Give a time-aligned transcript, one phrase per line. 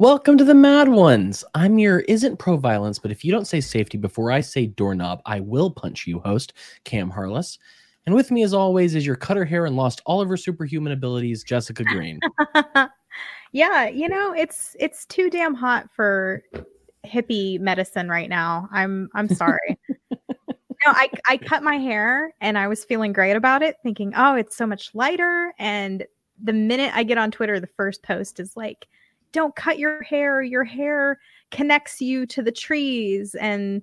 [0.00, 1.42] Welcome to the Mad Ones.
[1.56, 5.20] I'm your isn't pro violence, but if you don't say safety before I say doorknob,
[5.26, 6.52] I will punch you host,
[6.84, 7.58] Cam Harless.
[8.06, 10.92] And with me, as always, is your cutter hair and lost all of her superhuman
[10.92, 12.20] abilities, Jessica Green.
[13.52, 16.44] yeah, you know, it's it's too damn hot for
[17.04, 18.68] hippie medicine right now.
[18.70, 19.80] I'm I'm sorry.
[20.10, 24.36] no, I I cut my hair and I was feeling great about it, thinking, oh,
[24.36, 25.52] it's so much lighter.
[25.58, 26.06] And
[26.40, 28.86] the minute I get on Twitter, the first post is like,
[29.32, 30.42] don't cut your hair.
[30.42, 31.18] Your hair
[31.50, 33.82] connects you to the trees and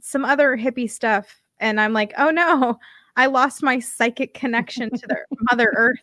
[0.00, 1.40] some other hippie stuff.
[1.60, 2.78] And I'm like, oh no,
[3.16, 5.18] I lost my psychic connection to the
[5.50, 6.00] Mother Earth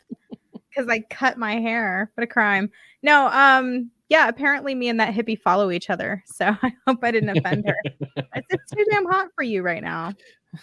[0.70, 2.12] because I cut my hair.
[2.16, 2.70] What a crime.
[3.02, 6.24] No, um, yeah, apparently me and that hippie follow each other.
[6.26, 7.76] So I hope I didn't offend her.
[8.50, 10.14] it's, too damn hot for you right now.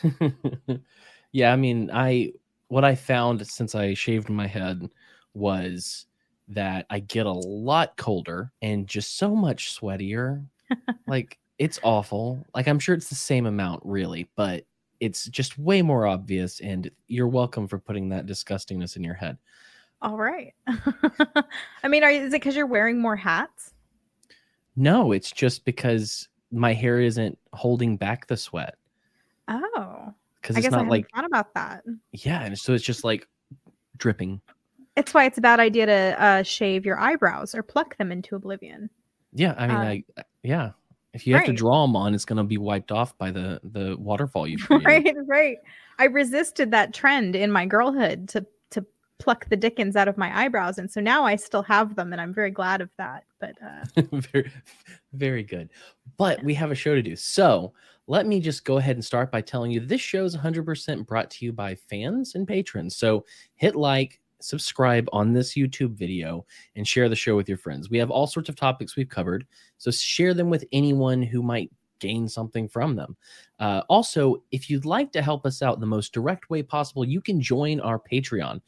[1.33, 2.33] yeah, I mean, I
[2.69, 4.89] what I found since I shaved my head
[5.35, 6.07] was
[6.49, 10.45] that I get a lot colder and just so much sweatier.
[11.07, 12.45] like it's awful.
[12.55, 14.65] Like I'm sure it's the same amount really, but
[15.01, 19.37] it's just way more obvious and you're welcome for putting that disgustingness in your head.
[20.03, 20.55] All right.
[21.83, 23.75] I mean, are, is it because you're wearing more hats?
[24.77, 28.77] No, it's just because my hair isn't holding back the sweat.
[29.49, 31.83] Oh, because it's not like thought about that.
[32.13, 33.27] Yeah, and so it's just like
[33.97, 34.41] dripping.
[34.97, 38.35] It's why it's a bad idea to uh, shave your eyebrows or pluck them into
[38.35, 38.89] oblivion.
[39.33, 40.05] Yeah, I mean, uh, I
[40.43, 40.71] yeah.
[41.13, 41.47] If you have right.
[41.47, 44.59] to draw them on, it's going to be wiped off by the the waterfall you
[44.65, 45.17] created.
[45.17, 45.59] right, right.
[45.99, 48.85] I resisted that trend in my girlhood to to
[49.19, 52.21] pluck the dickens out of my eyebrows and so now i still have them and
[52.21, 54.51] i'm very glad of that but uh very
[55.15, 55.71] very good
[56.19, 57.73] but we have a show to do so
[58.07, 61.31] let me just go ahead and start by telling you this show is 100% brought
[61.31, 66.45] to you by fans and patrons so hit like subscribe on this youtube video
[66.77, 69.47] and share the show with your friends we have all sorts of topics we've covered
[69.79, 73.17] so share them with anyone who might gain something from them.
[73.59, 77.21] Uh, also, if you'd like to help us out the most direct way possible, you
[77.21, 78.61] can join our Patreon.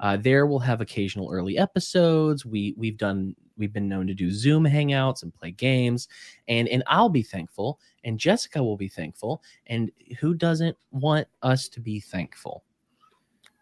[0.00, 2.46] Uh, there we'll have occasional early episodes.
[2.46, 6.08] We we've done we've been known to do Zoom hangouts and play games,
[6.48, 11.68] and and I'll be thankful, and Jessica will be thankful, and who doesn't want us
[11.70, 12.64] to be thankful?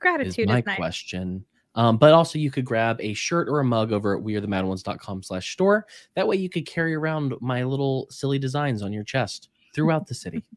[0.01, 0.77] Gratitude is my is nice.
[0.77, 1.45] question.
[1.75, 5.53] Um, but also you could grab a shirt or a mug over at wearethemadones.com slash
[5.53, 5.87] store.
[6.15, 10.15] That way you could carry around my little silly designs on your chest throughout the
[10.15, 10.45] city.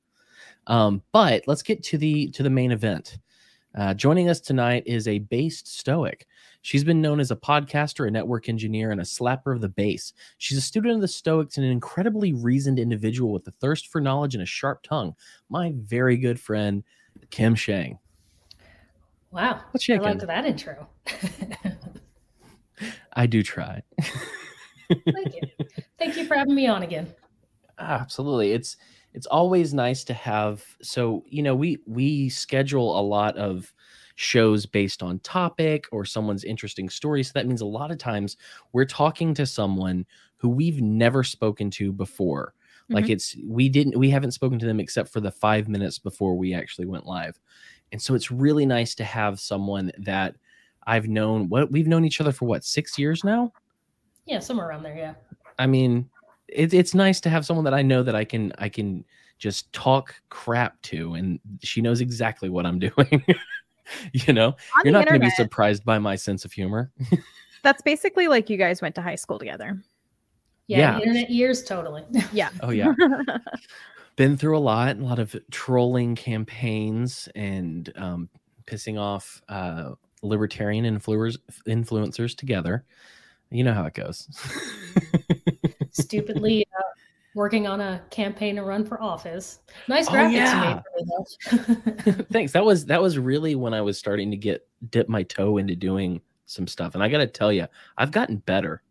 [0.70, 3.20] Um, but let's get to the to the main event.
[3.74, 6.28] Uh, joining us tonight is a based stoic.
[6.62, 10.12] She's been known as a podcaster, a network engineer, and a slapper of the bass.
[10.38, 14.02] She's a student of the Stoics and an incredibly reasoned individual with a thirst for
[14.02, 15.16] knowledge and a sharp tongue.
[15.50, 16.84] My very good friend,
[17.30, 18.00] Kim Schjang.
[19.38, 19.62] Wow.
[19.70, 20.88] What's I liked that intro.
[23.14, 23.84] I do try.
[24.90, 25.42] Thank you.
[26.00, 27.14] Thank you for having me on again.
[27.78, 28.54] Absolutely.
[28.54, 28.78] It's
[29.14, 33.72] it's always nice to have so you know we we schedule a lot of
[34.16, 38.38] shows based on topic or someone's interesting story so that means a lot of times
[38.74, 40.06] we're talking to someone
[40.38, 42.54] who we've never spoken to before
[42.90, 43.14] like mm-hmm.
[43.14, 46.54] it's we didn't we haven't spoken to them except for the 5 minutes before we
[46.54, 47.40] actually went live
[47.92, 50.36] and so it's really nice to have someone that
[50.86, 53.52] I've known what we've known each other for what, six years now?
[54.26, 55.14] Yeah, somewhere around there, yeah.
[55.60, 56.10] I mean,
[56.48, 59.04] it, it's nice to have someone that I know that I can I can
[59.38, 63.24] just talk crap to and she knows exactly what I'm doing.
[64.14, 66.92] you know, On you're not going to be surprised by my sense of humor.
[67.64, 69.82] That's basically like you guys went to high school together.
[70.68, 71.00] Yeah, yeah.
[71.00, 72.04] internet years, totally.
[72.32, 72.50] Yeah.
[72.62, 72.94] Oh yeah
[74.18, 78.30] been through a lot, a lot of trolling campaigns and um,
[78.66, 79.92] pissing off uh,
[80.22, 82.84] libertarian influencers influencers together.
[83.50, 84.28] You know how it goes.
[85.92, 86.84] Stupidly uh,
[87.34, 89.60] working on a campaign to run for office.
[89.88, 90.84] Nice oh, graphics
[91.52, 91.76] oh,
[92.08, 92.14] yeah.
[92.32, 92.52] Thanks.
[92.52, 95.76] That was that was really when I was starting to get dip my toe into
[95.76, 97.68] doing some stuff, and I got to tell you,
[97.98, 98.82] I've gotten better.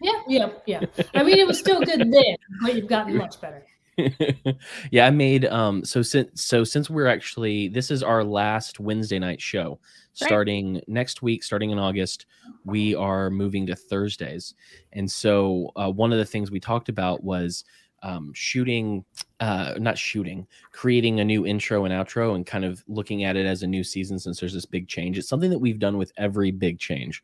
[0.00, 0.84] yeah, yeah, yeah.
[1.14, 3.64] I mean, it was still good then, but you've gotten much better.
[4.90, 9.18] yeah, I made um so since so since we're actually this is our last Wednesday
[9.18, 9.78] night show.
[10.14, 12.26] Starting next week, starting in August,
[12.66, 14.52] we are moving to Thursdays.
[14.92, 17.64] And so uh, one of the things we talked about was
[18.02, 19.04] um, shooting,
[19.40, 23.46] uh, not shooting, creating a new intro and outro and kind of looking at it
[23.46, 25.16] as a new season since there's this big change.
[25.16, 27.22] It's something that we've done with every big change.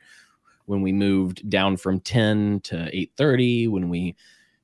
[0.65, 4.17] When we moved down from 10 to 8:30, when we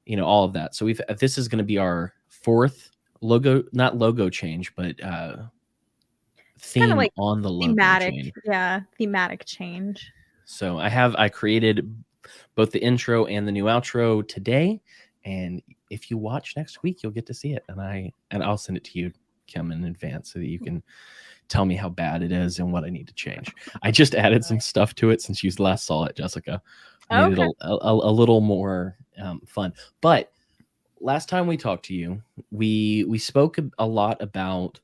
[0.07, 2.91] you know all of that so we've this is going to be our fourth
[3.21, 5.37] logo not logo change but uh
[6.59, 8.33] theme like on the logo thematic change.
[8.45, 10.11] yeah thematic change
[10.45, 12.05] so i have i created
[12.55, 14.81] both the intro and the new outro today.
[15.25, 17.65] And if you watch next week, you'll get to see it.
[17.69, 19.13] And I and I'll send it to you,
[19.47, 20.83] Kim, in advance so that you can
[21.49, 23.53] tell me how bad it is and what I need to change.
[23.83, 26.63] I just added some stuff to it since you last saw it, Jessica.
[27.11, 27.43] Made Okay.
[27.43, 29.73] it a, a, a little more um, fun.
[30.01, 30.33] But
[31.01, 34.81] last time we talked to you, we we spoke a- lot about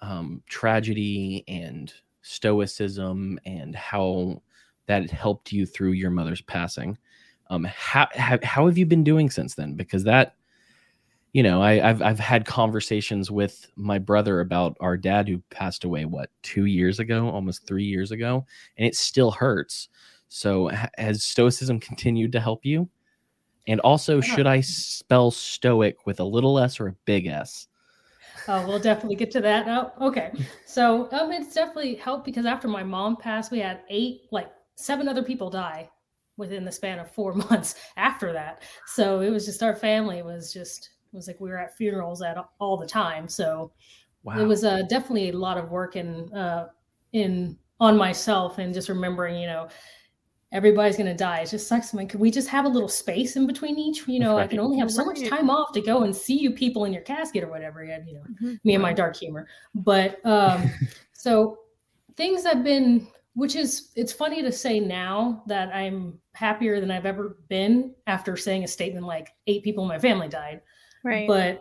[0.00, 1.92] um, tragedy and
[2.22, 4.42] stoicism and how
[4.86, 6.98] that helped you through your mother's passing.
[7.50, 9.74] Um, how, how how have you been doing since then?
[9.74, 10.34] Because that,
[11.32, 15.84] you know, I, I've I've had conversations with my brother about our dad who passed
[15.84, 18.46] away what two years ago, almost three years ago,
[18.76, 19.88] and it still hurts.
[20.28, 22.90] So has stoicism continued to help you?
[23.66, 27.68] And also, should I spell stoic with a little s or a big s?
[28.46, 29.68] Oh, we'll definitely get to that.
[29.68, 30.32] Oh, okay.
[30.64, 35.06] So um, it's definitely helped because after my mom passed, we had eight, like seven
[35.08, 35.90] other people die
[36.38, 38.62] within the span of four months after that.
[38.86, 42.22] So it was just our family was just it was like we were at funerals
[42.22, 43.28] at all the time.
[43.28, 43.72] So
[44.22, 44.36] Wow.
[44.36, 46.68] it was uh, definitely a lot of work in uh,
[47.12, 49.68] in on myself and just remembering, you know,
[50.52, 51.40] everybody's gonna die.
[51.40, 51.92] It just sucks.
[51.92, 54.06] I'm like, could we just have a little space in between each?
[54.08, 56.50] You know, I can only have so much time off to go and see you
[56.50, 57.82] people in your casket or whatever.
[57.82, 58.58] And you know, Mhm.
[58.64, 59.46] me and my dark humor.
[59.74, 60.70] But um,
[61.12, 61.58] so
[62.16, 67.06] things I've been, which is, it's funny to say now that I'm happier than I've
[67.06, 70.62] ever been after saying a statement like eight people in my family died.
[71.04, 71.28] Right.
[71.28, 71.60] But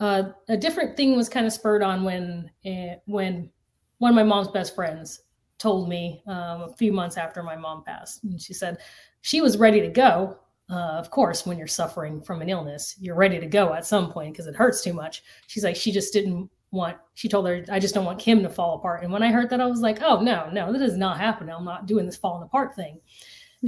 [0.00, 3.50] uh, a different thing was kind of spurred on when uh, when
[3.98, 5.21] one of my mom's best friends
[5.62, 8.78] told me um, a few months after my mom passed, and she said
[9.20, 10.38] she was ready to go.
[10.70, 14.10] Uh, of course, when you're suffering from an illness, you're ready to go at some
[14.10, 15.22] point because it hurts too much.
[15.46, 16.96] She's like, she just didn't want.
[17.14, 19.02] She told her, I just don't want Kim to fall apart.
[19.02, 21.54] And when I heard that, I was like, oh no, no, that is not happening.
[21.54, 23.00] I'm not doing this falling apart thing.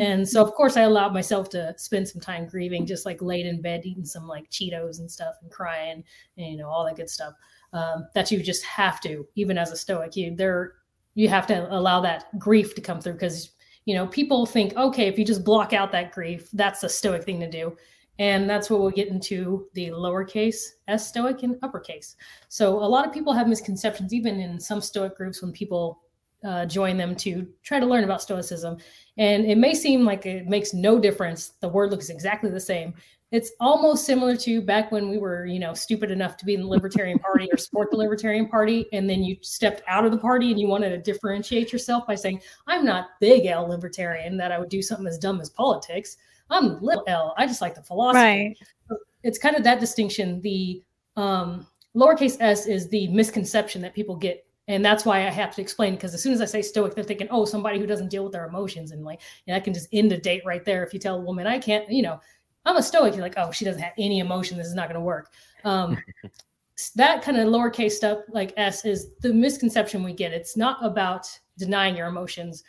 [0.01, 3.47] And so, of course, I allowed myself to spend some time grieving, just like laid
[3.47, 6.03] in bed, eating some like Cheetos and stuff and crying,
[6.37, 7.35] and you know, all that good stuff.
[7.73, 10.75] Um, that you just have to, even as a Stoic, you there,
[11.15, 13.51] you have to allow that grief to come through because
[13.85, 17.25] you know people think, okay, if you just block out that grief, that's the Stoic
[17.25, 17.77] thing to do,
[18.19, 22.17] and that's what we'll get into the lowercase s Stoic and uppercase.
[22.49, 26.01] So a lot of people have misconceptions, even in some Stoic groups, when people
[26.45, 28.77] uh, join them to try to learn about Stoicism.
[29.17, 31.53] And it may seem like it makes no difference.
[31.61, 32.95] The word looks exactly the same.
[33.35, 36.61] It's almost similar to back when we were, you know, stupid enough to be in
[36.61, 40.19] the Libertarian Party or support the Libertarian Party, and then you stepped out of the
[40.19, 44.53] party and you wanted to differentiate yourself by saying, "I'm not big L libertarian that
[44.53, 46.17] I would do something as dumb as politics.
[46.49, 47.35] I'm little L.
[47.37, 48.57] I just like the philosophy."
[48.89, 48.99] right.
[49.25, 50.41] it's kind of that distinction.
[50.41, 50.81] The
[51.17, 51.67] um,
[51.97, 54.47] lowercase s is the misconception that people get.
[54.67, 57.05] And that's why I have to explain because as soon as I say stoic, they're
[57.05, 58.93] thinking, oh, somebody who doesn't deal with their emotions.
[58.93, 60.83] And like, and I can just end a date right there.
[60.83, 62.19] If you tell a woman, I can't, you know,
[62.65, 64.57] I'm a stoic, you're like, oh, she doesn't have any emotion.
[64.57, 65.33] This is not going to work.
[65.65, 65.99] Um,
[66.97, 70.33] that kind of lowercase stuff, like S, is the misconception we get.
[70.33, 71.27] It's not about
[71.59, 72.65] denying your emotions.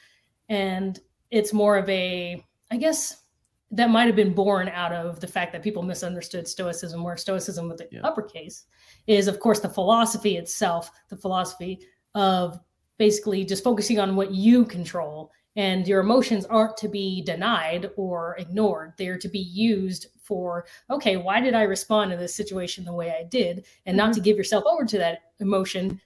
[0.50, 1.00] And
[1.32, 3.24] it's more of a, I guess,
[3.72, 7.68] that might have been born out of the fact that people misunderstood stoicism where stoicism
[7.68, 8.02] with the Yeah.
[8.04, 8.66] uppercase
[9.08, 11.80] is of course the philosophy itself the philosophy
[12.14, 12.60] of
[12.98, 18.36] basically just focusing on what you control and your emotions aren't to be denied or
[18.38, 18.94] ignored.
[18.98, 23.12] They're to be used for okay why did i respond to this situation the way
[23.12, 23.66] i did?
[23.86, 24.26] And not to mm-hmm.
[24.26, 26.02] give yourself over to that emotion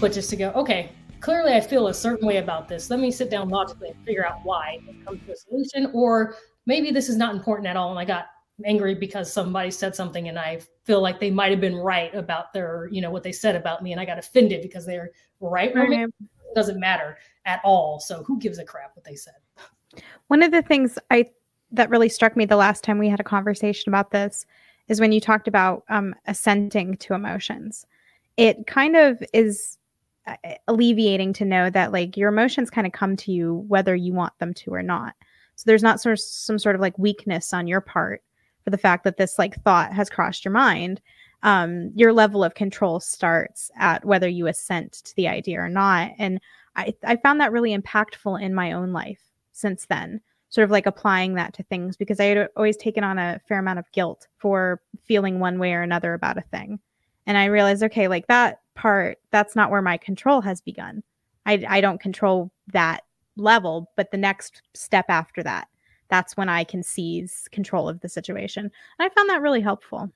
[0.00, 2.90] but just to go okay clearly i feel a certain way about this.
[2.90, 5.90] Let me sit down logically and figure out why and come to a solution.
[5.92, 8.26] Or maybe this is not important at all and i got
[8.64, 12.52] angry because somebody said something and i feel like they might have been right about
[12.52, 15.74] their you know what they said about me and i got offended because they're right
[15.74, 16.10] Right.
[16.54, 19.34] Doesn't matter at all so who gives a crap what they said
[20.28, 21.26] One of the things I
[21.72, 24.46] that really struck me the last time we had a conversation about this
[24.88, 27.86] is when you talked about um, assenting to emotions.
[28.36, 29.78] It kind of is
[30.26, 30.36] uh,
[30.68, 34.38] alleviating to know that like your emotions kind of come to you whether you want
[34.38, 35.14] them to or not.
[35.56, 38.22] So there's not sort of some sort of like weakness on your part
[38.62, 41.00] for the fact that this like thought has crossed your mind.
[41.44, 46.10] Um, your level of control starts at whether you assent to the idea or not.
[46.18, 46.40] And
[46.74, 49.20] I, I found that really impactful in my own life
[49.52, 50.20] since then
[50.54, 53.58] sort of like applying that to things because I had always taken on a fair
[53.58, 56.78] amount of guilt for feeling one way or another about a thing.
[57.26, 61.02] And I realized, okay, like that part, that's not where my control has begun.
[61.44, 63.02] I, I don't control that
[63.36, 65.66] level, but the next step after that,
[66.08, 68.64] that's when I can seize control of the situation.
[68.64, 70.08] And I found that really helpful.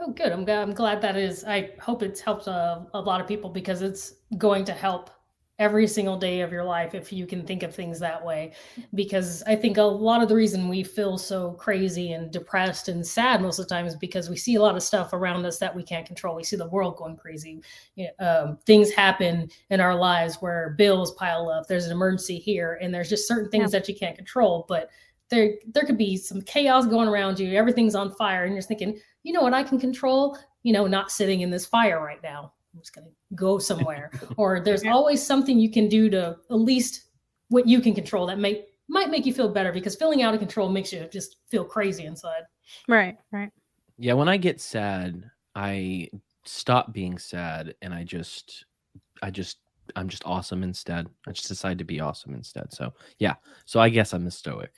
[0.00, 0.32] Oh good.
[0.32, 3.50] I'm glad i'm glad that is i hope it's helped a, a lot of people
[3.50, 5.10] because it's going to help
[5.58, 8.52] every single day of your life if you can think of things that way.
[8.94, 13.06] Because i think a lot of the reason we feel so crazy and depressed and
[13.06, 15.58] sad most of the time is because we see a lot of stuff around us
[15.58, 16.36] that we can't control.
[16.36, 17.62] We see the world going crazy.
[17.94, 22.38] You know, um, things happen in our lives where bills pile up there's an emergency
[22.38, 23.78] here and there's just certain things yeah.
[23.78, 24.90] that you can't control but
[25.28, 27.56] there there could be some chaos going around you.
[27.56, 31.10] Everything's on fire and you're thinking you know what i can control you know not
[31.10, 34.10] sitting in this fire right now I'm just going to go somewhere.
[34.36, 37.04] or there's always something you can do to at least
[37.48, 40.40] what you can control that may might make you feel better because feeling out of
[40.40, 42.42] control makes you just feel crazy inside.
[42.86, 43.50] Right, right.
[43.98, 46.08] Yeah, when I get sad, I
[46.44, 48.64] stop being sad and I just
[49.22, 49.58] I just
[49.96, 51.08] I'm just awesome instead.
[51.26, 52.72] I just decide to be awesome instead.
[52.72, 53.34] So, yeah.
[53.64, 54.72] So I guess I'm a stoic.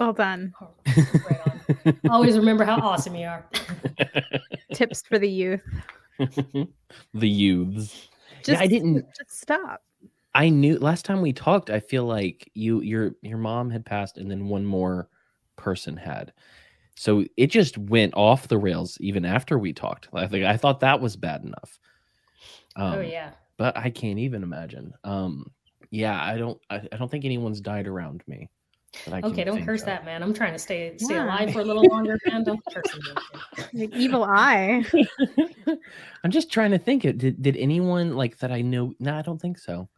[0.00, 0.54] Well done.
[0.86, 3.44] right Always remember how awesome you are.
[4.74, 5.62] Tips for the youth.
[6.18, 8.08] the youths.
[8.42, 9.82] Just, yeah, I didn't just stop.
[10.34, 11.68] I knew last time we talked.
[11.68, 15.10] I feel like you, your, your mom had passed, and then one more
[15.56, 16.32] person had.
[16.96, 20.08] So it just went off the rails even after we talked.
[20.14, 21.78] I think I thought that was bad enough.
[22.74, 23.32] Oh, um, oh yeah.
[23.58, 24.94] But I can't even imagine.
[25.04, 25.50] Um,
[25.90, 26.58] yeah, I don't.
[26.70, 28.48] I, I don't think anyone's died around me.
[29.08, 29.86] Okay, don't curse of.
[29.86, 30.22] that, man.
[30.22, 31.24] I'm trying to stay stay yeah.
[31.24, 32.44] alive for a little longer, man.
[32.44, 32.98] Don't curse
[33.72, 33.88] me.
[33.92, 34.84] evil eye.
[36.24, 37.04] I'm just trying to think.
[37.04, 37.40] It did.
[37.40, 38.50] Did anyone like that?
[38.50, 38.94] I know.
[38.98, 39.88] No, I don't think so.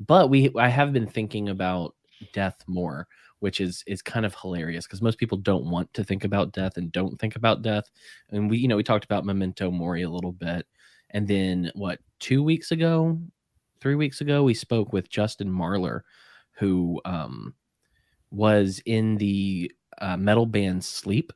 [0.00, 1.94] But we, I have been thinking about
[2.32, 3.06] death more,
[3.38, 6.76] which is is kind of hilarious because most people don't want to think about death
[6.76, 7.84] and don't think about death.
[8.30, 10.66] And we, you know, we talked about memento mori a little bit,
[11.10, 12.00] and then what?
[12.18, 13.18] Two weeks ago,
[13.80, 16.00] three weeks ago, we spoke with Justin Marler,
[16.52, 17.54] who um
[18.30, 21.32] was in the uh, metal band Sleep.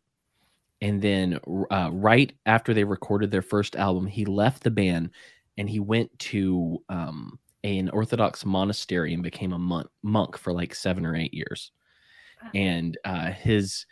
[0.80, 1.38] And then
[1.70, 5.10] uh, right after they recorded their first album, he left the band
[5.56, 10.74] and he went to um, an Orthodox monastery and became a monk, monk for like
[10.74, 11.72] seven or eight years.
[12.54, 13.86] And uh, his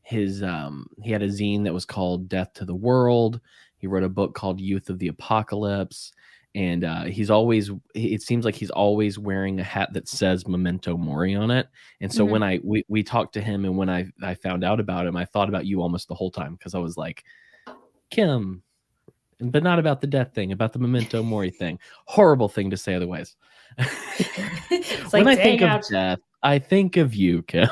[0.00, 3.40] his um, he had a zine that was called Death to the World.
[3.76, 6.12] He wrote a book called Youth of the Apocalypse
[6.54, 10.96] and uh, he's always it seems like he's always wearing a hat that says memento
[10.96, 11.68] mori on it.
[12.00, 12.32] And so mm-hmm.
[12.32, 15.16] when i we, we talked to him and when i i found out about him
[15.16, 17.24] i thought about you almost the whole time because i was like
[18.10, 18.62] kim
[19.40, 21.78] but not about the death thing about the memento mori thing.
[22.06, 23.36] Horrible thing to say otherwise.
[25.10, 27.68] Like, when i think of death i think of you kim.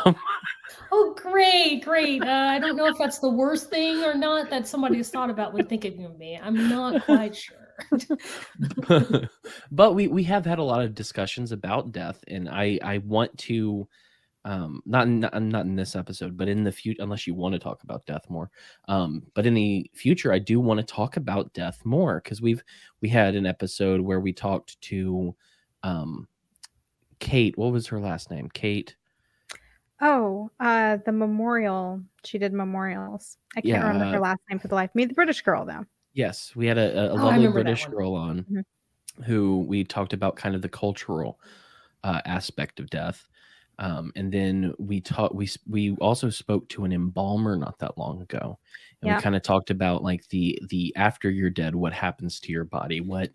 [0.92, 2.23] Oh great great.
[2.23, 5.28] Uh, i don't know if that's the worst thing or not that somebody has thought
[5.28, 6.38] about when thinking of me.
[6.42, 7.66] I'm not quite sure
[9.71, 13.37] but we we have had a lot of discussions about death, and I I want
[13.38, 13.88] to.
[14.45, 17.59] Um, not, not not in this episode, but in the future, unless you want to
[17.59, 18.49] talk about death more.
[18.87, 22.62] Um, but in the future, I do want to talk about death more because we've
[23.02, 25.35] we had an episode where we talked to
[25.83, 26.28] um,
[27.18, 27.59] Kate.
[27.59, 28.49] What was her last name?
[28.49, 28.95] Kate.
[30.00, 32.02] Oh, uh, the memorial.
[32.25, 33.38] She did memorials.
[33.56, 34.90] I can't yeah, remember her last name for the life.
[34.95, 35.87] Me, the British girl, though.
[36.17, 39.23] Yes, we had a, a oh, lovely British girl on mm-hmm.
[39.25, 41.39] who we talked about kind of the cultural
[42.03, 43.29] uh, aspect of death.
[43.79, 48.23] Um, and then we taught we we also spoke to an embalmer not that long
[48.23, 48.59] ago,
[49.03, 49.17] and yeah.
[49.17, 52.65] we kind of talked about like the the after you're dead, what happens to your
[52.65, 53.31] body, what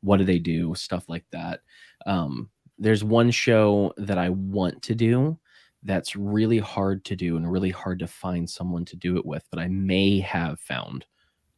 [0.00, 1.60] what do they do, stuff like that.
[2.06, 5.38] Um, there's one show that I want to do
[5.82, 9.44] that's really hard to do and really hard to find someone to do it with,
[9.50, 11.04] but I may have found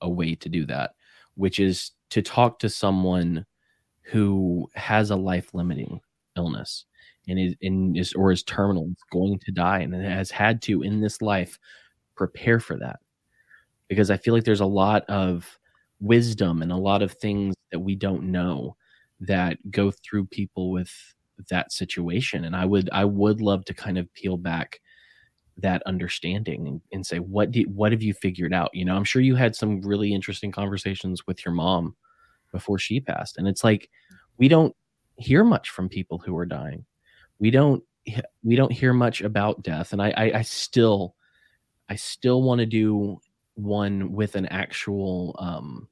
[0.01, 0.95] a way to do that,
[1.35, 3.45] which is to talk to someone
[4.03, 6.01] who has a life limiting
[6.37, 6.85] illness
[7.29, 10.83] and is in is or is terminal, is going to die, and has had to
[10.83, 11.59] in this life
[12.17, 13.01] prepare for that.
[13.89, 15.59] Because I feel like there's a lot of
[16.01, 18.77] wisdom and a lot of things that we don't know
[19.21, 20.91] that go through people with
[21.51, 24.81] that situation and i would i would love to kind of peel back
[25.59, 28.71] that understanding and, say what do what have you figured out?
[28.75, 31.95] You know i'm sure you had some really interesting conversations with your mom
[32.53, 33.91] before she passed and it's like
[34.39, 34.75] we don't
[35.17, 36.85] hear much from people who are dying.
[37.39, 37.83] We don't
[38.45, 41.17] we don't hear much about death and i i, I still
[41.89, 43.21] i still want to do
[43.55, 45.89] one with an actual um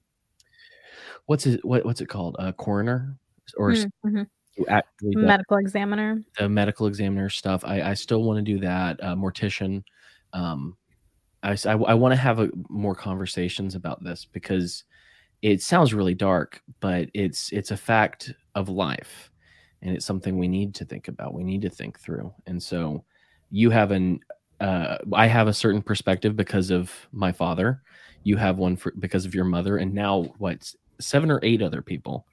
[1.26, 2.37] what's it what, what's it called?
[2.38, 3.16] A coroner?
[3.56, 4.23] Or mm-hmm
[4.68, 6.23] actually medical examiner?
[6.38, 7.64] The medical examiner stuff.
[7.64, 9.82] I, I still want to do that uh, mortician.
[10.32, 10.76] Um,
[11.42, 14.84] i, I, I want to have a, more conversations about this because
[15.42, 19.30] it sounds really dark but it's it's a fact of life
[19.84, 22.32] and it's something we need to think about we need to think through.
[22.46, 23.04] And so
[23.50, 24.20] you have an
[24.61, 27.82] uh, i have a certain perspective because of my father.
[28.25, 31.82] You have one for because of your mother and now what seven or eight other
[31.82, 32.26] people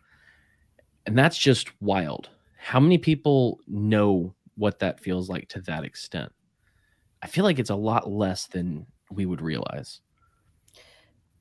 [1.06, 2.30] and that's just wild.
[2.58, 6.32] How many people know what that feels like to that extent?
[7.22, 10.02] I feel like it's a lot less than we would realize.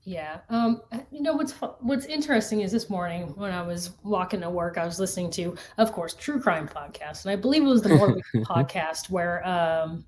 [0.03, 0.39] Yeah.
[0.49, 4.79] Um, you know what's what's interesting is this morning when I was walking to work,
[4.79, 7.89] I was listening to, of course, true crime podcast, and I believe it was the
[7.95, 10.05] Morbid podcast where um,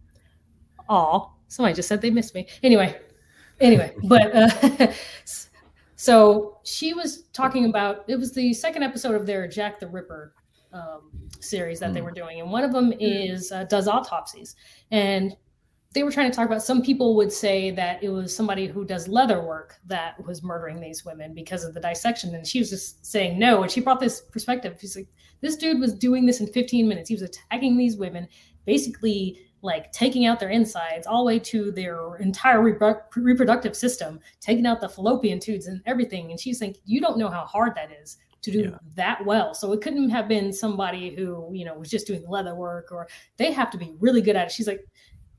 [0.89, 2.49] all somebody just said they missed me.
[2.63, 2.99] Anyway,
[3.61, 4.93] anyway, but uh,
[5.97, 10.35] so she was talking about it was the second episode of their Jack the Ripper
[10.73, 11.95] um, series that mm.
[11.95, 14.57] they were doing, and one of them is uh, does autopsies,
[14.91, 15.37] and
[15.95, 18.85] they were trying to talk about some people would say that it was somebody who
[18.85, 22.35] does leather work that was murdering these women because of the dissection.
[22.35, 23.63] And she was just saying no.
[23.63, 24.79] And she brought this perspective.
[24.81, 25.09] She's like
[25.41, 27.09] this dude was doing this in 15 minutes.
[27.09, 28.27] He was attacking these women
[28.65, 34.67] basically like taking out their insides all the way to their entire reproductive system taking
[34.67, 37.91] out the fallopian tubes and everything and she's like you don't know how hard that
[38.03, 38.79] is to do yeah.
[38.97, 39.55] that well.
[39.55, 43.07] So it couldn't have been somebody who, you know, was just doing leather work or
[43.37, 44.51] they have to be really good at it.
[44.53, 44.85] She's like,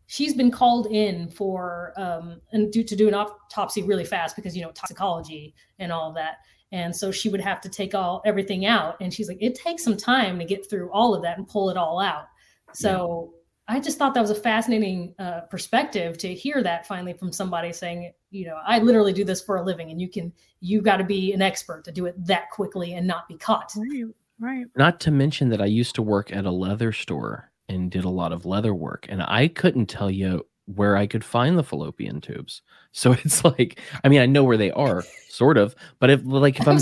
[0.08, 4.56] she's been called in for um, and do, to do an autopsy really fast because
[4.56, 6.38] you know toxicology and all of that
[6.72, 9.84] and so she would have to take all everything out and she's like it takes
[9.84, 12.26] some time to get through all of that and pull it all out
[12.74, 13.40] so yeah.
[13.68, 17.72] I just thought that was a fascinating uh, perspective to hear that finally from somebody
[17.72, 20.98] saying you know i literally do this for a living and you can you got
[20.98, 23.74] to be an expert to do it that quickly and not be caught.
[23.76, 24.06] Right
[24.40, 24.66] right.
[24.76, 28.10] Not to mention that i used to work at a leather store and did a
[28.10, 32.22] lot of leather work and i couldn't tell you where i could find the fallopian
[32.22, 32.62] tubes.
[32.96, 36.60] So it's like i mean i know where they are sort of but if like
[36.60, 36.78] if i'm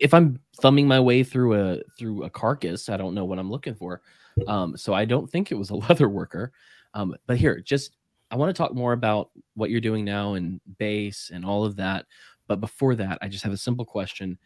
[0.00, 3.50] if i'm thumbing my way through a through a carcass i don't know what i'm
[3.50, 4.02] looking for
[4.48, 6.52] um so i don't think it was a leather worker
[6.94, 7.96] um but here just
[8.30, 11.76] i want to talk more about what you're doing now and base and all of
[11.76, 12.06] that
[12.46, 14.38] but before that i just have a simple question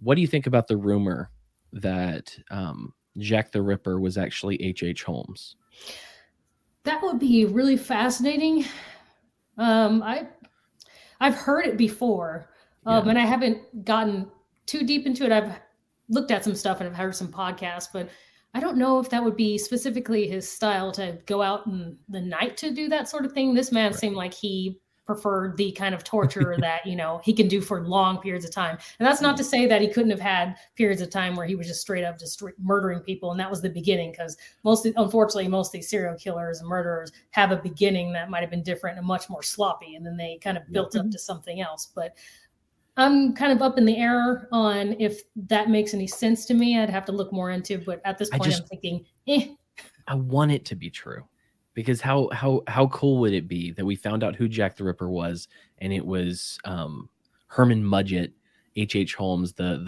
[0.00, 1.30] what do you think about the rumor
[1.72, 4.82] that um Jack the Ripper was actually H.H.
[4.82, 5.02] H.
[5.04, 5.56] Holmes?
[6.84, 8.64] That would be really fascinating.
[9.56, 10.26] Um, I
[11.20, 12.50] I've heard it before,
[12.86, 13.10] um, yeah.
[13.10, 14.30] and I haven't gotten
[14.66, 15.32] too deep into it.
[15.32, 15.52] I've
[16.08, 18.08] looked at some stuff and I've heard some podcasts, but
[18.54, 22.20] I don't know if that would be specifically his style to go out in the
[22.20, 23.52] night to do that sort of thing.
[23.52, 24.00] This man right.
[24.00, 27.86] seemed like he preferred the kind of torture that you know he can do for
[27.86, 31.02] long periods of time and that's not to say that he couldn't have had periods
[31.02, 33.68] of time where he was just straight up just murdering people and that was the
[33.68, 38.30] beginning because most unfortunately most of these serial killers and murderers have a beginning that
[38.30, 41.06] might have been different and much more sloppy and then they kind of built mm-hmm.
[41.06, 42.16] up to something else but
[42.96, 46.78] I'm kind of up in the air on if that makes any sense to me.
[46.78, 49.48] I'd have to look more into, but at this point, just, I'm thinking, eh.
[50.06, 51.24] I want it to be true
[51.74, 54.84] because how how how cool would it be that we found out who Jack the
[54.84, 57.08] Ripper was and it was um,
[57.48, 58.32] Herman Mudgett,
[58.76, 58.96] H.H.
[58.96, 59.14] H.
[59.14, 59.82] Holmes, the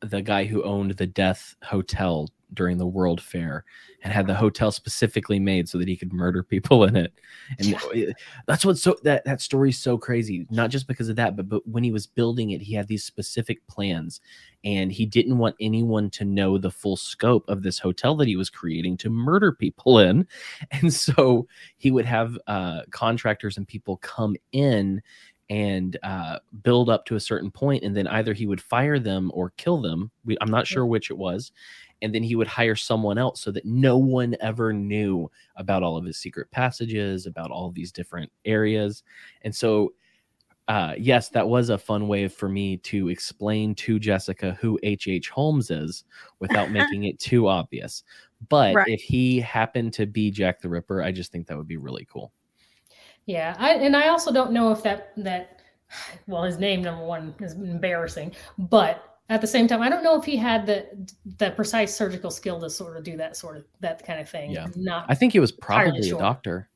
[0.00, 3.64] the the guy who owned the Death Hotel during the World Fair
[4.02, 7.12] and had the hotel specifically made so that he could murder people in it.
[7.58, 8.12] And yeah.
[8.46, 10.46] that's what's so that that story's so crazy.
[10.50, 13.04] Not just because of that, but but when he was building it, he had these
[13.04, 14.20] specific plans
[14.64, 18.36] and he didn't want anyone to know the full scope of this hotel that he
[18.36, 20.26] was creating to murder people in.
[20.70, 25.02] And so he would have uh, contractors and people come in
[25.50, 29.30] and uh, build up to a certain point, and then either he would fire them
[29.34, 30.10] or kill them.
[30.24, 31.52] We, I'm not sure which it was.
[32.00, 35.96] And then he would hire someone else so that no one ever knew about all
[35.96, 39.02] of his secret passages, about all these different areas.
[39.42, 39.92] And so
[40.68, 45.08] uh, yes, that was a fun way for me to explain to Jessica who H.H.
[45.08, 45.28] H.
[45.30, 46.04] Holmes is
[46.40, 48.04] without making it too obvious.
[48.50, 48.88] But right.
[48.88, 52.06] if he happened to be Jack the Ripper, I just think that would be really
[52.10, 52.32] cool.
[53.24, 55.62] Yeah, I, and I also don't know if that that
[56.26, 60.18] well, his name number one is embarrassing, but at the same time, I don't know
[60.18, 60.86] if he had the
[61.38, 64.52] the precise surgical skill to sort of do that sort of that kind of thing.
[64.52, 65.04] Yeah, not.
[65.08, 66.68] I think he was probably a doctor.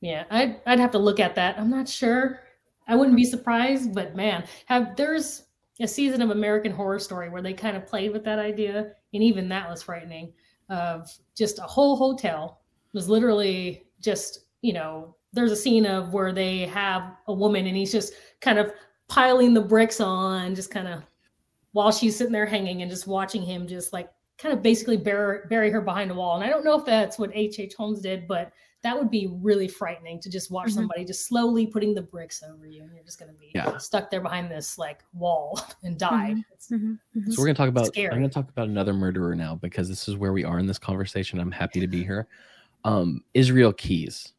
[0.00, 1.58] Yeah, I'd I'd have to look at that.
[1.58, 2.40] I'm not sure.
[2.86, 5.44] I wouldn't be surprised, but man, have there's
[5.80, 9.22] a season of American Horror Story where they kind of played with that idea, and
[9.22, 10.32] even that was frightening.
[10.68, 12.60] Of just a whole hotel
[12.92, 17.76] was literally just you know there's a scene of where they have a woman and
[17.76, 18.72] he's just kind of
[19.08, 21.02] piling the bricks on, just kind of
[21.74, 24.08] while she's sitting there hanging and just watching him just like
[24.38, 26.36] kind of basically bury, bury her behind a wall.
[26.36, 27.58] And I don't know if that's what H.H.
[27.58, 27.74] H.
[27.74, 28.52] Holmes did, but
[28.84, 30.74] that would be really frightening to just watch mm-hmm.
[30.74, 33.76] somebody just slowly putting the bricks over you and you're just going to be yeah.
[33.78, 36.34] stuck there behind this like wall and die
[36.70, 36.74] mm-hmm.
[36.92, 37.30] mm-hmm.
[37.30, 38.12] so we're going to talk about scary.
[38.12, 40.66] i'm going to talk about another murderer now because this is where we are in
[40.66, 42.28] this conversation i'm happy to be here
[42.84, 44.34] um israel keys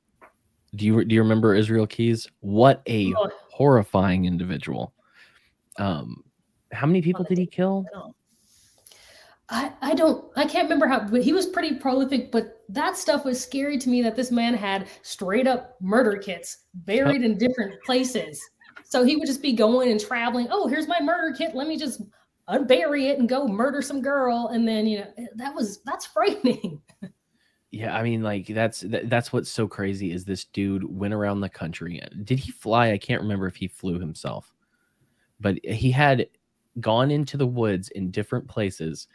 [0.75, 3.31] do you do you remember israel keys what a oh.
[3.49, 4.93] horrifying individual
[5.77, 6.23] um
[6.75, 7.85] How many people did he kill?
[9.49, 13.25] I, I don't I can't remember how but he was pretty prolific, but that stuff
[13.25, 17.81] was scary to me that this man had straight up murder kits buried in different
[17.83, 18.41] places.
[18.83, 20.47] So he would just be going and traveling.
[20.49, 21.55] Oh, here's my murder kit.
[21.55, 22.01] Let me just
[22.49, 24.49] unbury it and go murder some girl.
[24.51, 26.81] And then you know that was that's frightening.
[27.71, 31.41] Yeah, I mean, like that's that, that's what's so crazy is this dude went around
[31.41, 32.01] the country.
[32.23, 32.91] Did he fly?
[32.93, 34.53] I can't remember if he flew himself,
[35.41, 36.29] but he had
[36.79, 39.07] gone into the woods in different places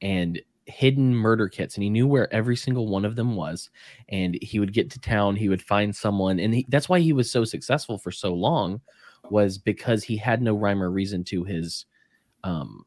[0.00, 3.68] and hidden murder kits and he knew where every single one of them was
[4.10, 7.12] and he would get to town he would find someone and he, that's why he
[7.12, 8.80] was so successful for so long
[9.30, 11.86] was because he had no rhyme or reason to his
[12.44, 12.84] um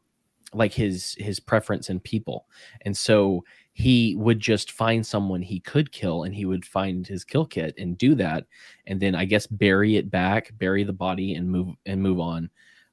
[0.55, 2.47] like his his preference in people.
[2.83, 7.25] And so he would just find someone he could kill and he would find his
[7.25, 8.45] kill kit and do that
[8.87, 12.49] and then i guess bury it back bury the body and move and move on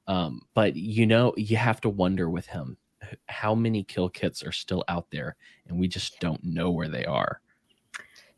[0.07, 2.77] um, but you know you have to wonder with him
[3.27, 5.35] how many kill kits are still out there
[5.67, 7.41] and we just don't know where they are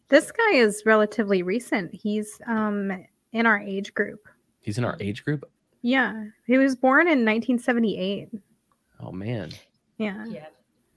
[0.10, 1.93] This guy is relatively recent.
[1.93, 2.91] He's um
[3.32, 4.28] in our age group.
[4.62, 5.43] he's in our age group
[5.82, 6.25] Yeah.
[6.47, 8.30] He was born in 1978.
[9.01, 9.51] oh man
[9.97, 10.25] Yeah.
[10.28, 10.47] Yeah.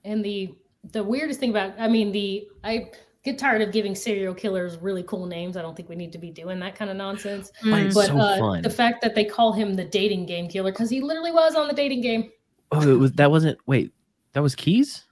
[0.05, 0.55] And the
[0.93, 2.91] the weirdest thing about I mean the I
[3.25, 5.57] get tired of giving serial killers really cool names.
[5.57, 7.51] I don't think we need to be doing that kind of nonsense.
[7.63, 7.95] But Mm.
[7.95, 11.01] But so uh, the fact that they call him the dating game killer because he
[11.01, 12.31] literally was on the dating game.
[12.73, 13.93] oh it was that wasn't wait
[14.35, 15.05] that was keys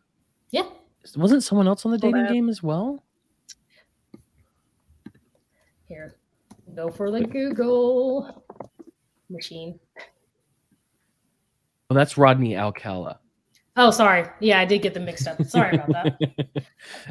[0.51, 0.64] Yeah.
[1.16, 2.33] wasn't someone else on the dating up.
[2.33, 3.03] game as well
[5.88, 6.16] Here,
[6.75, 8.45] go for the Google
[9.31, 9.79] machine.
[11.88, 13.21] well that's rodney alcala
[13.79, 14.27] Oh, sorry.
[14.41, 15.43] Yeah, I did get them mixed up.
[15.45, 16.19] Sorry about that.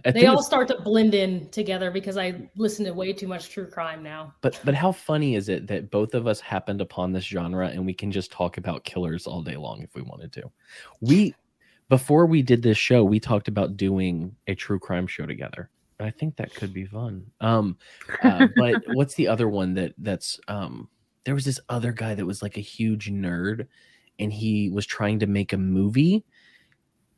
[0.14, 3.68] They all start to blend in together because I listen to way too much true
[3.68, 4.34] crime now.
[4.42, 7.86] But but how funny is it that both of us happened upon this genre and
[7.86, 10.52] we can just talk about killers all day long if we wanted to?
[11.02, 11.36] We
[11.90, 15.70] before we did this show, we talked about doing a true crime show together.
[16.00, 17.26] And I think that could be fun.
[17.42, 17.78] Um
[18.24, 20.90] uh, but what's the other one that that's um
[21.26, 23.68] there was this other guy that was like a huge nerd
[24.20, 26.24] and he was trying to make a movie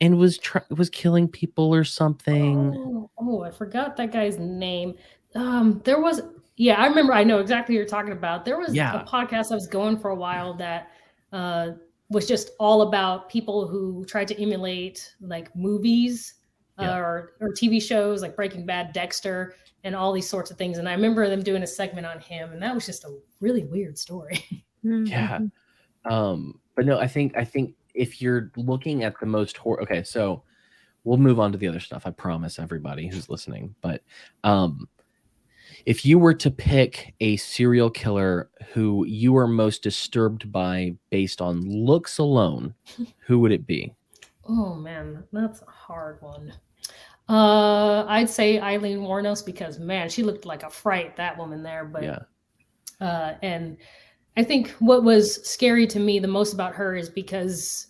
[0.02, 2.74] and was try- was killing people or something.
[2.76, 4.96] Oh, oh, I forgot that guy's name.
[5.36, 6.22] Um, there was,
[6.56, 7.14] yeah, I remember.
[7.14, 8.46] I know exactly what you're talking about.
[8.46, 9.02] There was Yeah.
[9.02, 10.90] a podcast I was going for a while that
[11.32, 11.72] uh,
[12.10, 16.36] was just all about people who tried to emulate like movies
[16.80, 16.92] Yeah.
[16.94, 20.78] uh, or or TV shows like Breaking Bad, Dexter, and all these sorts of things.
[20.78, 23.66] And I remember them doing a segment on him, and that was just a really
[23.66, 24.44] weird story.
[24.84, 25.40] Yeah.
[26.06, 30.04] Um, but no, I think I think if you're looking at the most horror, okay,
[30.04, 30.44] so
[31.04, 32.04] we'll move on to the other stuff.
[32.06, 33.74] I promise everybody who's listening.
[33.82, 34.04] But
[34.44, 34.88] um,
[35.86, 41.42] if you were to pick a serial killer who you are most disturbed by based
[41.42, 42.74] on looks alone,
[43.20, 43.94] who would it be?
[44.48, 46.54] Oh man, that's a hard one.
[47.30, 51.84] Uh, I'd say Aileen Wuornos because man, she looked like a fright, that woman there.
[51.84, 52.20] But Yeah.
[53.02, 53.78] uh, and
[54.38, 57.88] I think what was scary to me the most about her is because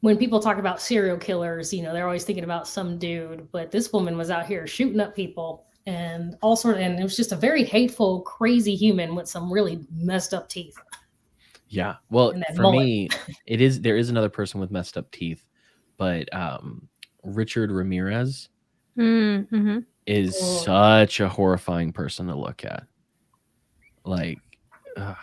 [0.00, 3.70] when people talk about serial killers, you know, they're always thinking about some dude, but
[3.70, 7.16] this woman was out here shooting up people and all sort of, and it was
[7.16, 10.76] just a very hateful, crazy human with some really messed up teeth.
[11.68, 11.94] Yeah.
[12.10, 12.78] Well, for mullet.
[12.84, 13.08] me,
[13.46, 15.44] it is there is another person with messed up teeth,
[15.96, 16.88] but um
[17.24, 18.48] Richard Ramirez
[18.98, 19.78] Mm-hmm.
[20.06, 20.62] is Oh.
[20.64, 22.84] such a horrifying person to look at.
[24.04, 24.38] Like,
[24.96, 25.16] ugh,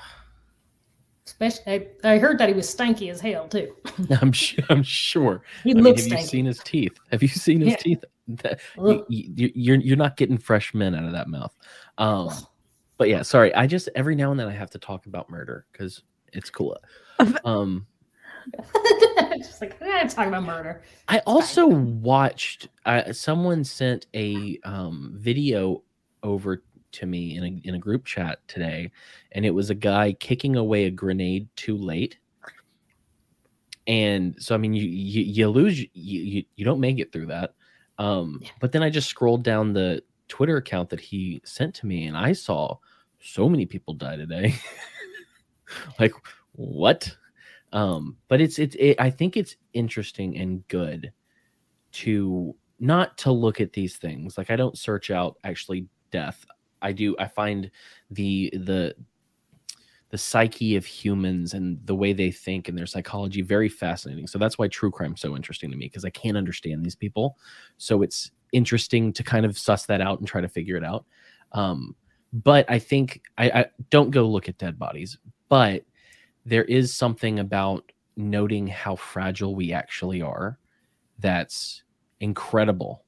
[1.25, 3.75] Especially, I, I heard that he was stanky as hell too.
[4.21, 4.63] I'm sure.
[4.69, 5.43] I'm sure.
[5.63, 6.97] He I mean, looks have you seen his teeth?
[7.11, 7.77] Have you seen his Yeah.
[7.77, 8.03] teeth?
[8.27, 11.53] That- you, you, you're you're not getting fresh men out of that mouth.
[11.97, 12.29] Um,
[12.97, 13.53] but yeah, sorry.
[13.53, 16.77] I just every now and then I have to talk about murder because it's cool.
[17.45, 17.85] Um,
[19.37, 20.81] just like eh, talking about murder.
[21.07, 22.67] I also watched.
[22.85, 25.83] Uh, someone sent a um, video
[26.23, 28.91] over to me in a in a group chat today,
[29.33, 32.17] and it was a guy kicking away a grenade too late.
[33.85, 37.27] And so, I mean, you you, you lose, you, you you don't make it through
[37.27, 37.53] that.
[37.97, 38.49] Um, Yeah.
[38.61, 42.15] but then I just scrolled down the Twitter account that he sent to me, and
[42.17, 42.77] I saw
[43.19, 44.55] so many people die today.
[45.99, 46.13] like
[46.53, 47.15] what?
[47.73, 51.11] um but it's it's it, i think it's interesting and good
[51.91, 56.45] to not to look at these things like i don't search out actually death
[56.83, 57.71] i do i find
[58.11, 58.95] the the
[60.09, 64.27] the psyche of humans and the way they think and their psychology very fascinating.
[64.27, 67.35] So that's why true crime's so interesting to me because i can't understand these people.
[67.77, 71.05] So it's interesting to kind of suss that out and try to figure it out.
[71.51, 71.95] Um
[72.33, 75.17] but i think i, I don't go look at dead bodies
[75.49, 75.83] but
[76.45, 80.57] there is something about noting how fragile we actually are
[81.19, 81.83] that's
[82.19, 83.03] incredible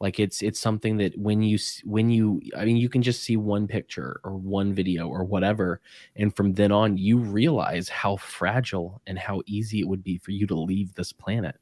[0.00, 3.36] like it's it's something that when you when you i mean you can just see
[3.36, 5.80] one picture or one video or whatever
[6.16, 10.30] and from then on you realize how fragile and how easy it would be for
[10.32, 11.56] you to leave this planet.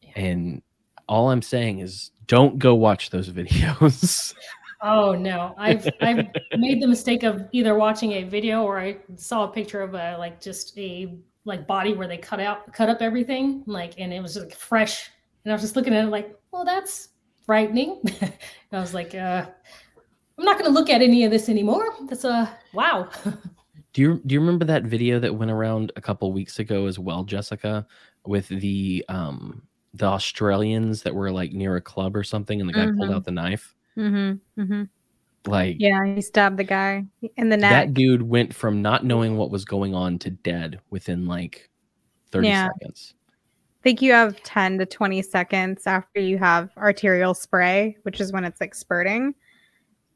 [0.00, 0.12] Yeah.
[0.16, 0.62] and
[1.08, 4.34] all i'm saying is don't go watch those videos.
[4.84, 5.54] Oh no.
[5.58, 6.26] I've i've
[6.58, 10.16] made the mistake of either watching a video or i saw a picture of a
[10.18, 14.22] like just a like body where they cut out cut up everything like and it
[14.22, 15.10] was like fresh.
[15.44, 17.08] And i was just looking at it like well that's
[17.52, 18.00] frightening.
[18.72, 19.44] I was like, uh,
[20.38, 21.84] I'm not going to look at any of this anymore.
[22.08, 23.10] That's a uh, wow.
[23.92, 26.98] do you do you remember that video that went around a couple weeks ago as
[26.98, 27.86] well, Jessica,
[28.24, 29.60] with the um
[29.92, 32.96] the Australians that were like near a club or something, and the guy mm-hmm.
[32.96, 33.74] pulled out the knife.
[33.98, 34.62] Mm-hmm.
[34.62, 34.82] Mm-hmm.
[35.44, 37.04] Like, yeah, he stabbed the guy
[37.36, 37.70] in the neck.
[37.70, 41.68] That dude went from not knowing what was going on to dead within like
[42.30, 42.68] 30 yeah.
[42.78, 43.12] seconds
[43.82, 48.44] think you have 10 to 20 seconds after you have arterial spray, which is when
[48.44, 49.34] it's like spurting,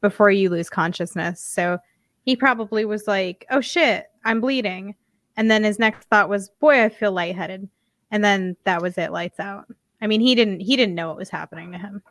[0.01, 1.41] before you lose consciousness.
[1.41, 1.77] So
[2.23, 4.95] he probably was like, oh shit, I'm bleeding.
[5.37, 7.69] And then his next thought was, boy, I feel lightheaded.
[8.11, 9.65] And then that was it, lights out.
[10.01, 12.03] I mean, he didn't he didn't know what was happening to him.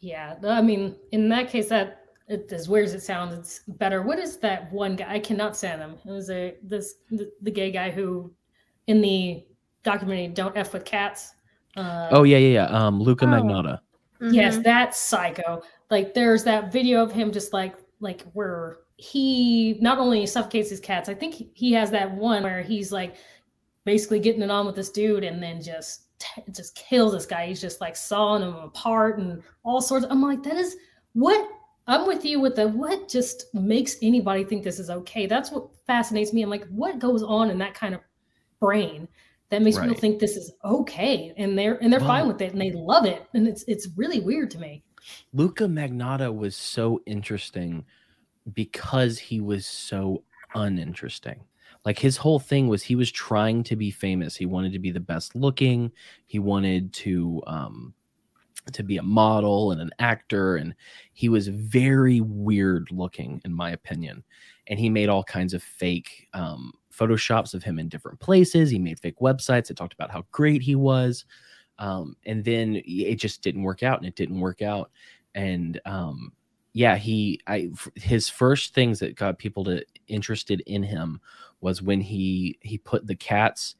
[0.00, 4.02] Yeah, I mean, in that case, that it, as weird as it sounds, it's better.
[4.02, 5.14] What is that one guy?
[5.14, 5.96] I cannot stand him.
[6.06, 8.32] It was a this the, the gay guy who,
[8.86, 9.44] in the
[9.82, 11.34] documentary "Don't F with Cats."
[11.76, 12.66] Uh, oh yeah, yeah, yeah.
[12.66, 13.28] Um, Luka oh.
[13.28, 13.80] Magnotta.
[14.20, 14.34] Mm-hmm.
[14.34, 15.62] Yes, that's psycho.
[15.90, 20.80] Like there's that video of him just like like where he not only suffocates his
[20.80, 21.08] cats.
[21.08, 23.16] I think he has that one where he's like
[23.84, 26.02] basically getting it on with this dude and then just
[26.50, 27.46] just kills this guy.
[27.46, 30.04] He's just like sawing him apart and all sorts.
[30.04, 30.76] Of, I'm like, that is
[31.12, 31.48] what
[31.86, 35.26] I'm with you with the what just makes anybody think this is okay.
[35.26, 36.42] That's what fascinates me.
[36.42, 38.00] I'm like, what goes on in that kind of
[38.58, 39.06] brain
[39.50, 39.88] that makes right.
[39.88, 42.72] people think this is okay and they're and they're well, fine with it and they
[42.72, 44.82] love it and it's it's really weird to me.
[45.32, 47.84] Luka magnotta was so interesting
[48.52, 50.22] because he was so
[50.54, 51.44] uninteresting.
[51.84, 54.36] Like his whole thing was he was trying to be famous.
[54.36, 55.92] He wanted to be the best looking.
[56.26, 57.94] He wanted to um
[58.72, 60.74] to be a model and an actor and
[61.14, 64.22] he was very weird looking in my opinion.
[64.66, 68.70] And he made all kinds of fake um photoshops of him in different places.
[68.70, 71.24] He made fake websites that talked about how great he was.
[71.78, 74.90] Um, and then it just didn't work out and it didn't work out.
[75.34, 76.32] And um,
[76.72, 81.20] yeah, he, I, his first things that got people to interested in him
[81.60, 83.76] was when he, he put the cats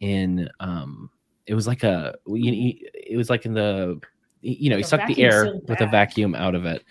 [0.00, 1.10] in, um,
[1.46, 4.00] it was like a, it was like in the,
[4.40, 6.84] you know, he sucked the air with a vacuum out of it.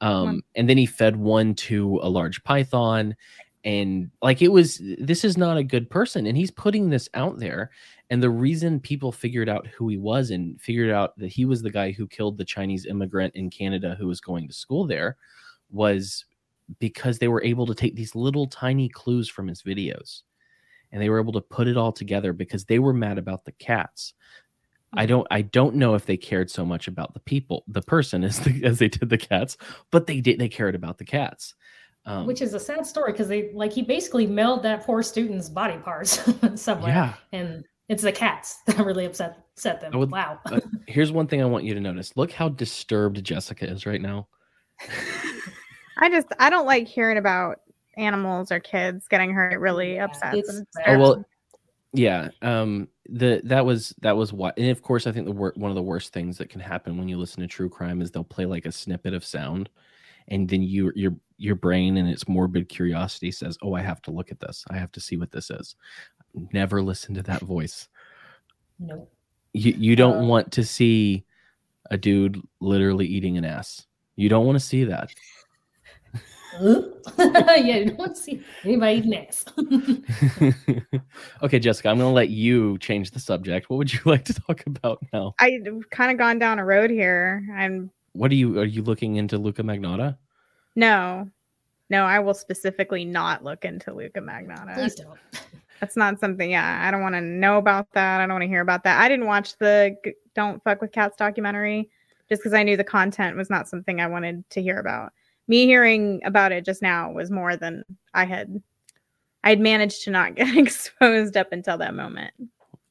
[0.00, 3.14] Um, and then he fed one to a large python
[3.64, 7.38] and like it was this is not a good person and he's putting this out
[7.38, 7.70] there
[8.08, 11.60] and the reason people figured out who he was and figured out that he was
[11.60, 15.16] the guy who killed the chinese immigrant in canada who was going to school there
[15.70, 16.24] was
[16.78, 20.22] because they were able to take these little tiny clues from his videos
[20.92, 23.52] and they were able to put it all together because they were mad about the
[23.52, 24.14] cats
[24.92, 28.24] I don't I don't know if they cared so much about the people, the person
[28.24, 29.56] as the, as they did the cats,
[29.90, 31.54] but they did they cared about the cats.
[32.06, 35.48] Um, Which is a sad story because they like he basically mailed that poor student's
[35.48, 36.20] body parts
[36.60, 36.90] somewhere.
[36.90, 37.14] Yeah.
[37.32, 39.98] And it's the cats that really upset upset them.
[39.98, 40.38] Would, wow.
[40.46, 42.16] uh, here's one thing I want you to notice.
[42.16, 44.28] Look how disturbed Jessica is right now.
[45.98, 47.60] I just I don't like hearing about
[47.96, 49.52] animals or kids getting hurt.
[49.52, 50.62] It really yeah, upsets.
[50.86, 51.24] Oh well,
[51.92, 52.28] yeah.
[52.42, 52.88] Um.
[53.12, 55.74] The that was that was what, and of course, I think the wor- one of
[55.74, 58.46] the worst things that can happen when you listen to true crime is they'll play
[58.46, 59.68] like a snippet of sound,
[60.28, 64.10] and then you your your brain and its morbid curiosity says, "Oh, I have to
[64.10, 64.64] look at this.
[64.70, 65.74] I have to see what this is."
[66.52, 67.88] Never listen to that voice.
[68.78, 69.08] No.
[69.52, 71.24] You you don't uh, want to see
[71.90, 73.86] a dude literally eating an ass.
[74.16, 75.10] You don't want to see that.
[76.60, 79.44] yeah, you don't want to see anybody eating ass.
[81.42, 83.70] okay, Jessica, I'm going to let you change the subject.
[83.70, 85.34] What would you like to talk about now?
[85.38, 87.46] I've kind of gone down a road here.
[87.56, 87.90] I'm.
[88.12, 88.58] What are you?
[88.58, 90.18] Are you looking into Luka Magnotta?
[90.80, 91.28] No,
[91.90, 94.72] no, I will specifically not look into Luka Magnotta.
[94.72, 95.18] Please don't.
[95.80, 96.50] That's not something.
[96.50, 98.18] Yeah, I don't want to know about that.
[98.18, 98.98] I don't want to hear about that.
[98.98, 99.94] I didn't watch the
[100.34, 101.90] "Don't Fuck with Cats" documentary
[102.30, 105.12] just because I knew the content was not something I wanted to hear about.
[105.48, 108.62] Me hearing about it just now was more than I had.
[109.44, 112.32] I had managed to not get exposed up until that moment.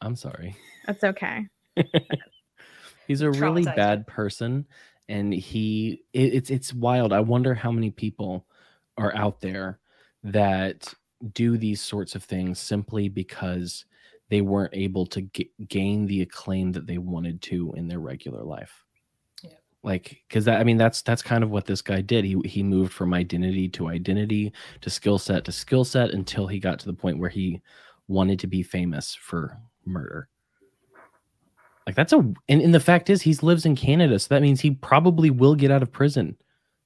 [0.02, 0.56] I'm sorry.
[0.86, 1.48] That's okay.
[3.08, 4.68] He's a really bad person,
[5.10, 7.12] and he it, it's it's wild.
[7.12, 8.46] I wonder how many people
[8.98, 9.80] are out there
[10.24, 10.94] that
[11.34, 13.86] do these sorts of things simply because
[14.30, 18.44] they weren't able to g- gain the acclaim that they wanted to in their regular
[18.44, 18.86] life.
[19.42, 19.52] Yeah.
[19.84, 22.24] Like, because I mean, that's that's kind of what this guy did.
[22.24, 26.60] He he moved from identity to identity to skill set to skill set until he
[26.60, 27.62] got to the point where he
[28.08, 30.30] wanted to be famous for murder.
[31.90, 34.62] Like that's a and, and the fact is he lives in Canada, so that means
[34.62, 36.38] he probably will get out of prison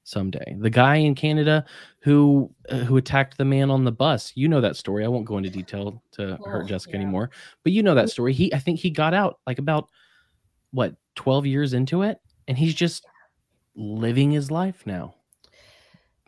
[0.04, 0.56] someday.
[0.58, 1.66] The guy in Canada
[2.00, 5.04] who uh, who attacked the man on the bus, you know that story.
[5.04, 7.02] I won't go into detail to Oh, hurt Jessica yeah.
[7.02, 7.28] anymore,
[7.64, 8.32] but you know that story.
[8.32, 9.90] He I think he got out like about
[10.70, 13.04] what 12 years into it and he's just
[13.76, 15.16] living his life now.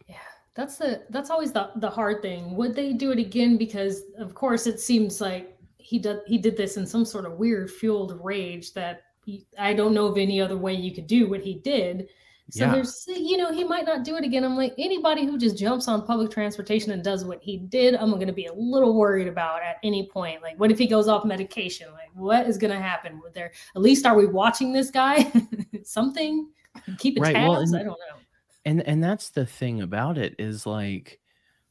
[0.07, 0.17] Yeah,
[0.55, 2.55] that's the that's always the the hard thing.
[2.57, 3.57] Would they do it again?
[3.57, 5.56] Because of course, it seems like
[5.87, 9.73] he did he did this in some sort of weird fueled rage that he, I
[9.75, 12.09] don't know of any other way you could do what he did.
[12.51, 12.73] So Yeah.
[12.73, 14.45] there's you know he might not do it again.
[14.45, 18.11] I'm like anybody who just jumps on public transportation and does what he did, I'm
[18.13, 20.43] going to be a little worried about at any point.
[20.43, 21.89] Like, what if he goes off medication?
[21.93, 23.21] Like, what is going to happen?
[23.23, 25.31] With there, at least are we watching this guy?
[25.85, 26.49] Something
[26.99, 27.49] keep it Right, tabs.
[27.49, 28.17] well, and- I don't know.
[28.65, 31.19] and and that's the thing about it is like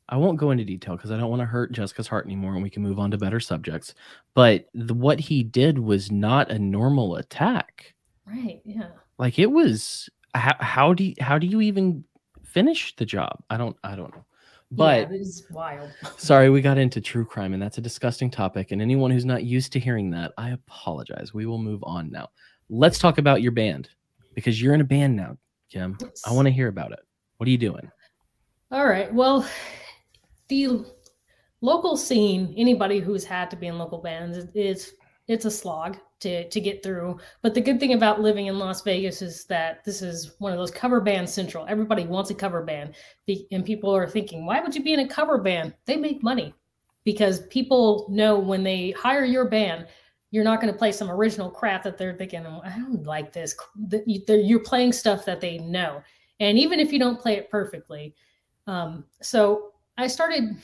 [0.10, 2.64] i won't go into detail because i don't want to hurt jessica's heart anymore and
[2.64, 3.94] we can move on to better subjects
[4.34, 7.94] but the, what he did was not a normal attack
[8.28, 8.62] Right?
[8.66, 8.88] Yeah.
[9.20, 12.04] like it was how, how do you how do you even
[12.44, 14.26] finish the job i don't i don't know
[14.72, 15.92] but yeah, it is wild.
[16.18, 19.44] sorry we got into true crime and that's a disgusting topic and anyone who's not
[19.44, 22.28] used to hearing that i apologize we will move on now
[22.70, 23.90] let's talk about your band
[24.34, 25.38] because you're in a band now
[25.72, 27.00] kim i want to hear about it
[27.38, 27.92] what are you doing
[28.72, 29.14] All right.
[29.14, 29.48] Well,
[30.48, 30.86] the
[31.62, 34.94] local scene, anybody who's had to be in local bands, is
[35.28, 37.20] it's a slog to to get through.
[37.42, 40.58] But the good thing about living in Las Vegas is that this is one of
[40.58, 41.66] those cover band central.
[41.68, 42.96] Everybody wants a cover band,
[43.52, 45.74] and people are thinking, why would you be in a cover band?
[45.86, 46.54] They make money
[47.04, 49.88] because people know when they hire your band.
[50.32, 53.32] You're not going to play some original crap that they're thinking, "Oh, I don't like
[53.32, 53.56] this.
[54.26, 56.02] You're playing stuff that they know.
[56.42, 58.16] And even if you don't play it perfectly,
[58.68, 60.58] um, so I started,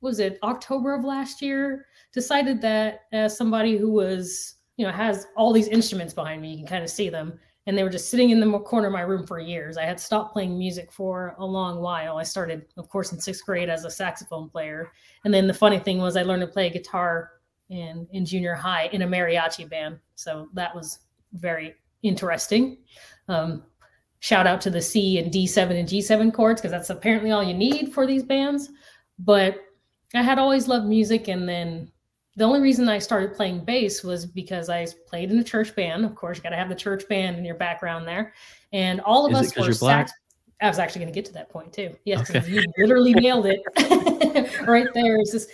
[0.00, 1.86] was it October of last year?
[2.12, 6.58] Decided that as somebody who was, you know, has all these instruments behind me, you
[6.58, 9.02] can kind of see them, and they were just sitting in the corner of my
[9.02, 9.76] room for years.
[9.76, 12.16] I had stopped playing music for a long while.
[12.16, 14.92] I started, of course, in sixth grade as a saxophone player,
[15.24, 17.32] and then the funny thing was I learned to play guitar
[17.68, 19.98] in in junior high in a mariachi band.
[20.14, 21.00] So that was
[21.32, 22.78] very interesting.
[23.28, 23.64] Um,
[24.20, 27.54] shout out to the C and D7 and G7 chords because that's apparently all you
[27.54, 28.70] need for these bands.
[29.18, 29.58] But
[30.14, 31.90] I had always loved music, and then
[32.36, 36.04] the only reason I started playing bass was because I played in a church band.
[36.04, 38.32] Of course, you got to have the church band in your background there,
[38.72, 40.12] and all of Is us were sax-
[40.60, 41.94] I was actually going to get to that point too.
[42.04, 42.48] Yes, Okay.
[42.50, 43.60] you literally nailed it
[44.66, 45.16] right there.
[45.18, 45.50] It's just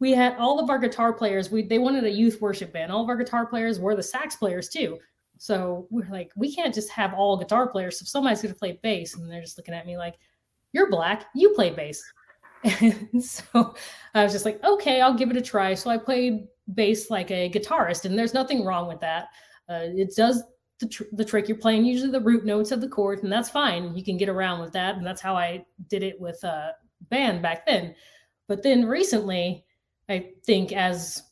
[0.00, 1.50] we had all of our guitar players.
[1.50, 2.90] We they wanted a youth worship band.
[2.92, 4.98] All of our guitar players were the sax players too.
[5.38, 7.98] So we're like, we can't just have all guitar players.
[7.98, 10.16] So somebody's going to play bass, and they're just looking at me like,
[10.72, 11.26] "You're black.
[11.34, 12.02] You play bass."
[12.80, 13.74] And so
[14.14, 17.30] I was just like, "Okay, I'll give it a try." So I played bass like
[17.30, 19.28] a guitarist, and there's nothing wrong with that.
[19.68, 20.42] Uh, it does
[20.80, 21.48] the, tr- the trick.
[21.48, 23.94] You're playing usually the root notes of the chord, and that's fine.
[23.96, 26.72] You can get around with that, and that's how I did it with uh,
[27.10, 27.94] band back then.
[28.48, 29.64] But then recently,
[30.08, 31.22] I think as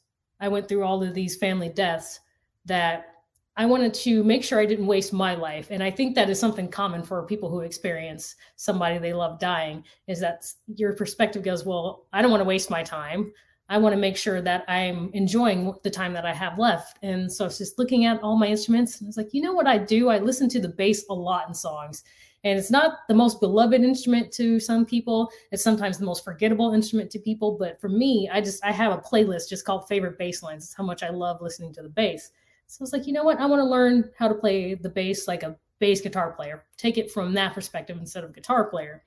[0.40, 2.20] I went through all of these family deaths,
[2.66, 3.15] that
[3.58, 5.68] I wanted to make sure I didn't waste my life.
[5.70, 9.82] And I think that is something common for people who experience somebody they love dying
[10.08, 13.32] is that your perspective goes, well, I don't want to waste my time.
[13.68, 16.98] I want to make sure that I'm enjoying the time that I have left.
[17.02, 19.42] And so I was just looking at all my instruments and I was like, you
[19.42, 20.10] know what I do?
[20.10, 22.04] I listen to the bass a lot in songs.
[22.44, 25.30] And it's not the most beloved instrument to some people.
[25.50, 27.56] It's sometimes the most forgettable instrument to people.
[27.58, 30.64] But for me, I just I have a playlist just called favorite bass lines.
[30.64, 32.30] It's how much I love listening to the bass.
[32.66, 33.38] So I was like, you know what?
[33.38, 36.64] I want to learn how to play the bass like a bass guitar player.
[36.76, 39.02] Take it from that perspective instead of guitar player.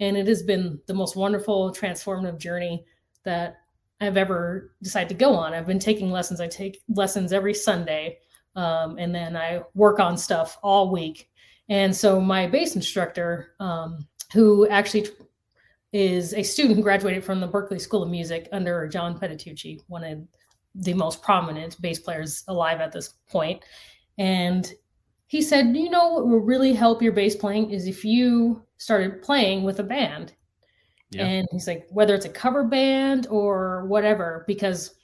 [0.00, 2.84] And it has been the most wonderful, transformative journey
[3.24, 3.56] that
[4.00, 5.54] I've ever decided to go on.
[5.54, 6.40] I've been taking lessons.
[6.40, 8.18] I take lessons every Sunday,
[8.56, 11.28] um, and then I work on stuff all week.
[11.68, 15.06] And so my bass instructor, um, who actually
[15.92, 20.02] is a student who graduated from the Berklee School of Music under John Patitucci, one
[20.02, 20.18] of
[20.74, 23.62] the most prominent bass players alive at this point.
[24.18, 24.72] And
[25.26, 29.22] he said, you know what will really help your bass playing is if you started
[29.22, 30.34] playing with a band.
[31.10, 31.26] Yeah.
[31.26, 34.94] And he's like, whether it's a cover band or whatever, because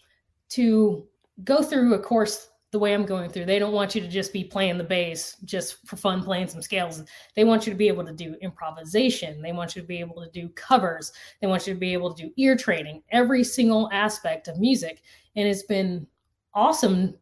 [0.50, 1.06] to
[1.44, 3.46] go through a course the way I'm going through.
[3.46, 6.60] They don't want you to just be playing the bass just for fun, playing some
[6.60, 7.02] scales.
[7.34, 9.40] They want you to be able to do improvisation.
[9.40, 11.12] They want you to be able to do covers.
[11.40, 15.00] They want you to be able to do ear training, every single aspect of music.
[15.34, 16.06] And it's been
[16.52, 17.14] awesome.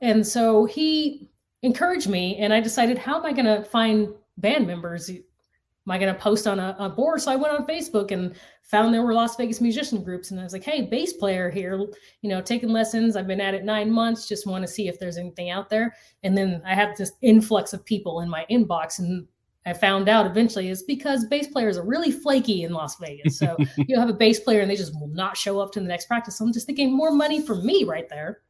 [0.00, 1.30] And so he
[1.62, 4.08] encouraged me, and I decided, how am I going to find
[4.38, 5.10] band members
[5.86, 7.20] am I going to post on a, a, board?
[7.20, 10.30] So I went on Facebook and found there were Las Vegas musician groups.
[10.30, 11.76] And I was like, hey, bass player here,
[12.20, 13.16] you know, taking lessons.
[13.16, 15.94] I've been at it nine months, just want to see if there's anything out there.
[16.22, 19.00] And then I had this influx of people in my inbox.
[19.00, 19.26] And
[19.66, 23.38] I found out eventually is because bass players are really flaky in Las Vegas.
[23.38, 25.86] So you have a bass player and they just will not show up to the
[25.86, 26.38] next practice.
[26.38, 28.42] So I'm just thinking more money for me right there.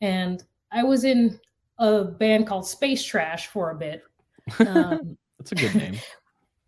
[0.00, 1.38] And I was in
[1.78, 4.02] a band called Space Trash for a bit.
[4.66, 5.98] Um, That's a good name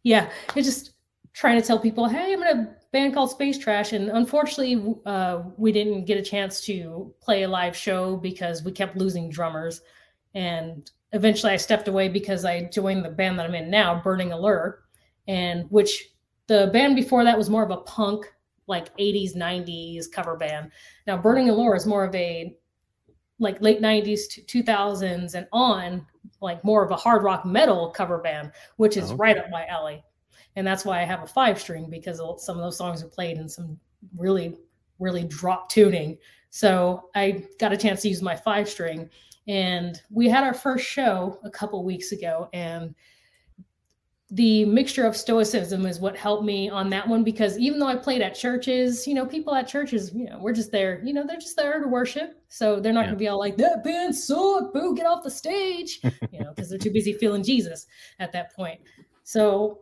[0.03, 0.93] yeah, it's just
[1.33, 5.43] trying to tell people, hey, I'm in a band called Space Trash, and unfortunately, uh,
[5.57, 9.81] we didn't get a chance to play a live show because we kept losing drummers,
[10.35, 14.33] and eventually, I stepped away because I joined the band that I'm in now, Burning
[14.33, 14.83] Allure,
[15.29, 16.11] and which
[16.49, 18.27] the band before that was more of a punk,
[18.67, 20.71] like 80s, 90s cover band.
[21.07, 22.57] Now, Burning Allure is more of a
[23.39, 26.07] like late 90s to 2000s and on
[26.41, 29.16] like more of a hard rock metal cover band, which is oh, okay.
[29.16, 30.03] right up my alley.
[30.57, 33.39] And that's why I have a five string because some of those songs are played
[33.39, 33.79] in some
[34.16, 34.57] really,
[34.99, 36.18] really drop tuning.
[36.51, 39.09] So I got a chance to use my five string.
[39.49, 42.95] And we had our first show a couple weeks ago, and
[44.33, 47.97] the mixture of stoicism is what helped me on that one because even though I
[47.97, 51.26] played at churches, you know, people at churches, you know, we're just there, you know,
[51.26, 52.43] they're just there to worship.
[52.49, 53.07] So they're not yeah.
[53.09, 56.01] going to be all like, that band sucked, boo, get off the stage,
[56.33, 57.87] you know, because they're too busy feeling Jesus
[58.20, 58.80] at that point.
[59.22, 59.80] So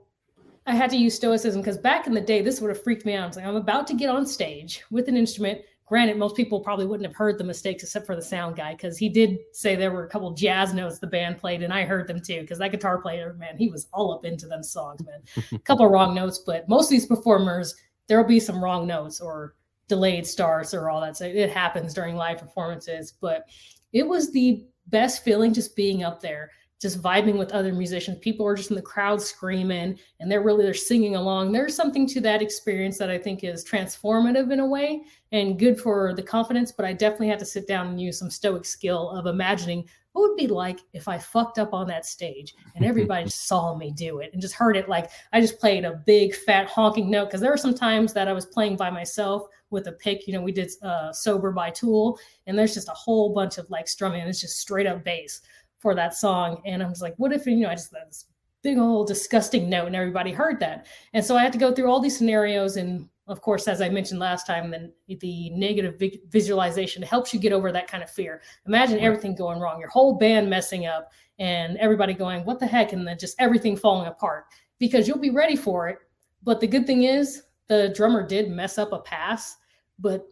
[0.67, 3.15] I had to use stoicism because back in the day, this would have freaked me
[3.15, 3.23] out.
[3.23, 5.61] I was like, I'm about to get on stage with an instrument
[5.91, 8.97] Granted, most people probably wouldn't have heard the mistakes except for the sound guy because
[8.97, 12.07] he did say there were a couple jazz notes the band played, and I heard
[12.07, 15.21] them too because that guitar player, man, he was all up into them songs, man.
[15.51, 17.75] a couple wrong notes, but most of these performers,
[18.07, 19.57] there will be some wrong notes or
[19.89, 21.17] delayed starts or all that.
[21.17, 23.49] So it happens during live performances, but
[23.93, 28.19] it was the best feeling just being up there just vibing with other musicians.
[28.21, 31.53] People are just in the crowd screaming and they're really they're singing along.
[31.53, 35.79] There's something to that experience that I think is transformative in a way and good
[35.79, 39.11] for the confidence, but I definitely had to sit down and use some stoic skill
[39.11, 43.29] of imagining what would be like if I fucked up on that stage and everybody
[43.29, 46.67] saw me do it and just heard it like I just played a big fat
[46.67, 49.93] honking note because there were some times that I was playing by myself with a
[49.93, 50.27] pick.
[50.27, 53.71] You know, we did uh, sober by Tool, and there's just a whole bunch of
[53.71, 54.21] like strumming.
[54.21, 55.41] And it's just straight up bass
[55.81, 56.63] for that song.
[56.65, 58.27] And I was like, what if, you know, I just this
[58.63, 60.87] big old disgusting note and everybody heard that.
[61.15, 62.77] And so I had to go through all these scenarios.
[62.77, 67.53] And of course, as I mentioned last time, then the negative visualization helps you get
[67.53, 68.43] over that kind of fear.
[68.67, 69.05] Imagine right.
[69.05, 72.93] everything going wrong, your whole band messing up and everybody going, what the heck?
[72.93, 74.45] And then just everything falling apart
[74.79, 75.99] because you'll be ready for it.
[76.43, 79.57] But the good thing is the drummer did mess up a pass,
[79.99, 80.27] but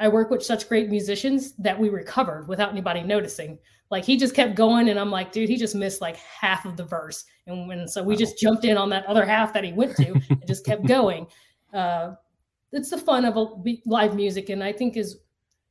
[0.00, 3.58] I work with such great musicians that we recovered without anybody noticing.
[3.90, 6.76] Like he just kept going, and I'm like, dude, he just missed like half of
[6.76, 9.72] the verse, and when so we just jumped in on that other half that he
[9.72, 11.26] went to and just kept going.
[11.74, 12.12] Uh,
[12.72, 13.46] it's the fun of a
[13.84, 15.18] live music, and I think is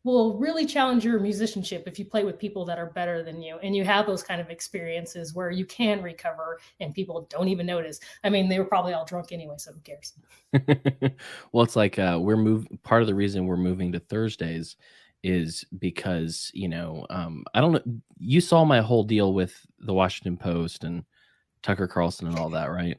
[0.10, 3.58] will really challenge your musicianship if you play with people that are better than you
[3.64, 7.66] and you have those kind of experiences where you can recover and people don't even
[7.66, 8.00] notice.
[8.24, 10.14] I mean, they were probably all drunk anyway, so who cares?
[11.52, 14.76] well, it's like uh, we're move part of the reason we're moving to Thursdays
[15.24, 17.82] is because, you know, um, I don't know
[18.18, 21.04] you saw my whole deal with the Washington Post and
[21.62, 22.98] Tucker Carlson and all that, right?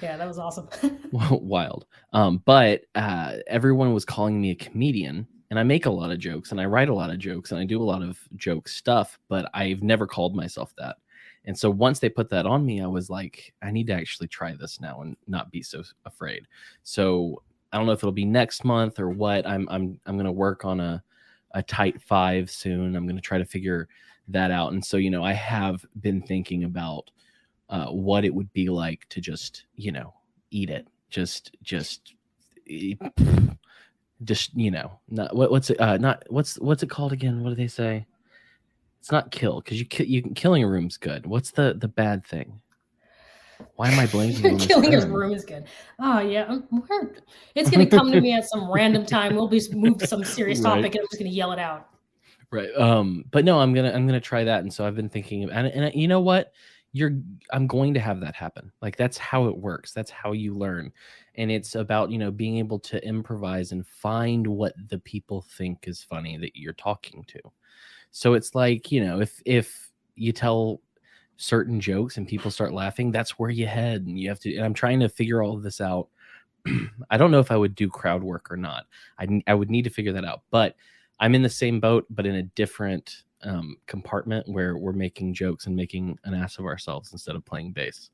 [0.00, 0.68] Yeah, that was awesome.
[1.12, 1.86] Wild.
[2.12, 6.18] Um, but uh, everyone was calling me a comedian and I make a lot of
[6.18, 8.66] jokes and I write a lot of jokes and I do a lot of joke
[8.66, 10.96] stuff, but I've never called myself that.
[11.44, 14.26] And so once they put that on me, I was like, I need to actually
[14.26, 16.48] try this now and not be so afraid.
[16.82, 17.40] So
[17.72, 19.46] I don't know if it'll be next month or what.
[19.46, 21.04] I'm I'm I'm gonna work on a
[21.52, 22.96] a tight five soon.
[22.96, 23.86] I'm gonna try to figure
[24.26, 24.72] that out.
[24.72, 27.12] And so you know, I have been thinking about
[27.68, 30.14] uh, what it would be like to just you know
[30.50, 32.12] eat it, just just
[34.22, 37.50] just you know not what, what's it uh not what's what's it called again what
[37.50, 38.06] do they say
[39.00, 42.60] it's not kill because you you killing a room's good what's the the bad thing
[43.76, 45.64] why am I blaming killing his room is good?
[46.00, 46.66] Oh yeah, um,
[47.54, 49.36] it's gonna come to me at some random time.
[49.36, 50.92] We'll be moved to some serious topic, right.
[50.92, 51.88] and I'm just gonna yell it out.
[52.50, 52.74] Right.
[52.76, 53.24] Um.
[53.30, 54.64] But no, I'm gonna I'm gonna try that.
[54.64, 56.52] And so I've been thinking, and and you know what,
[56.94, 57.10] you're
[57.50, 60.90] i'm going to have that happen like that's how it works that's how you learn
[61.36, 65.86] and it's about you know being able to improvise and find what the people think
[65.88, 67.40] is funny that you're talking to.
[68.10, 70.80] So it's like you know if if you tell
[71.36, 74.64] certain jokes and people start laughing that's where you head and you have to and
[74.64, 76.08] i'm trying to figure all of this out.
[77.10, 78.86] I don't know if i would do crowd work or not.
[79.18, 80.76] I, I would need to figure that out but
[81.18, 85.66] i'm in the same boat but in a different um, compartment where we're making jokes
[85.66, 88.10] and making an ass of ourselves instead of playing bass.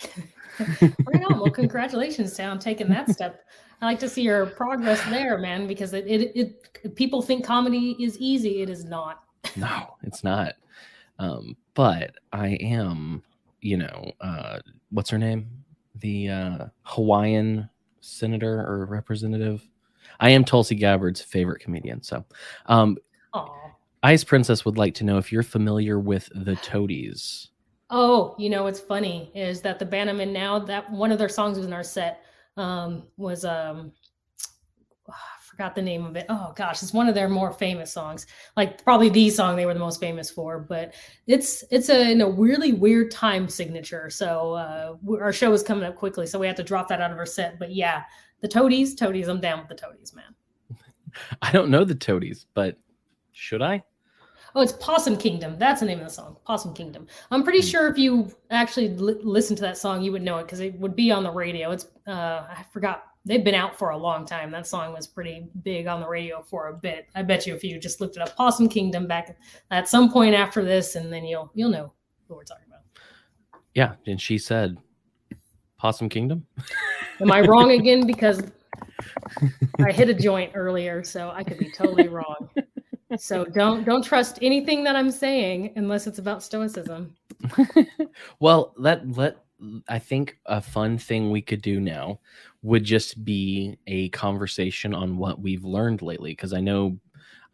[0.80, 1.40] right on.
[1.40, 3.44] Well, congratulations, Sam, taking that step.
[3.80, 7.96] I like to see your progress there, man, because it, it, it people think comedy
[8.00, 8.62] is easy.
[8.62, 9.22] It is not.
[9.56, 10.54] no, it's not.
[11.18, 13.22] Um, but I am,
[13.60, 14.58] you know, uh,
[14.90, 15.48] what's her name?
[15.96, 17.68] The uh, Hawaiian
[18.00, 19.68] senator or representative.
[20.20, 22.02] I am Tulsi Gabbard's favorite comedian.
[22.02, 22.24] So,
[22.66, 22.98] um,
[24.02, 27.50] Ice Princess would like to know if you're familiar with the Toadies.
[27.90, 31.56] Oh, you know what's funny is that the Bannerman now that one of their songs
[31.56, 32.22] was in our set
[32.58, 33.92] um, was um,
[35.08, 36.26] oh, I forgot the name of it.
[36.28, 38.26] Oh gosh, it's one of their more famous songs.
[38.56, 40.58] Like probably the song they were the most famous for.
[40.58, 40.94] But
[41.26, 44.10] it's it's a in a really weird time signature.
[44.10, 47.10] So uh, our show is coming up quickly, so we have to drop that out
[47.10, 47.58] of our set.
[47.58, 48.02] But yeah,
[48.40, 50.34] the Toadies, Toadies, I'm down with the Toadies, man.
[51.42, 52.76] I don't know the Toadies, but
[53.32, 53.82] should I?
[54.58, 55.56] Oh, it's Possum Kingdom.
[55.56, 57.06] That's the name of the song, Possum Kingdom.
[57.30, 57.70] I'm pretty mm.
[57.70, 60.74] sure if you actually li- listen to that song, you would know it because it
[60.80, 61.70] would be on the radio.
[61.70, 63.04] It's uh, I forgot.
[63.24, 64.50] They've been out for a long time.
[64.50, 67.06] That song was pretty big on the radio for a bit.
[67.14, 69.38] I bet you if you just looked it up, Possum Kingdom back
[69.70, 71.92] at some point after this, and then you'll you'll know
[72.26, 72.80] who we're talking about.
[73.74, 74.76] Yeah, and she said
[75.78, 76.44] Possum Kingdom.
[77.20, 78.06] Am I wrong again?
[78.08, 78.42] Because
[79.78, 82.50] I hit a joint earlier, so I could be totally wrong
[83.16, 87.14] so don't don't trust anything that I'm saying unless it's about stoicism.
[88.40, 89.38] well, let let
[89.88, 92.20] I think a fun thing we could do now
[92.62, 96.98] would just be a conversation on what we've learned lately because I know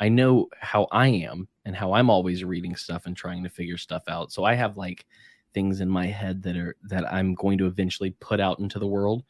[0.00, 3.78] I know how I am and how I'm always reading stuff and trying to figure
[3.78, 4.32] stuff out.
[4.32, 5.06] So I have like
[5.54, 8.86] things in my head that are that I'm going to eventually put out into the
[8.86, 9.22] world.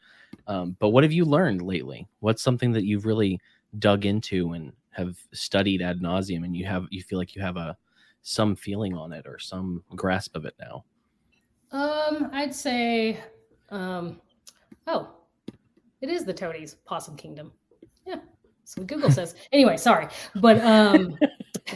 [0.47, 2.07] Um, but what have you learned lately?
[2.19, 3.39] What's something that you've really
[3.79, 7.57] dug into and have studied ad nauseum and you have you feel like you have
[7.57, 7.77] a
[8.21, 10.83] some feeling on it or some grasp of it now?
[11.71, 13.19] Um, I'd say,
[13.69, 14.21] um,
[14.87, 15.09] oh,
[16.01, 17.51] it is the Toadies Possum Kingdom.
[18.05, 18.19] Yeah,
[18.63, 19.35] so Google says.
[19.51, 21.17] Anyway, sorry, but um,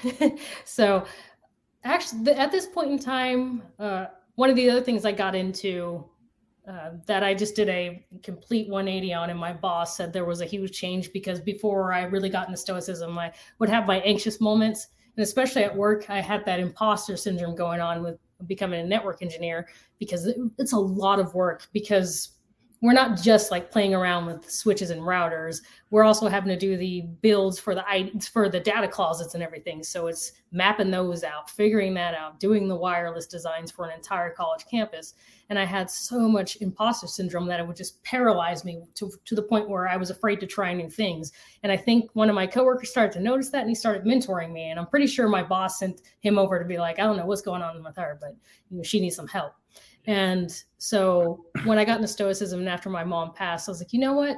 [0.66, 1.06] so
[1.84, 6.06] actually, at this point in time, uh, one of the other things I got into
[6.70, 10.42] uh, that I just did a complete 180 on, and my boss said there was
[10.42, 14.40] a huge change because before I really got into stoicism, I would have my anxious
[14.40, 18.88] moments, and especially at work, I had that imposter syndrome going on with becoming a
[18.88, 19.68] network engineer
[19.98, 22.39] because it's a lot of work because
[22.82, 25.62] we're not just like playing around with switches and routers.
[25.90, 27.84] We're also having to do the builds for the
[28.32, 29.84] for the data closets and everything.
[29.84, 34.30] So it's mapping those out, figuring that out, doing the wireless designs for an entire
[34.30, 35.16] college campus.
[35.50, 39.36] And I had so much imposter syndrome that it would just paralyze me to, to
[39.36, 41.32] the point where I was afraid to try new things.
[41.64, 44.52] And I think one of my coworkers started to notice that and he started mentoring
[44.52, 44.70] me.
[44.70, 47.26] And I'm pretty sure my boss sent him over to be like, I don't know
[47.26, 48.36] what's going on with her, but
[48.70, 49.54] you know, she needs some help.
[50.10, 53.94] And so when I got into Stoicism and after my mom passed, I was like,
[53.94, 54.38] you know what?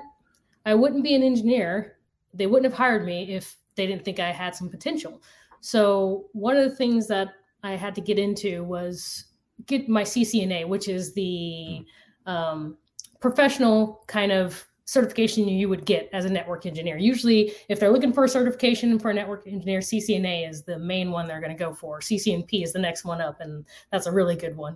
[0.66, 1.98] I wouldn't be an engineer.
[2.34, 5.22] They wouldn't have hired me if they didn't think I had some potential.
[5.62, 7.30] So one of the things that
[7.64, 9.28] I had to get into was
[9.66, 11.86] get my CCNA, which is the
[12.26, 12.78] um,
[13.22, 16.98] professional kind of certification you would get as a network engineer.
[16.98, 21.12] Usually, if they're looking for a certification for a network engineer, CCNA is the main
[21.12, 22.02] one they're going to go for.
[22.02, 24.76] CCNP is the next one up, and that's a really good one.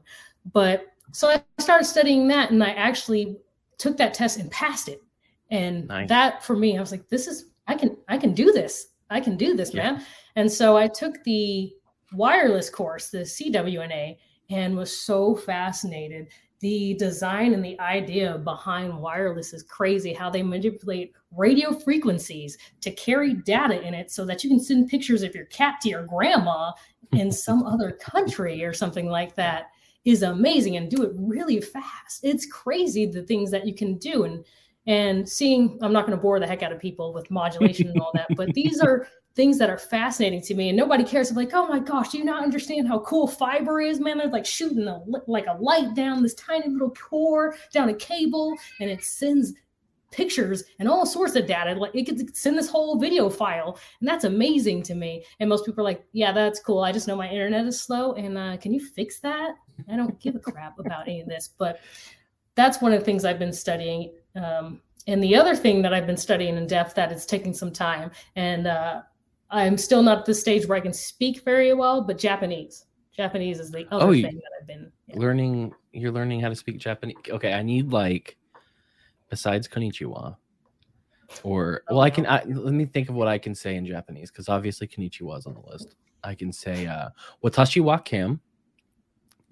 [0.53, 3.37] But so I started studying that and I actually
[3.77, 5.01] took that test and passed it.
[5.51, 6.09] And nice.
[6.09, 8.87] that for me, I was like, this is, I can, I can do this.
[9.09, 9.93] I can do this, yeah.
[9.93, 10.05] man.
[10.35, 11.71] And so I took the
[12.13, 14.17] wireless course, the CWNA,
[14.49, 16.27] and was so fascinated.
[16.59, 20.13] The design and the idea behind wireless is crazy.
[20.13, 24.89] How they manipulate radio frequencies to carry data in it so that you can send
[24.89, 26.71] pictures of your cat to your grandma
[27.11, 29.67] in some other country or something like that
[30.05, 32.21] is amazing and do it really fast.
[32.23, 34.45] It's crazy the things that you can do and
[34.87, 37.99] and seeing I'm not going to bore the heck out of people with modulation and
[37.99, 41.29] all that, but these are things that are fascinating to me and nobody cares.
[41.29, 44.19] I'm like, oh my gosh, do you not understand how cool fiber is, man?
[44.19, 48.55] They're like shooting a like a light down this tiny little core down a cable
[48.79, 49.53] and it sends
[50.15, 51.77] pictures and all sorts of data.
[51.79, 55.25] Like it could send this whole video file, and that's amazing to me.
[55.39, 56.79] And most people are like, "Yeah, that's cool.
[56.79, 59.55] I just know my internet is slow, and uh, can you fix that?"
[59.91, 61.79] I don't give a crap about any of this, but
[62.55, 64.13] that's one of the things I've been studying.
[64.35, 67.71] Um, and the other thing that I've been studying in depth that is taking some
[67.71, 69.01] time, and uh,
[69.51, 72.85] I'm still not at the stage where I can speak very well, but Japanese.
[73.15, 75.19] Japanese is the other oh, thing that I've been yeah.
[75.19, 75.73] learning.
[75.91, 77.15] You're learning how to speak Japanese.
[77.29, 78.37] Okay, I need like
[79.29, 80.35] besides konnichiwa,
[81.43, 82.25] or well, I can.
[82.25, 85.45] I, let me think of what I can say in Japanese because obviously konnichiwa is
[85.45, 85.95] on the list.
[86.23, 87.09] I can say uh,
[87.43, 88.39] watashi wa kam,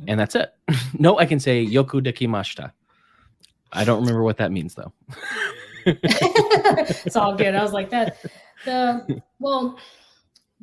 [0.08, 0.54] and that's it.
[1.00, 2.72] no, I can say yoku dekimashita.
[3.72, 4.94] I don't remember what that means though.
[5.86, 7.56] it's all good.
[7.56, 8.18] I was like that.
[8.66, 9.80] The well,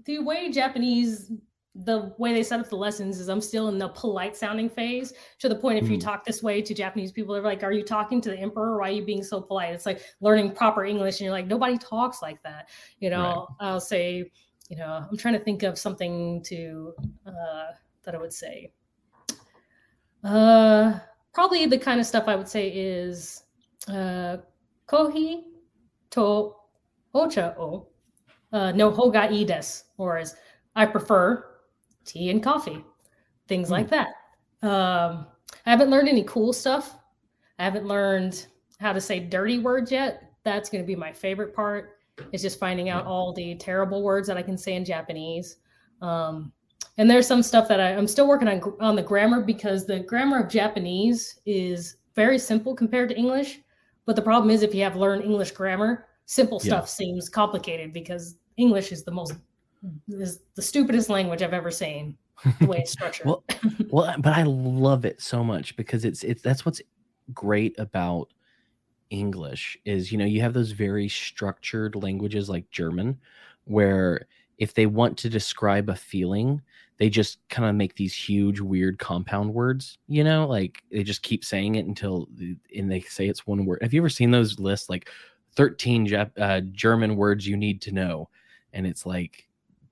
[0.04, 1.30] the way Japanese
[1.74, 5.12] the way they set up the lessons is I'm still in the polite sounding phase
[5.38, 6.00] to the point if you mm.
[6.00, 8.78] talk this way to Japanese people, they're like, Are you talking to the emperor?
[8.78, 9.72] Why are you being so polite?
[9.74, 12.68] It's like learning proper English, and you're like, Nobody talks like that.
[12.98, 13.68] You know, right.
[13.68, 14.30] I'll say,
[14.68, 16.92] you know, I'm trying to think of something to
[17.24, 17.66] uh,
[18.02, 18.72] that I would say.
[20.24, 20.98] Uh,
[21.32, 23.44] probably the kind of stuff I would say is
[23.88, 24.38] uh,
[24.88, 25.42] kohi
[26.10, 26.54] to
[27.14, 27.86] ocha o
[28.52, 30.34] uh, no hoga i desu, or as
[30.74, 31.49] I prefer
[32.05, 32.84] tea and coffee,
[33.48, 33.72] things mm.
[33.72, 34.09] like that.
[34.62, 35.26] Um,
[35.66, 36.96] I haven't learned any cool stuff.
[37.59, 38.46] I haven't learned
[38.80, 40.32] how to say dirty words yet.
[40.44, 41.98] That's going to be my favorite part.
[42.32, 45.57] Is just finding out all the terrible words that I can say in Japanese.
[46.03, 46.53] Um,
[46.98, 50.01] and there's some stuff that I, am still working on on the grammar because the
[50.01, 53.61] grammar of Japanese is very simple compared to English.
[54.05, 56.86] But the problem is if you have learned English grammar, simple stuff yeah.
[56.86, 59.34] seems complicated because English is the most
[60.08, 62.16] is the stupidest language I've ever seen.
[62.58, 63.26] The way it's structured.
[63.26, 63.44] well,
[63.90, 66.80] well, but I love it so much because it's it's that's what's
[67.34, 68.28] great about
[69.10, 73.18] English is you know you have those very structured languages like German
[73.64, 74.26] where
[74.58, 76.62] if they want to describe a feeling
[76.98, 81.22] they just kind of make these huge weird compound words you know like they just
[81.22, 82.28] keep saying it until
[82.76, 85.10] and they say it's one word have you ever seen those lists like
[85.56, 88.28] 13 Jap- uh, german words you need to know
[88.72, 89.48] and it's like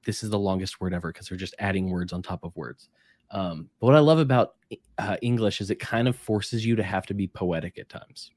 [0.09, 2.89] this is the longest word ever because they're just adding words on top of words.
[3.31, 4.55] Um, but what I love about
[4.97, 8.31] uh, English is it kind of forces you to have to be poetic at times.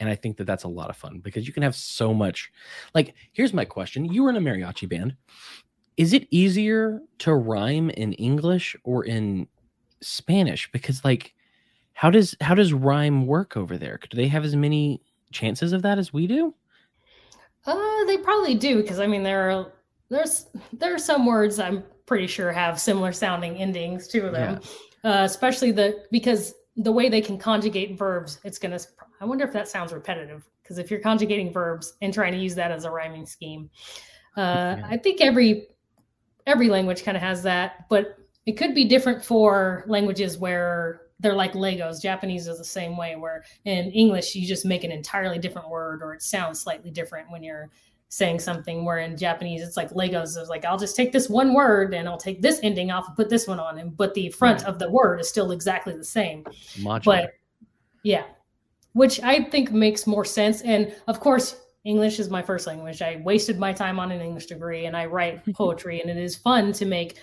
[0.00, 2.50] And I think that that's a lot of fun because you can have so much.
[2.92, 5.14] Like, here's my question You were in a mariachi band.
[5.96, 9.46] Is it easier to rhyme in English or in
[10.00, 10.68] Spanish?
[10.72, 11.34] Because, like,
[11.92, 14.00] how does how does rhyme work over there?
[14.10, 16.52] Do they have as many chances of that as we do?
[17.64, 19.72] Uh, they probably do because I mean there are
[20.12, 24.60] there's there are some words I'm pretty sure have similar sounding endings to them,
[25.02, 25.10] yeah.
[25.10, 28.38] uh, especially the because the way they can conjugate verbs.
[28.44, 28.78] It's gonna.
[29.20, 32.54] I wonder if that sounds repetitive because if you're conjugating verbs and trying to use
[32.56, 33.70] that as a rhyming scheme,
[34.36, 34.86] uh, yeah.
[34.88, 35.68] I think every
[36.46, 41.34] every language kind of has that, but it could be different for languages where they're
[41.34, 42.02] like Legos.
[42.02, 46.02] Japanese is the same way, where in English you just make an entirely different word
[46.02, 47.70] or it sounds slightly different when you're
[48.12, 51.54] saying something where in Japanese it's like Legos is like I'll just take this one
[51.54, 54.28] word and I'll take this ending off and put this one on and but the
[54.28, 54.68] front right.
[54.68, 56.44] of the word is still exactly the same.
[56.76, 57.04] Modular.
[57.04, 57.30] But
[58.02, 58.24] yeah.
[58.92, 60.60] Which I think makes more sense.
[60.60, 63.00] And of course, English is my first language.
[63.00, 66.36] I wasted my time on an English degree and I write poetry and it is
[66.36, 67.16] fun to make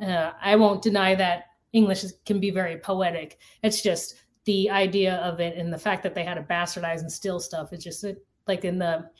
[0.00, 3.40] uh, I won't deny that English can be very poetic.
[3.64, 7.10] It's just the idea of it and the fact that they had to bastardize and
[7.10, 7.72] steal stuff.
[7.72, 8.04] It's just
[8.46, 9.10] like in the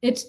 [0.00, 0.24] it's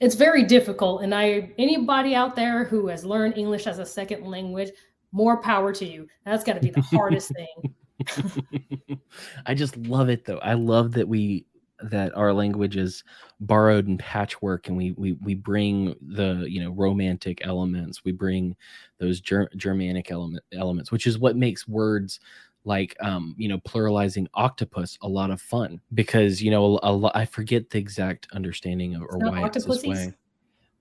[0.00, 4.24] it's very difficult and i anybody out there who has learned english as a second
[4.24, 4.70] language
[5.14, 6.08] more power to you.
[6.26, 7.32] That's got to be the hardest
[8.86, 9.00] thing.
[9.46, 10.38] I just love it though.
[10.38, 11.46] I love that we
[11.80, 13.04] that our language is
[13.40, 18.04] borrowed and patchwork and we we we bring the you know romantic elements.
[18.04, 18.56] We bring
[18.98, 22.18] those ger- germanic element elements which is what makes words
[22.64, 27.10] like um you know pluralizing octopus a lot of fun because you know a, a,
[27.14, 30.14] I forget the exact understanding of or why it's this way.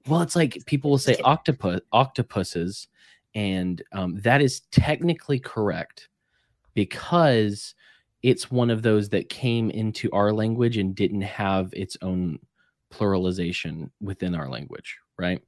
[0.07, 2.87] Well it's like people will say octopus octopuses
[3.35, 6.09] and um, that is technically correct
[6.73, 7.73] because
[8.21, 12.39] it's one of those that came into our language and didn't have its own
[12.91, 15.41] pluralization within our language right?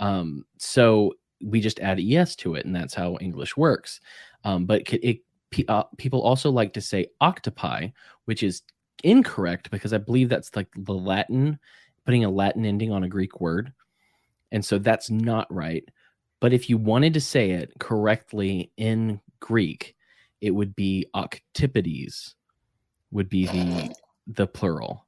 [0.00, 4.00] Um, so we just add es to it and that's how english works.
[4.44, 5.20] Um, but it
[5.68, 7.88] uh, people also like to say octopi,
[8.26, 8.62] which is
[9.02, 11.58] incorrect because I believe that's like the Latin,
[12.04, 13.72] putting a Latin ending on a Greek word.
[14.52, 15.84] And so that's not right.
[16.40, 19.94] But if you wanted to say it correctly in Greek,
[20.40, 22.34] it would be octopodes,
[23.10, 23.94] would be the
[24.26, 25.06] the plural.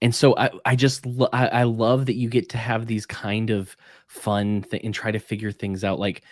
[0.00, 3.06] and so I, I just lo- I, I love that you get to have these
[3.06, 3.76] kind of
[4.06, 6.22] fun th- and try to figure things out like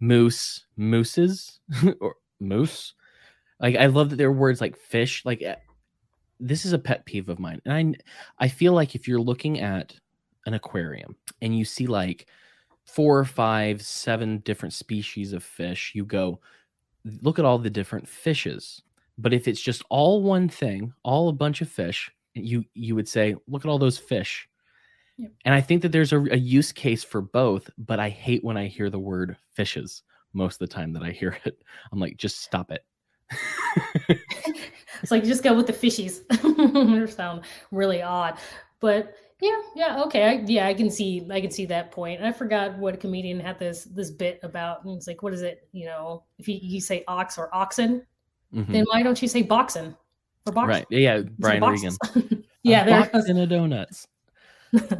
[0.00, 1.60] moose mooses
[2.00, 2.94] or moose.
[3.60, 5.56] Like i love that there are words like fish like eh,
[6.38, 7.60] this is a pet peeve of mine.
[7.64, 8.02] And
[8.38, 9.94] i i feel like if you're looking at
[10.46, 12.26] an aquarium and you see like
[12.84, 16.40] four five seven different species of fish you go
[17.22, 18.82] look at all the different fishes.
[19.18, 23.08] But if it's just all one thing all a bunch of fish you you would
[23.08, 24.48] say look at all those fish.
[25.18, 25.32] Yep.
[25.44, 28.56] and i think that there's a, a use case for both but i hate when
[28.56, 30.02] i hear the word fishes
[30.32, 31.62] most of the time that i hear it
[31.92, 32.84] i'm like just stop it
[35.02, 36.20] it's like just go with the fishies.
[36.28, 38.38] they sound really odd,
[38.80, 42.20] but yeah, yeah, okay, I, yeah, I can see, I can see that point.
[42.22, 44.84] I forgot what a comedian had this this bit about.
[44.84, 45.68] And it's like, what is it?
[45.70, 48.04] You know, if you, you say ox or oxen,
[48.54, 48.72] Mhm.
[48.72, 49.96] then why don't you say boxen
[50.46, 50.68] or box?
[50.68, 51.96] right yeah say brian regan
[52.64, 54.08] yeah, a there box and a donuts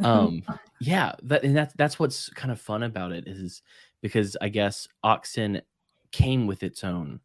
[0.03, 0.41] um
[0.79, 3.61] yeah that and that's that's what's kind of fun about it is
[4.01, 5.61] because i guess oxen
[6.11, 7.19] came with its own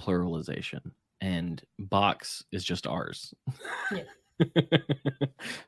[0.00, 0.80] pluralization
[1.20, 3.34] and box is just ours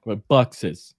[0.05, 0.95] but boxes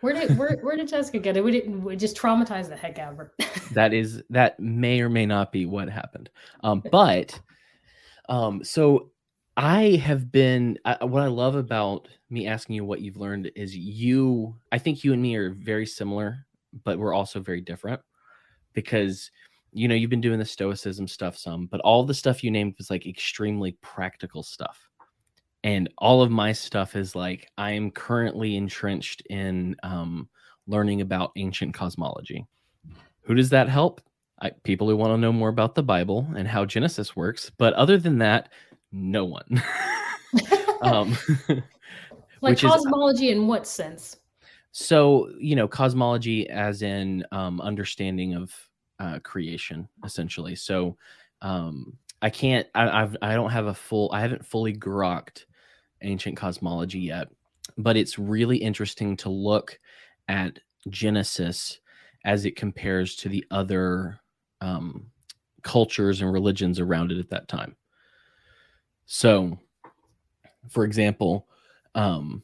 [0.00, 1.42] where did where, where did Jessica get it?
[1.42, 1.82] We didn't.
[1.82, 3.32] We just traumatized the heck out of her.
[3.72, 6.30] that is that may or may not be what happened
[6.62, 7.38] um but
[8.28, 9.10] um so
[9.56, 13.76] i have been I, what i love about me asking you what you've learned is
[13.76, 16.46] you i think you and me are very similar
[16.84, 18.00] but we're also very different
[18.72, 19.30] because
[19.72, 22.74] you know you've been doing the stoicism stuff some but all the stuff you named
[22.76, 24.88] was like extremely practical stuff.
[25.64, 30.28] And all of my stuff is like i am currently entrenched in um
[30.66, 32.46] learning about ancient cosmology.
[33.22, 34.00] Who does that help?
[34.40, 37.72] I, people who want to know more about the bible and how genesis works but
[37.74, 38.48] other than that
[38.90, 39.62] no one.
[40.82, 41.16] Um
[41.48, 41.62] like
[42.40, 44.16] which is- cosmology in what sense?
[44.72, 48.54] So you know cosmology as in um understanding of
[48.98, 50.54] uh creation essentially.
[50.54, 50.96] So
[51.42, 55.44] um i can't I, i've i don't have a full i haven't fully grokked
[56.02, 57.28] ancient cosmology yet
[57.76, 59.78] but it's really interesting to look
[60.28, 60.58] at
[60.88, 61.80] genesis
[62.24, 64.20] as it compares to the other
[64.60, 65.10] um
[65.62, 67.76] cultures and religions around it at that time.
[69.06, 69.58] So
[70.68, 71.48] for example
[71.94, 72.42] um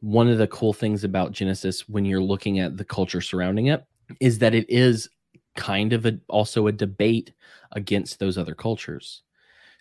[0.00, 3.84] one of the cool things about Genesis when you're looking at the culture surrounding it
[4.20, 5.08] is that it is
[5.56, 7.32] kind of a, also a debate
[7.72, 9.22] against those other cultures.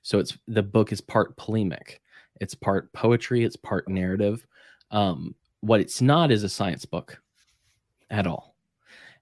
[0.02, 2.02] So it's the book is part polemic,
[2.42, 4.46] it's part poetry, it's part narrative.
[4.92, 7.22] Um, what it's not is a science book
[8.10, 8.56] at all.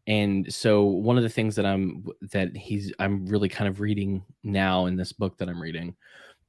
[0.07, 4.23] And so one of the things that I'm that he's I'm really kind of reading
[4.43, 5.95] now in this book that I'm reading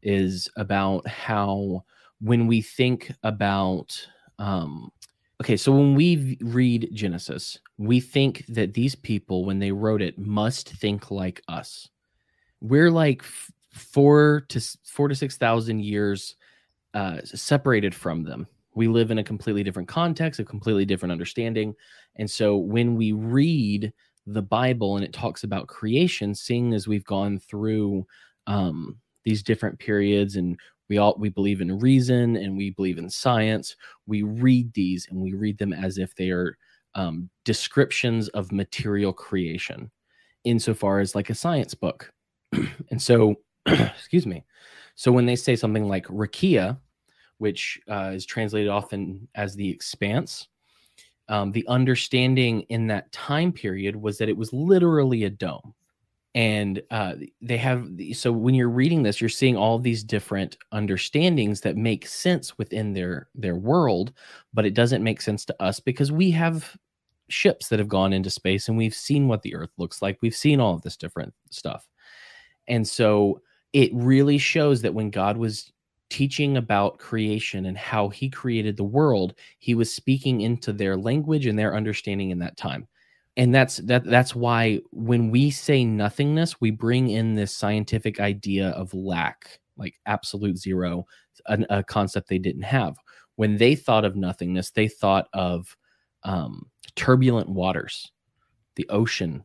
[0.02, 1.84] is about how
[2.20, 4.06] when we think about
[4.38, 4.90] um
[5.40, 10.18] okay so when we read genesis we think that these people when they wrote it
[10.18, 11.88] must think like us.
[12.60, 13.22] We're like
[13.72, 16.36] four to four to six thousand years
[16.94, 18.46] uh separated from them.
[18.74, 21.74] We live in a completely different context a completely different understanding.
[22.16, 23.92] And so when we read
[24.26, 28.06] the bible and it talks about creation seeing as we've gone through
[28.46, 30.58] um these different periods and
[30.88, 33.76] we all we believe in reason and we believe in science.
[34.06, 36.56] We read these and we read them as if they are
[36.94, 39.90] um, descriptions of material creation
[40.44, 42.12] insofar as like a science book.
[42.90, 43.34] And so
[43.66, 44.44] excuse me.
[44.94, 46.78] So when they say something like rakia
[47.38, 50.48] which uh, is translated often as the expanse
[51.28, 55.74] um, the understanding in that time period was that it was literally a dome
[56.36, 61.62] and uh, they have so when you're reading this you're seeing all these different understandings
[61.62, 64.12] that make sense within their their world
[64.54, 66.76] but it doesn't make sense to us because we have
[67.28, 70.18] ships that have gone into space and we've seen what the earth looks like.
[70.22, 71.88] We've seen all of this different stuff.
[72.68, 73.40] And so
[73.72, 75.72] it really shows that when god was
[76.08, 81.46] teaching about creation and how he created the world he was speaking into their language
[81.46, 82.86] and their understanding in that time
[83.36, 88.70] and that's that that's why when we say nothingness we bring in this scientific idea
[88.70, 91.06] of lack like absolute zero
[91.46, 92.96] an, a concept they didn't have.
[93.36, 95.76] When they thought of nothingness they thought of
[96.24, 96.66] um,
[96.96, 98.10] turbulent waters.
[98.74, 99.44] The ocean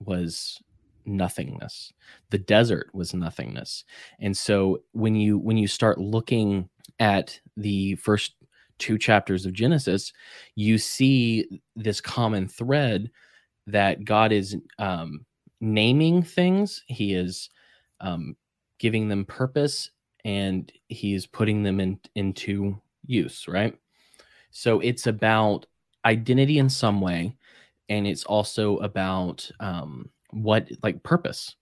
[0.00, 0.60] was
[1.04, 1.92] nothingness.
[2.30, 3.84] The desert was nothingness.
[4.20, 6.68] And so when you when you start looking
[6.98, 8.34] at the first
[8.78, 10.12] two chapters of genesis
[10.56, 13.08] you see this common thread
[13.66, 15.24] that God is um,
[15.60, 16.82] naming things.
[16.86, 17.50] He is
[18.00, 18.36] um,
[18.78, 19.90] giving them purpose,
[20.24, 23.76] and He is putting them in, into use, right?
[24.50, 25.66] So it's about
[26.04, 27.36] identity in some way,
[27.88, 31.56] and it's also about um, what like purpose.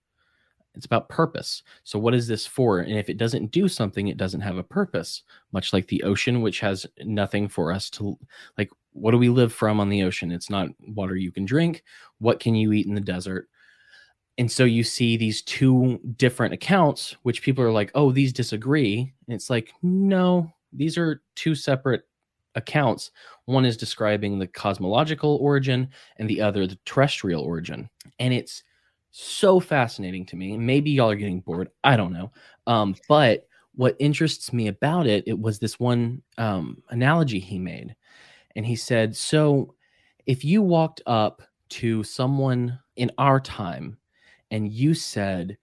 [0.74, 1.62] It's about purpose.
[1.82, 2.78] So what is this for?
[2.78, 5.24] And if it doesn't do something, it doesn't have a purpose.
[5.52, 8.16] Much like the ocean, which has nothing for us to
[8.56, 8.70] like.
[8.92, 10.32] What do we live from on the ocean?
[10.32, 11.84] It's not water you can drink.
[12.18, 13.48] What can you eat in the desert?
[14.38, 19.12] And so you see these two different accounts, which people are like, oh, these disagree.
[19.26, 22.02] And it's like, no, these are two separate
[22.54, 23.10] accounts.
[23.44, 27.88] One is describing the cosmological origin and the other the terrestrial origin.
[28.18, 28.62] And it's
[29.10, 30.56] so fascinating to me.
[30.56, 31.68] Maybe y'all are getting bored.
[31.84, 32.32] I don't know.
[32.66, 37.94] Um, but what interests me about it, it was this one um, analogy he made.
[38.56, 39.74] And he said, so
[40.26, 43.96] if you walked up to someone in our time
[44.50, 45.56] and you said,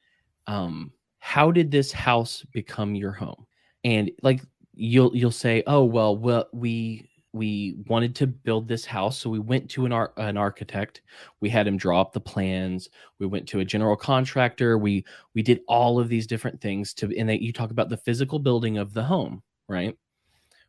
[0.48, 3.46] um, how did this house become your home?
[3.84, 4.42] And like
[4.74, 9.40] you'll you'll say, "Oh, well, well we we wanted to build this house, so we
[9.40, 11.02] went to an ar- an architect.
[11.42, 12.90] We had him draw up the plans.
[13.20, 14.78] We went to a general contractor.
[14.78, 17.98] We we did all of these different things to and that you talk about the
[17.98, 19.96] physical building of the home, right?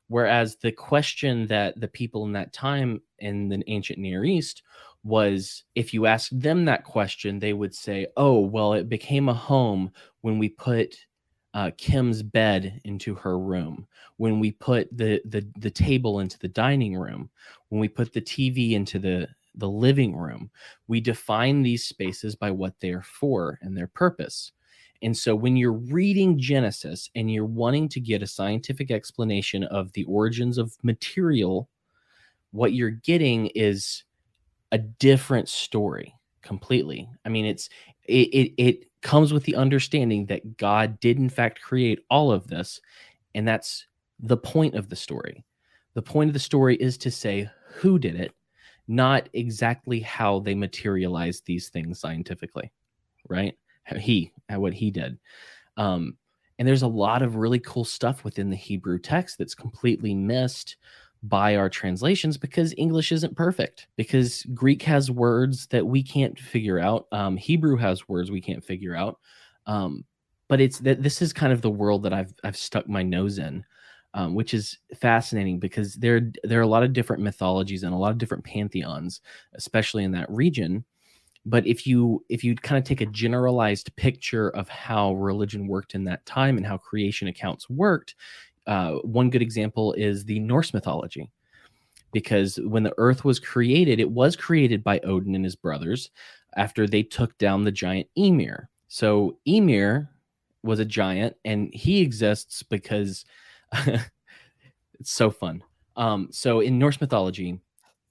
[0.09, 4.63] Whereas the question that the people in that time in the ancient Near East
[5.05, 9.35] was if you asked them that question, they would say, Oh, well, it became a
[9.35, 9.91] home
[10.23, 10.97] when we put
[11.55, 13.87] uh, Kim's bed into her room,
[14.19, 17.31] when we put the, the the table into the dining room,
[17.69, 20.51] when we put the TV into the the living room,
[20.87, 24.53] we define these spaces by what they're for and their purpose.
[25.03, 29.93] And so when you're reading Genesis and you're wanting to get a scientific explanation of
[29.93, 31.69] the origins of material,
[32.51, 34.05] what you're getting is
[34.73, 37.09] a different story completely.
[37.25, 37.69] I mean, it's
[38.07, 42.49] it it, it comes with the understanding that God did in fact create all of
[42.49, 42.81] this,
[43.35, 43.87] and that's
[44.19, 45.45] the point of the story.
[45.95, 48.33] The point of the story is to say who did it,
[48.89, 52.73] not exactly how they materialized these things scientifically,
[53.29, 53.55] right?
[53.97, 55.19] He, at what he did.
[55.77, 56.17] Um,
[56.59, 60.77] and there's a lot of really cool stuff within the Hebrew text that's completely missed
[61.23, 66.79] by our translations because English isn't perfect, because Greek has words that we can't figure
[66.79, 67.07] out.
[67.13, 69.19] Um, Hebrew has words we can't figure out.
[69.67, 70.05] Um,
[70.49, 73.39] but it's that this is kind of the world that I've I've stuck my nose
[73.39, 73.65] in,
[74.15, 77.99] um, which is fascinating because there there are a lot of different mythologies and a
[77.99, 79.21] lot of different pantheons,
[79.55, 80.85] especially in that region.
[81.49, 85.95] But if you if you kind of take a generalized picture of how religion worked
[85.95, 88.15] in that time and how creation accounts worked,
[88.67, 91.31] uh, one good example is the Norse mythology,
[92.13, 96.11] because when the earth was created, it was created by Odin and his brothers
[96.57, 98.69] after they took down the giant Ymir.
[98.89, 100.11] So Ymir
[100.63, 103.25] was a giant, and he exists because
[103.73, 104.05] it's
[105.05, 105.63] so fun.
[105.97, 107.59] Um, so in Norse mythology,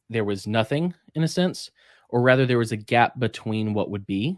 [0.10, 1.70] there was nothing in a sense,
[2.10, 4.38] or rather, there was a gap between what would be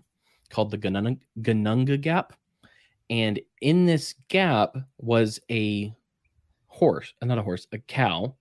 [0.50, 2.34] called the Ginnunga gap.
[3.10, 5.94] And in this gap was a
[6.68, 8.36] horse, uh, not a horse, a cow,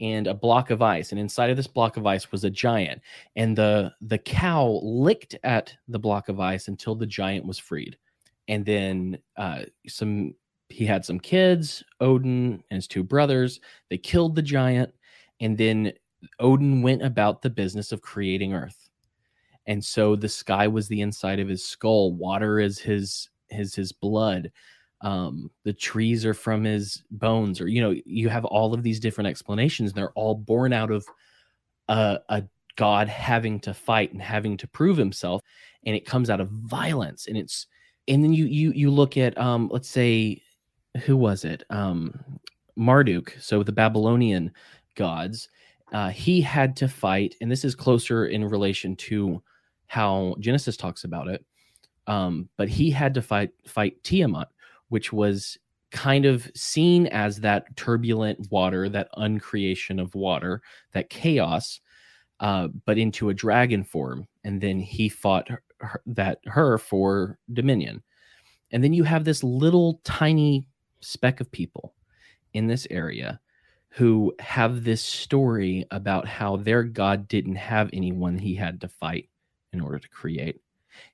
[0.00, 1.12] and a block of ice.
[1.12, 3.00] And inside of this block of ice was a giant.
[3.36, 7.96] And the the cow licked at the block of ice until the giant was freed.
[8.48, 10.34] And then uh, some
[10.68, 13.60] he had some kids, Odin and his two brothers.
[13.90, 14.92] They killed the giant,
[15.40, 15.92] and then
[16.38, 18.88] Odin went about the business of creating Earth.
[19.66, 22.12] And so the sky was the inside of his skull.
[22.12, 24.50] Water is his his his blood
[25.02, 29.00] um, the trees are from his bones, or you know, you have all of these
[29.00, 29.92] different explanations.
[29.92, 31.04] They're all born out of
[31.88, 32.44] a, a
[32.76, 35.42] God having to fight and having to prove himself,
[35.84, 37.26] and it comes out of violence.
[37.26, 37.66] And it's
[38.06, 40.40] and then you you you look at um, let's say
[41.04, 42.14] who was it um,
[42.76, 44.52] Marduk, so the Babylonian
[44.94, 45.48] gods.
[45.92, 49.42] Uh, he had to fight, and this is closer in relation to
[49.86, 51.44] how Genesis talks about it.
[52.06, 54.48] Um, but he had to fight fight Tiamat,
[54.88, 55.58] which was
[55.90, 60.62] kind of seen as that turbulent water, that uncreation of water,
[60.92, 61.80] that chaos,
[62.40, 64.26] uh, but into a dragon form.
[64.42, 65.62] And then he fought her,
[66.06, 68.02] that her for dominion.
[68.70, 70.66] And then you have this little tiny
[71.00, 71.94] speck of people
[72.54, 73.38] in this area
[73.94, 79.28] who have this story about how their God didn't have anyone he had to fight
[79.72, 80.60] in order to create.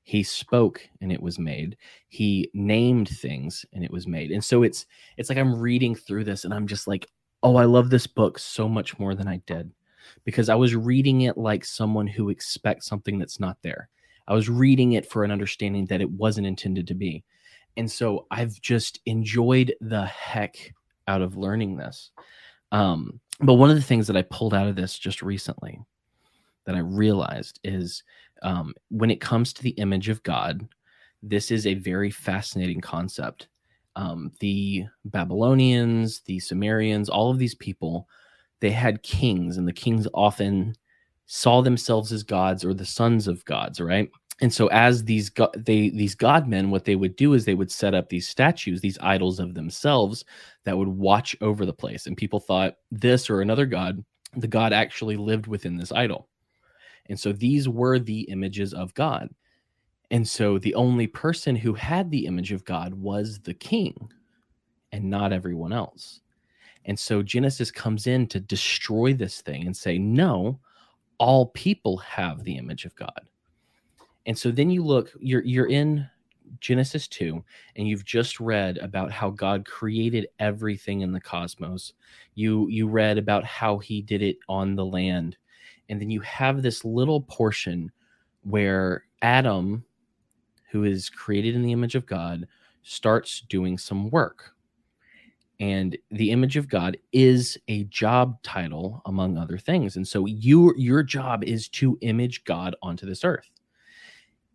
[0.04, 1.76] He spoke and it was made.
[2.08, 4.30] He named things and it was made.
[4.30, 7.08] And so it's it's like I'm reading through this and I'm just like,
[7.42, 9.72] "Oh, I love this book so much more than I did."
[10.24, 13.88] Because I was reading it like someone who expects something that's not there.
[14.28, 17.24] I was reading it for an understanding that it wasn't intended to be.
[17.76, 20.74] And so I've just enjoyed the heck
[21.08, 22.10] out of learning this.
[22.72, 25.80] Um, but one of the things that I pulled out of this just recently
[26.66, 28.02] that I realized is
[28.42, 30.68] um, when it comes to the image of God,
[31.22, 33.48] this is a very fascinating concept.
[33.96, 38.08] Um, the Babylonians, the Sumerians, all of these people,
[38.60, 40.74] they had kings, and the kings often
[41.26, 44.10] saw themselves as gods or the sons of gods, right?
[44.40, 47.72] And so, as these go- they these godmen, what they would do is they would
[47.72, 50.24] set up these statues, these idols of themselves
[50.64, 52.06] that would watch over the place.
[52.06, 54.04] And people thought this or another god,
[54.36, 56.28] the god actually lived within this idol.
[57.06, 59.30] And so these were the images of God.
[60.10, 64.10] And so the only person who had the image of God was the king
[64.92, 66.20] and not everyone else.
[66.84, 70.60] And so Genesis comes in to destroy this thing and say, no,
[71.18, 73.27] all people have the image of God.
[74.26, 76.08] And so then you look, you're you're in
[76.60, 77.42] Genesis 2
[77.76, 81.94] and you've just read about how God created everything in the cosmos.
[82.34, 85.36] You you read about how he did it on the land.
[85.88, 87.90] And then you have this little portion
[88.42, 89.84] where Adam
[90.70, 92.46] who is created in the image of God,
[92.82, 94.54] starts doing some work.
[95.60, 99.96] And the image of God is a job title, among other things.
[99.96, 103.50] And so you, your job is to image God onto this earth.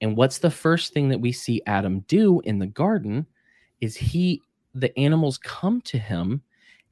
[0.01, 3.25] And what's the first thing that we see Adam do in the garden
[3.81, 4.41] is he,
[4.73, 6.41] the animals come to him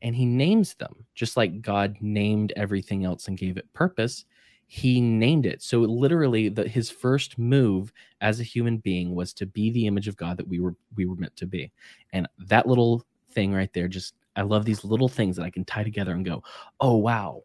[0.01, 4.25] and he names them, just like God named everything else and gave it purpose
[4.73, 5.61] he named it.
[5.61, 7.91] So literally the, his first move
[8.21, 11.05] as a human being was to be the image of God that we were we
[11.05, 11.73] were meant to be.
[12.13, 15.65] And that little thing right there just I love these little things that I can
[15.65, 16.41] tie together and go,
[16.79, 17.43] "Oh wow."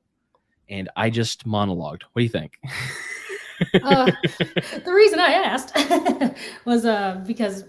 [0.68, 2.02] And I just monologued.
[2.12, 2.60] What do you think?
[3.82, 4.10] uh,
[4.84, 5.72] the reason I asked
[6.64, 7.64] was uh, because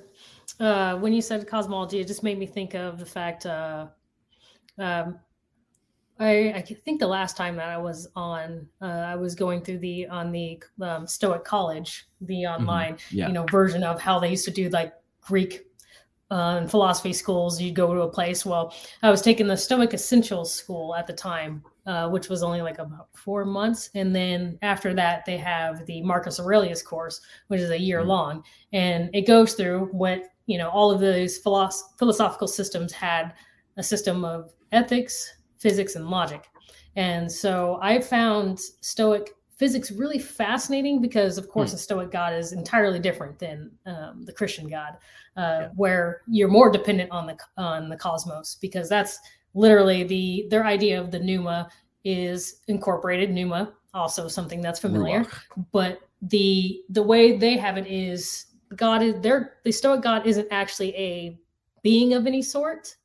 [0.59, 3.87] uh, when you said cosmology, it just made me think of the fact uh,
[4.77, 5.19] um,
[6.19, 9.79] I, I think the last time that I was on, uh, I was going through
[9.79, 12.61] the on the um, Stoic College, the mm-hmm.
[12.61, 13.17] online, mm-hmm.
[13.17, 13.27] yeah.
[13.27, 15.65] you know, version of how they used to do like Greek
[16.31, 17.61] uh, philosophy schools.
[17.61, 18.45] You'd go to a place.
[18.45, 18.73] Well,
[19.03, 22.77] I was taking the Stoic Essentials school at the time, uh, which was only like
[22.77, 27.71] about four months, and then after that, they have the Marcus Aurelius course, which is
[27.71, 28.09] a year mm-hmm.
[28.09, 33.33] long, and it goes through what you know all of those philosoph- philosophical systems had
[33.77, 36.49] a system of ethics physics and logic.
[36.95, 41.75] And so I found Stoic physics really fascinating because, of course, hmm.
[41.75, 44.97] the Stoic God is entirely different than um, the Christian God,
[45.35, 45.69] uh, yeah.
[45.75, 49.19] where you're more dependent on the on the cosmos because that's
[49.53, 51.69] literally the their idea of the pneuma
[52.03, 55.65] is incorporated pneuma, also something that's familiar, Ruach.
[55.71, 58.45] but the the way they have it is
[58.75, 61.37] God is their the Stoic God isn't actually a
[61.83, 62.95] being of any sort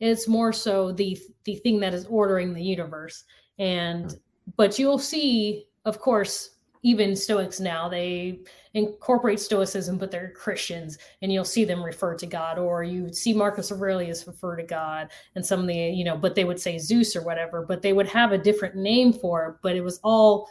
[0.00, 3.24] it's more so the the thing that is ordering the universe.
[3.58, 4.16] And hmm.
[4.56, 8.40] but you'll see, of course, even Stoics now they
[8.74, 13.32] incorporate Stoicism, but they're Christians, and you'll see them refer to God, or you see
[13.32, 16.78] Marcus Aurelius refer to God, and some of the you know, but they would say
[16.78, 20.00] Zeus or whatever, but they would have a different name for it, but it was
[20.02, 20.48] all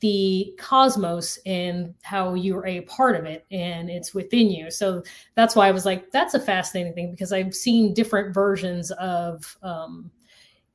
[0.00, 4.70] the cosmos and how you're a part of it and it's within you.
[4.70, 5.02] So
[5.34, 9.56] that's why I was like, that's a fascinating thing because I've seen different versions of,
[9.62, 10.10] um,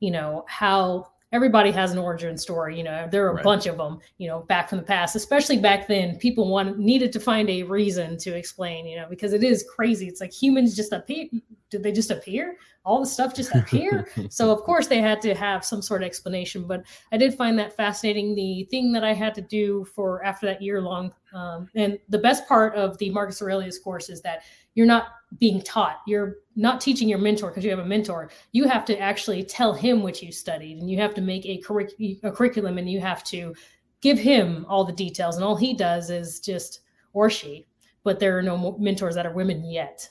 [0.00, 2.78] you know, how everybody has an origin story.
[2.78, 3.44] You know, there are a right.
[3.44, 7.12] bunch of them, you know, back from the past, especially back then, people wanted needed
[7.12, 10.06] to find a reason to explain, you know, because it is crazy.
[10.06, 11.26] It's like humans just appear.
[11.70, 12.56] Did they just appear?
[12.84, 14.06] All the stuff just appear.
[14.30, 16.66] so of course they had to have some sort of explanation.
[16.66, 18.34] But I did find that fascinating.
[18.34, 22.18] The thing that I had to do for after that year long, um, and the
[22.18, 24.42] best part of the Marcus Aurelius course is that
[24.74, 25.08] you're not
[25.38, 26.00] being taught.
[26.06, 28.30] You're not teaching your mentor because you have a mentor.
[28.52, 31.58] You have to actually tell him what you studied, and you have to make a,
[31.58, 33.54] curric- a curriculum, and you have to
[34.00, 35.36] give him all the details.
[35.36, 36.80] And all he does is just,
[37.12, 37.66] or she,
[38.02, 40.08] but there are no mentors that are women yet.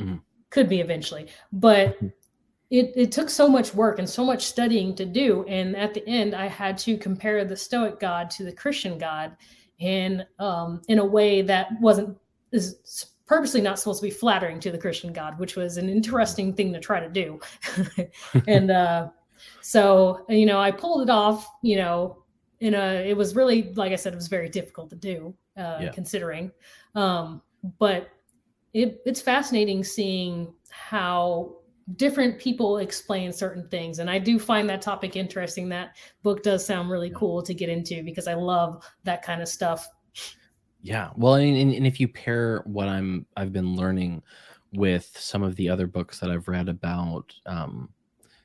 [0.00, 0.16] Mm-hmm.
[0.56, 2.06] Could be eventually, but mm-hmm.
[2.70, 5.44] it, it took so much work and so much studying to do.
[5.48, 9.36] And at the end, I had to compare the Stoic God to the Christian God
[9.80, 12.16] in um, in a way that wasn't
[12.52, 16.54] is purposely not supposed to be flattering to the Christian God, which was an interesting
[16.54, 17.38] thing to try to do.
[18.48, 19.08] and uh,
[19.60, 22.22] so, you know, I pulled it off, you know,
[22.60, 25.80] in a, it was really, like I said, it was very difficult to do, uh,
[25.82, 25.92] yeah.
[25.92, 26.50] considering.
[26.94, 27.42] Um,
[27.78, 28.08] but
[28.76, 31.56] it, it's fascinating seeing how
[31.94, 34.00] different people explain certain things.
[34.00, 35.68] And i do find that topic interesting.
[35.70, 39.48] That book does sound really cool to get into because i love that kind of
[39.48, 39.88] stuff.
[40.82, 41.10] Yeah.
[41.16, 44.22] Well, and, and, and if you pair what I'm I've been learning
[44.74, 47.88] with some of the other books that I've read about um,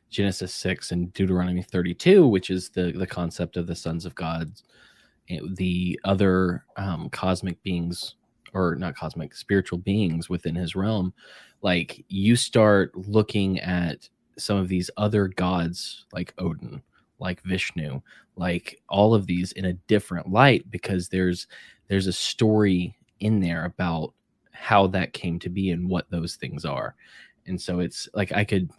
[0.09, 4.49] Genesis 6 and Deuteronomy 32, which is the the concept of the sons of God,
[5.29, 8.15] eh, the other um, cosmic beings
[8.53, 11.13] or not cosmic spiritual beings within his realm
[11.61, 16.81] like you start looking at some of these other gods like Odin,
[17.19, 18.01] like Vishnu,
[18.35, 21.47] like all of these in a different light because there's
[21.87, 24.13] there's a story in there about
[24.51, 26.95] how that came to be and what those things are.
[27.45, 28.71] And so it's like I could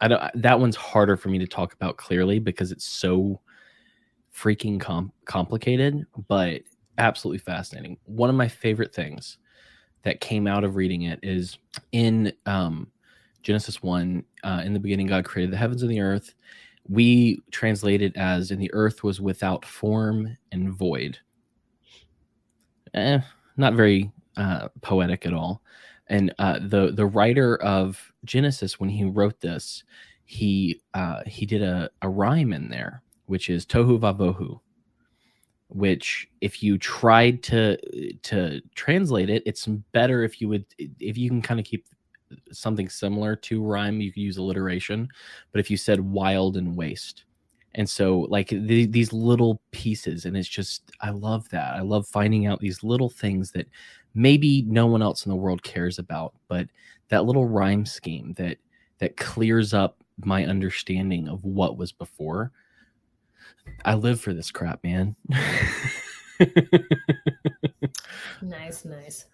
[0.00, 3.40] I don't that one's harder for me to talk about clearly because it's so
[4.34, 6.62] freaking com- complicated, but
[6.98, 7.98] absolutely fascinating.
[8.04, 9.38] One of my favorite things
[10.02, 11.58] that came out of reading it is
[11.92, 12.90] in um,
[13.42, 16.34] Genesis 1, uh, in the beginning, God created the heavens and the earth.
[16.88, 21.18] We translate it as, and the earth was without form and void.
[22.92, 23.18] Eh,
[23.56, 25.62] not very uh, poetic at all.
[26.08, 29.84] And uh, the the writer of Genesis, when he wrote this,
[30.24, 34.60] he uh, he did a, a rhyme in there, which is tohu vavohu,
[35.74, 37.76] which if you tried to
[38.22, 41.86] to translate it it's better if you would if you can kind of keep
[42.52, 45.08] something similar to rhyme you could use alliteration
[45.50, 47.24] but if you said wild and waste.
[47.76, 51.74] And so like the, these little pieces and it's just i love that.
[51.74, 53.66] I love finding out these little things that
[54.14, 56.68] maybe no one else in the world cares about but
[57.08, 58.58] that little rhyme scheme that
[58.98, 62.52] that clears up my understanding of what was before
[63.84, 65.16] I live for this crap, man.
[68.42, 69.26] nice, nice.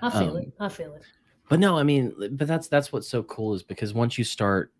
[0.00, 0.52] I feel um, it.
[0.60, 1.02] I feel it.
[1.48, 4.72] But no, I mean, but that's that's what's so cool is because once you start,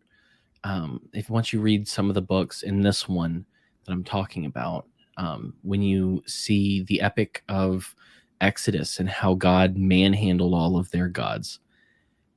[0.64, 3.46] um, if once you read some of the books in this one
[3.84, 4.86] that I'm talking about,
[5.16, 7.94] um, when you see the epic of
[8.40, 11.60] Exodus and how God manhandled all of their gods,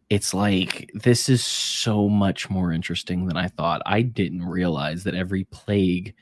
[0.09, 3.81] it's like this is so much more interesting than I thought.
[3.85, 6.13] I didn't realize that every plague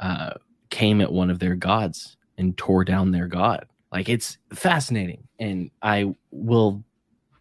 [0.00, 0.32] uh,
[0.70, 3.66] came at one of their gods and tore down their god.
[3.92, 6.82] Like it's fascinating, and I will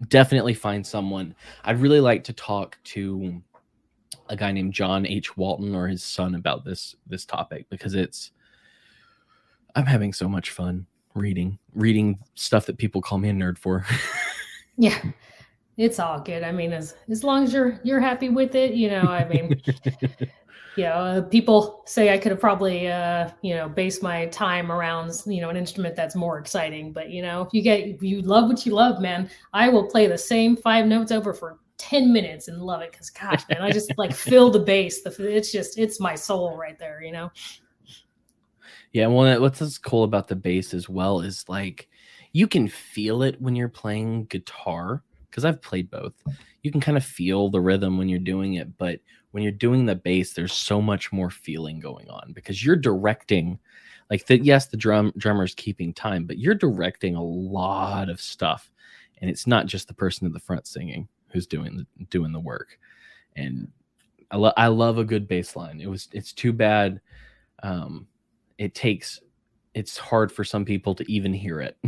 [0.07, 1.35] definitely find someone.
[1.63, 3.41] I'd really like to talk to
[4.29, 5.35] a guy named John H.
[5.37, 8.31] Walton or his son about this this topic because it's
[9.75, 13.85] I'm having so much fun reading reading stuff that people call me a nerd for.
[14.77, 14.99] yeah.
[15.77, 16.43] It's all good.
[16.43, 19.61] I mean, as as long as you're you're happy with it, you know, I mean
[20.75, 24.71] you know, uh, people say I could have probably, uh, you know, based my time
[24.71, 26.93] around, you know, an instrument that's more exciting.
[26.93, 29.85] But you know, if you get, if you love what you love, man, I will
[29.85, 33.61] play the same five notes over for 10 minutes and love it because gosh man
[33.61, 37.11] i just like feel the bass the, it's just it's my soul right there you
[37.11, 37.31] know
[38.91, 41.87] yeah well what's cool about the bass as well is like
[42.33, 46.13] you can feel it when you're playing guitar because i've played both
[46.61, 48.99] you can kind of feel the rhythm when you're doing it but
[49.31, 53.59] when you're doing the bass, there's so much more feeling going on because you're directing.
[54.09, 54.43] Like that.
[54.43, 58.71] yes, the drum drummer's keeping time, but you're directing a lot of stuff,
[59.21, 62.39] and it's not just the person in the front singing who's doing the doing the
[62.39, 62.79] work.
[63.35, 63.67] And
[64.31, 65.79] I, lo- I love a good bass line.
[65.79, 67.01] It was it's too bad.
[67.61, 68.07] Um,
[68.57, 69.21] it takes
[69.75, 71.77] it's hard for some people to even hear it.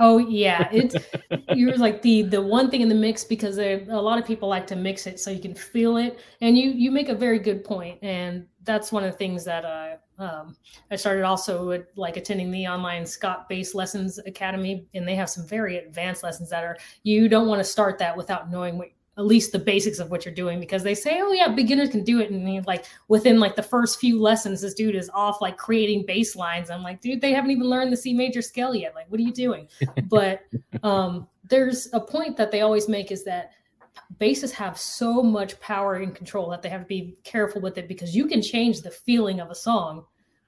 [0.00, 0.94] Oh yeah, it's
[1.52, 4.48] you're like the the one thing in the mix because there a lot of people
[4.48, 7.38] like to mix it so you can feel it, and you you make a very
[7.40, 10.56] good point, and that's one of the things that uh, um,
[10.90, 15.30] I started also with like attending the online Scott Bass Lessons Academy, and they have
[15.30, 18.88] some very advanced lessons that are you don't want to start that without knowing what
[19.18, 22.04] at least the basics of what you're doing because they say, oh yeah, beginners can
[22.04, 25.56] do it, and like within like the first few lessons, this dude is off like
[25.56, 26.70] creating bass lines.
[26.70, 28.94] I'm like, dude, they haven't even learned the C major scale yet.
[28.94, 29.66] Like, what are you doing?
[30.04, 30.42] but
[30.84, 33.52] um, there's a point that they always make is that
[34.18, 37.88] basses have so much power and control that they have to be careful with it
[37.88, 40.04] because you can change the feeling of a song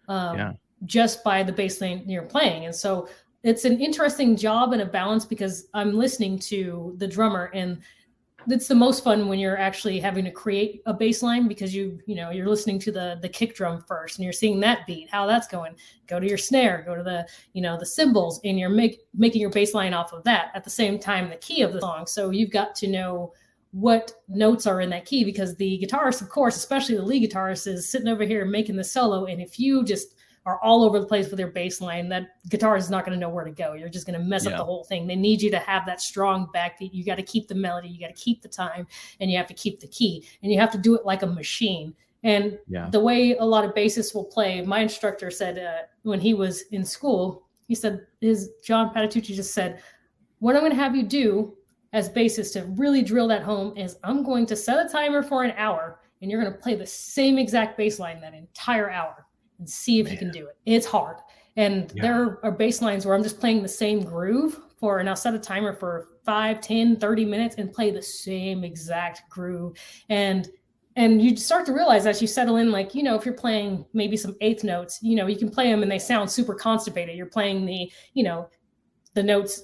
[0.09, 0.53] um, yeah.
[0.87, 2.67] just by the bass line you're playing.
[2.67, 3.09] And so
[3.43, 7.81] it's an interesting job and a balance because I'm listening to the drummer and
[8.49, 12.01] it's the most fun when you're actually having to create a bass line because you
[12.07, 15.09] you know you're listening to the the kick drum first and you're seeing that beat
[15.11, 15.75] how that's going.
[16.07, 19.41] Go to your snare go to the you know the cymbals and you're make, making
[19.41, 22.07] your bass line off of that at the same time the key of the song.
[22.07, 23.33] So you've got to know
[23.73, 27.69] what notes are in that key because the guitarist of course especially the lead guitarist
[27.69, 29.27] is sitting over here making the solo.
[29.27, 30.15] And if you just
[30.47, 33.21] are all over the place with their bass line, that guitar is not going to
[33.21, 33.75] know where to go.
[33.75, 34.53] You're just going to mess yeah.
[34.53, 35.07] up the whole thing.
[35.07, 36.95] They need you to have that strong backbeat.
[36.95, 38.87] You got to keep the melody, you got to keep the time,
[39.21, 41.27] and you have to keep the key, and you have to do it like a
[41.27, 41.95] machine.
[42.23, 42.89] And yeah.
[42.91, 46.63] the way a lot of bassists will play, my instructor said uh, when he was
[46.71, 49.81] in school, he said his John Patitucci just said,
[50.39, 51.57] "What I'm going to have you do
[51.93, 55.45] as bassist to really drill that home is I'm going to set a timer for
[55.45, 59.27] an hour." and you're going to play the same exact bass line that entire hour
[59.61, 60.13] and see if Man.
[60.13, 60.57] you can do it.
[60.67, 61.19] It's hard.
[61.57, 62.03] And yeah.
[62.03, 65.35] there are bass lines where I'm just playing the same groove for, and I'll set
[65.35, 69.77] a timer for 5, 10, 30 minutes and play the same exact groove.
[70.09, 70.49] And
[70.97, 73.87] and you start to realize as you settle in like you know if you're playing
[73.95, 77.17] maybe some eighth notes you know you can play them and they sound super constipated
[77.17, 78.51] you're playing the you know
[79.15, 79.63] the notes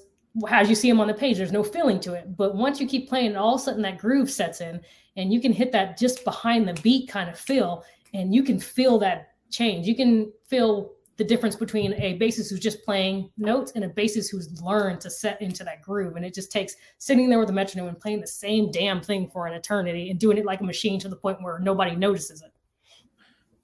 [0.48, 2.36] as you see them on the page, there's no feeling to it.
[2.36, 4.80] But once you keep playing, all of a sudden that groove sets in
[5.16, 8.58] and you can hit that just behind the beat kind of feel, and you can
[8.58, 9.86] feel that change.
[9.86, 14.30] You can feel the difference between a bassist who's just playing notes and a bassist
[14.30, 16.16] who's learned to set into that groove.
[16.16, 19.30] And it just takes sitting there with a metronome and playing the same damn thing
[19.30, 22.42] for an eternity and doing it like a machine to the point where nobody notices
[22.42, 22.52] it.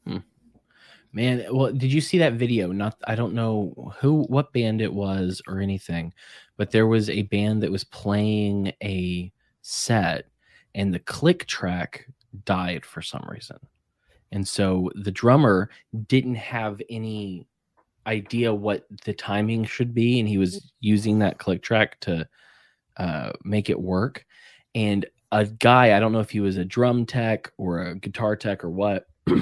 [0.06, 0.18] Hmm.
[1.12, 2.72] Man, well, did you see that video?
[2.72, 6.14] Not, I don't know who, what band it was or anything,
[6.56, 9.30] but there was a band that was playing a
[9.60, 10.24] set
[10.74, 12.06] and the click track
[12.46, 13.58] died for some reason.
[14.32, 15.70] And so the drummer
[16.08, 17.46] didn't have any
[18.06, 20.18] idea what the timing should be.
[20.18, 22.26] And he was using that click track to
[22.96, 24.26] uh, make it work.
[24.74, 28.34] And a guy, I don't know if he was a drum tech or a guitar
[28.34, 29.06] tech or what.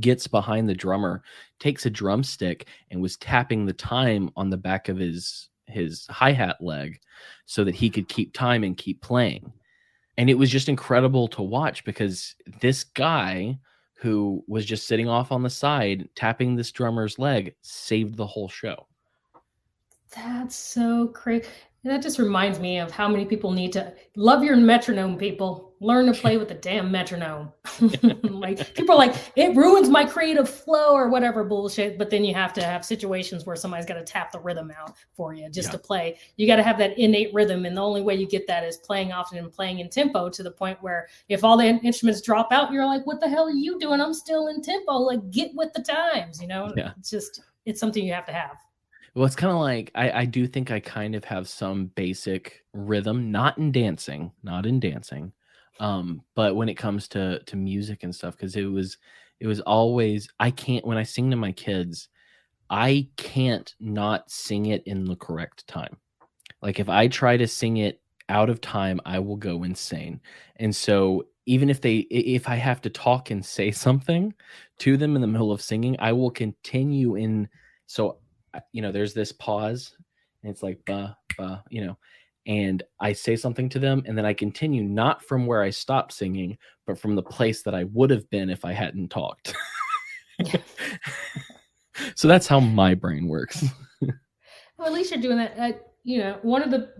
[0.00, 1.22] gets behind the drummer,
[1.58, 6.30] takes a drumstick, and was tapping the time on the back of his his hi
[6.30, 7.00] hat leg
[7.46, 9.52] so that he could keep time and keep playing.
[10.16, 13.58] And it was just incredible to watch because this guy
[14.04, 18.50] who was just sitting off on the side tapping this drummer's leg saved the whole
[18.50, 18.86] show.
[20.14, 21.46] That's so crazy.
[21.84, 25.72] That just reminds me of how many people need to love your metronome, people.
[25.84, 27.52] Learn to play with the damn metronome.
[28.22, 31.98] like people are like, it ruins my creative flow or whatever bullshit.
[31.98, 34.96] But then you have to have situations where somebody's got to tap the rhythm out
[35.12, 35.72] for you just yeah.
[35.72, 36.18] to play.
[36.36, 37.66] You got to have that innate rhythm.
[37.66, 40.42] And the only way you get that is playing often and playing in tempo to
[40.42, 43.50] the point where if all the instruments drop out, you're like, what the hell are
[43.50, 44.00] you doing?
[44.00, 44.92] I'm still in tempo.
[44.92, 46.72] Like get with the times, you know?
[46.74, 46.92] Yeah.
[46.98, 48.56] It's just, it's something you have to have.
[49.14, 52.64] Well, it's kind of like I, I do think I kind of have some basic
[52.72, 55.32] rhythm, not in dancing, not in dancing,
[55.80, 58.98] um, but when it comes to to music and stuff, because it was
[59.40, 62.08] it was always I can't when I sing to my kids,
[62.70, 65.96] I can't not sing it in the correct time.
[66.62, 70.20] Like if I try to sing it out of time, I will go insane.
[70.56, 74.34] And so even if they if I have to talk and say something
[74.78, 77.48] to them in the middle of singing, I will continue in
[77.86, 78.18] so
[78.72, 79.96] you know, there's this pause
[80.42, 81.98] and it's like, bah, bah, you know,
[82.46, 86.12] and I say something to them and then I continue not from where I stopped
[86.12, 89.54] singing, but from the place that I would have been if I hadn't talked.
[92.14, 93.64] so that's how my brain works.
[94.00, 95.58] well, at least you're doing that.
[95.58, 95.72] Uh,
[96.02, 96.90] you know, one of the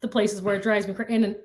[0.00, 1.36] the places where it drives me crazy, and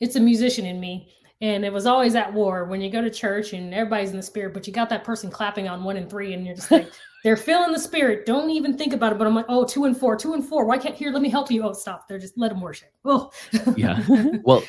[0.00, 1.08] it's a musician in me
[1.42, 4.22] and it was always at war when you go to church and everybody's in the
[4.22, 6.88] spirit, but you got that person clapping on one and three, and you're just like,
[7.24, 8.24] they're feeling the spirit.
[8.24, 9.18] Don't even think about it.
[9.18, 10.64] But I'm like, oh, two and four, two and four.
[10.64, 11.10] Why can't here?
[11.10, 11.64] Let me help you.
[11.64, 12.06] Oh, stop.
[12.06, 12.92] They're just let them worship.
[13.04, 13.32] Oh,
[13.76, 14.04] yeah.
[14.44, 14.62] Well,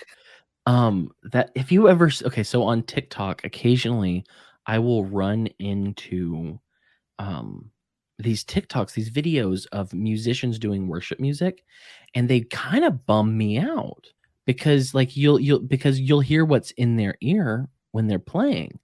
[0.66, 4.26] um, that if you ever okay, so on TikTok, occasionally
[4.66, 6.60] I will run into
[7.20, 7.70] um
[8.18, 11.64] these TikToks, these videos of musicians doing worship music,
[12.16, 14.08] and they kind of bum me out
[14.45, 18.80] because like you'll you'll because you'll hear what's in their ear when they're playing.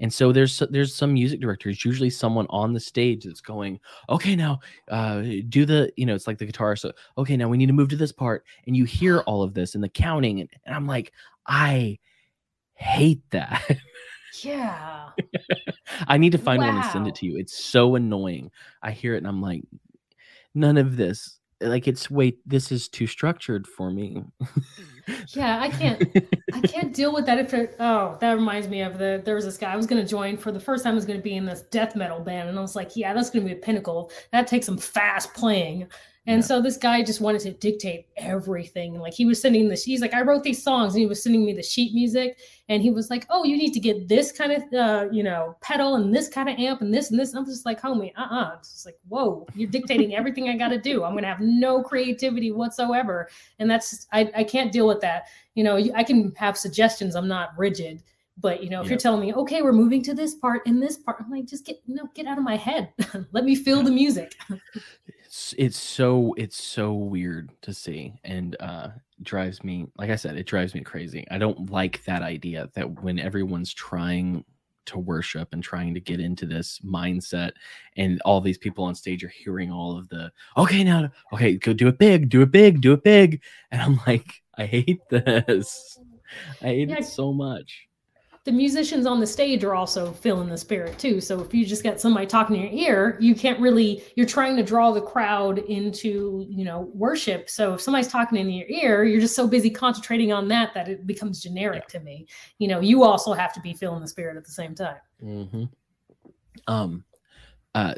[0.00, 3.78] And so there's there's some music directors usually someone on the stage that's going
[4.08, 4.58] okay now
[4.88, 7.72] uh do the you know it's like the guitar so okay now we need to
[7.72, 10.74] move to this part and you hear all of this and the counting and, and
[10.74, 11.12] i'm like
[11.46, 11.96] i
[12.74, 13.78] hate that.
[14.42, 15.10] Yeah.
[16.08, 16.68] I need to find wow.
[16.68, 18.50] one and send it to you it's so annoying.
[18.82, 19.62] I hear it and i'm like
[20.54, 24.22] none of this like it's wait this is too structured for me.
[25.34, 26.02] Yeah i can't
[26.54, 29.44] i can't deal with that if it oh that reminds me of the there was
[29.44, 31.22] this guy i was going to join for the first time i was going to
[31.22, 33.58] be in this death metal band and i was like yeah that's going to be
[33.58, 34.10] a pinnacle.
[34.32, 35.88] That takes some fast playing
[36.26, 36.46] and yeah.
[36.46, 38.98] so this guy just wanted to dictate everything.
[38.98, 41.44] Like he was sending the he's like, I wrote these songs and he was sending
[41.44, 42.38] me the sheet music.
[42.70, 45.56] And he was like, Oh, you need to get this kind of uh, you know,
[45.60, 47.34] pedal and this kind of amp and this and this.
[47.34, 48.54] I'm just like, homie, uh-uh.
[48.58, 51.04] It's just like, whoa, you're dictating everything I gotta do.
[51.04, 53.28] I'm gonna have no creativity whatsoever.
[53.58, 55.24] And that's I, I can't deal with that.
[55.54, 58.02] You know, I can have suggestions, I'm not rigid.
[58.38, 58.90] But you know, if yep.
[58.90, 61.64] you're telling me, okay, we're moving to this part and this part, I'm like, just
[61.64, 62.92] get no, get out of my head.
[63.32, 64.34] Let me feel the music.
[65.58, 68.88] it's so it's so weird to see and uh
[69.22, 73.02] drives me like i said it drives me crazy i don't like that idea that
[73.02, 74.44] when everyone's trying
[74.86, 77.52] to worship and trying to get into this mindset
[77.96, 81.72] and all these people on stage are hearing all of the okay now okay go
[81.72, 83.42] do it big do it big do it big
[83.72, 85.98] and i'm like i hate this
[86.62, 86.98] i hate yeah.
[86.98, 87.88] it so much
[88.44, 91.18] the musicians on the stage are also feeling the spirit too.
[91.18, 94.54] So if you just got somebody talking in your ear, you can't really you're trying
[94.56, 97.48] to draw the crowd into, you know, worship.
[97.48, 100.88] So if somebody's talking in your ear, you're just so busy concentrating on that that
[100.88, 101.98] it becomes generic yeah.
[101.98, 102.26] to me.
[102.58, 105.00] You know, you also have to be feeling the spirit at the same time.
[105.22, 105.64] Mm-hmm.
[106.68, 107.04] Um
[107.74, 107.94] uh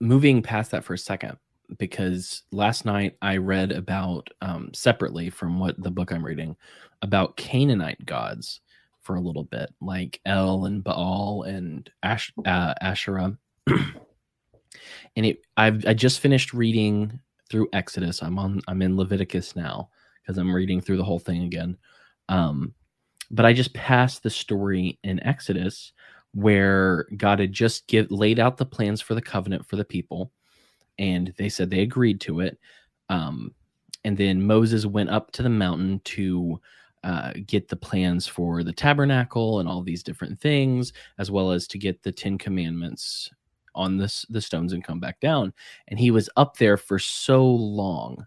[0.00, 1.36] moving past that for a second
[1.78, 6.56] because last night I read about um separately from what the book I'm reading
[7.02, 8.60] about Canaanite gods
[9.02, 13.36] for a little bit, like El and Baal and Ash, uh, Asherah.
[15.16, 17.20] and it, I've I just finished reading
[17.50, 18.22] through Exodus.
[18.22, 19.90] I'm on I'm in Leviticus now
[20.22, 21.76] because I'm reading through the whole thing again.
[22.28, 22.74] Um,
[23.30, 25.92] but I just passed the story in Exodus
[26.34, 30.32] where God had just give laid out the plans for the covenant for the people,
[30.98, 32.58] and they said they agreed to it.
[33.08, 33.54] Um,
[34.04, 36.60] and then Moses went up to the mountain to
[37.04, 41.66] uh, get the plans for the tabernacle and all these different things, as well as
[41.68, 43.30] to get the Ten Commandments
[43.74, 45.52] on this the stones and come back down.
[45.88, 48.26] And he was up there for so long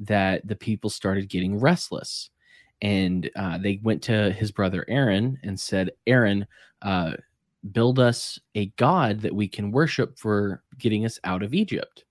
[0.00, 2.30] that the people started getting restless.
[2.82, 6.46] And uh, they went to his brother Aaron and said, Aaron,
[6.80, 7.12] uh,
[7.72, 12.04] build us a god that we can worship for getting us out of Egypt.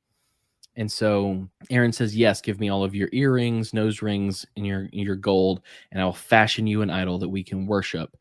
[0.75, 4.87] And so Aaron says, Yes, give me all of your earrings, nose rings, and your,
[4.91, 8.15] your gold, and I'll fashion you an idol that we can worship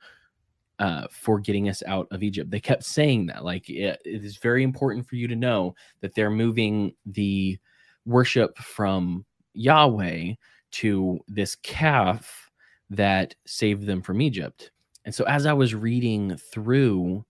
[0.78, 2.50] uh, for getting us out of Egypt.
[2.50, 3.44] They kept saying that.
[3.44, 7.58] Like, it, it is very important for you to know that they're moving the
[8.06, 10.34] worship from Yahweh
[10.70, 12.50] to this calf
[12.90, 14.70] that saved them from Egypt.
[15.04, 17.24] And so as I was reading through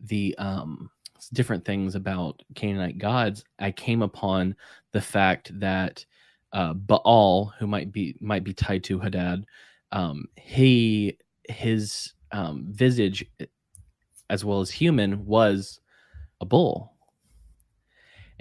[0.00, 0.90] the um
[1.28, 4.56] different things about Canaanite gods, I came upon
[4.92, 6.04] the fact that
[6.52, 9.44] uh, Baal, who might be might be tied to Hadad,
[9.92, 11.18] um, he
[11.48, 13.24] his um, visage,
[14.30, 15.80] as well as human, was
[16.40, 16.92] a bull.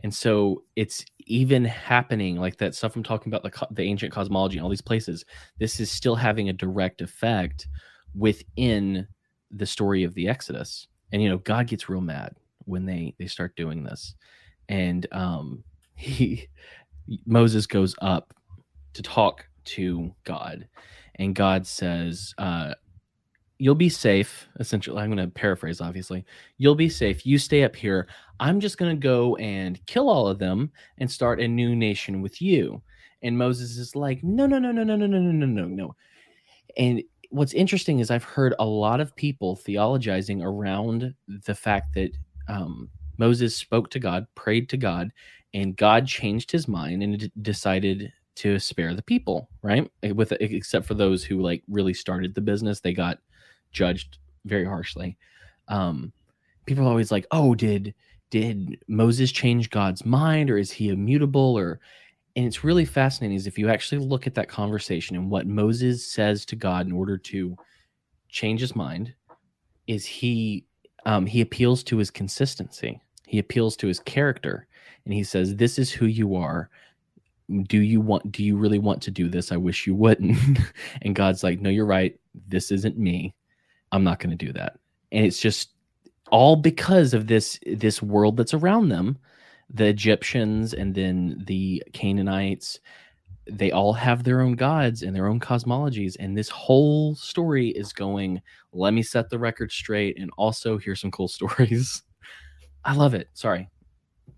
[0.03, 4.57] And so it's even happening like that stuff I'm talking about the the ancient cosmology
[4.57, 5.25] and all these places.
[5.59, 7.67] This is still having a direct effect
[8.15, 9.07] within
[9.51, 10.87] the story of the Exodus.
[11.11, 12.35] And you know, God gets real mad
[12.65, 14.15] when they they start doing this.
[14.69, 15.63] And um
[15.95, 16.47] he
[17.25, 18.33] moses goes up
[18.93, 20.67] to talk to god
[21.15, 22.73] and god says uh
[23.57, 26.25] you'll be safe essentially i'm going to paraphrase obviously.
[26.57, 27.25] You'll be safe.
[27.25, 28.07] You stay up here.
[28.39, 32.21] I'm just going to go and kill all of them and start a new nation
[32.21, 32.81] with you.
[33.21, 35.95] And moses is like no no no no no no no no no no no.
[36.77, 41.13] And what's interesting is i've heard a lot of people theologizing around
[41.45, 42.11] the fact that
[42.51, 45.11] um, Moses spoke to God, prayed to God,
[45.53, 49.89] and God changed his mind and d- decided to spare the people, right?
[50.13, 53.19] With except for those who like really started the business, they got
[53.71, 55.17] judged very harshly.
[55.69, 56.11] Um,
[56.65, 57.93] people are always like, "Oh, did
[58.31, 61.79] did Moses change God's mind, or is he immutable?" Or
[62.35, 66.05] and it's really fascinating is if you actually look at that conversation and what Moses
[66.05, 67.57] says to God in order to
[68.29, 69.13] change his mind,
[69.87, 70.65] is he
[71.05, 73.01] um, he appeals to his consistency.
[73.27, 74.67] He appeals to his character,
[75.05, 76.69] and he says, "This is who you are.
[77.67, 78.31] Do you want?
[78.31, 79.51] Do you really want to do this?
[79.51, 80.37] I wish you wouldn't."
[81.01, 82.19] and God's like, "No, you're right.
[82.47, 83.33] This isn't me.
[83.91, 84.77] I'm not going to do that."
[85.11, 85.71] And it's just
[86.31, 89.17] all because of this this world that's around them,
[89.69, 92.79] the Egyptians, and then the Canaanites
[93.49, 97.91] they all have their own gods and their own cosmologies and this whole story is
[97.91, 98.41] going
[98.71, 102.03] let me set the record straight and also hear some cool stories.
[102.83, 103.29] I love it.
[103.33, 103.69] Sorry.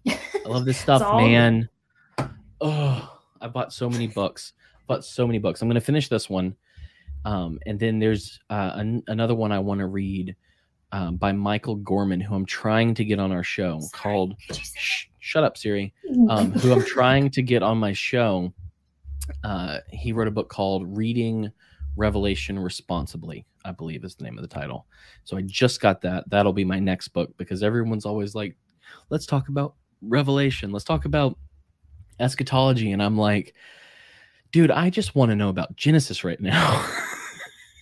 [0.07, 0.17] I
[0.47, 1.69] love this stuff man.
[2.61, 3.09] Oh
[3.41, 4.53] i bought so many books.
[4.87, 5.61] Bought so many books.
[5.61, 6.55] I'm going to finish this one
[7.25, 10.35] um, and then there's uh, an- another one i want to read
[10.91, 15.05] um, by michael gorman who i'm trying to get on our show sorry, called Sh-
[15.19, 15.93] shut up siri.
[16.29, 18.53] Um, who i'm trying to get on my show
[19.43, 21.51] uh, he wrote a book called Reading
[21.95, 24.87] Revelation Responsibly, I believe is the name of the title.
[25.23, 26.29] So I just got that.
[26.29, 28.55] That'll be my next book because everyone's always like,
[29.09, 30.71] let's talk about Revelation.
[30.71, 31.37] Let's talk about
[32.19, 32.91] eschatology.
[32.91, 33.53] And I'm like,
[34.51, 36.87] dude, I just want to know about Genesis right now.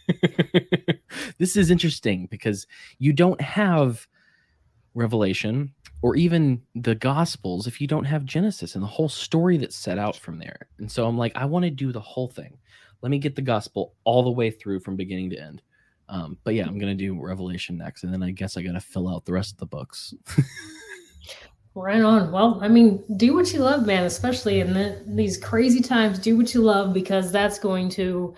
[1.38, 2.68] this is interesting because
[3.00, 4.08] you don't have
[4.94, 9.76] Revelation or even the Gospels if you don't have Genesis and the whole story that's
[9.76, 10.68] set out from there.
[10.80, 12.58] And so I'm like, I want to do the whole thing.
[13.02, 15.62] Let me get the Gospel all the way through from beginning to end.
[16.10, 19.08] Um, but yeah, I'm gonna do Revelation next, and then I guess I gotta fill
[19.08, 20.14] out the rest of the books.
[21.74, 22.32] right on.
[22.34, 24.04] Well, I mean, do what you love, man.
[24.04, 28.36] Especially in the, these crazy times, do what you love because that's going to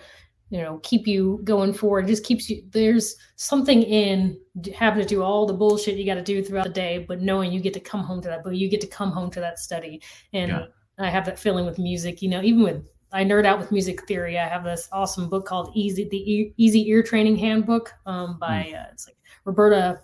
[0.54, 2.04] you know keep you going forward.
[2.04, 2.62] It just keeps you.
[2.70, 4.38] There's something in
[4.72, 7.50] having to do all the bullshit you got to do throughout the day, but knowing
[7.50, 9.58] you get to come home to that, but you get to come home to that
[9.58, 10.00] study.
[10.32, 10.66] And yeah.
[10.96, 12.22] I have that feeling with music.
[12.22, 14.38] You know, even with I nerd out with music theory.
[14.38, 18.80] I have this awesome book called Easy the Easy Ear Training Handbook um, by mm.
[18.80, 20.00] uh, it's like Roberta.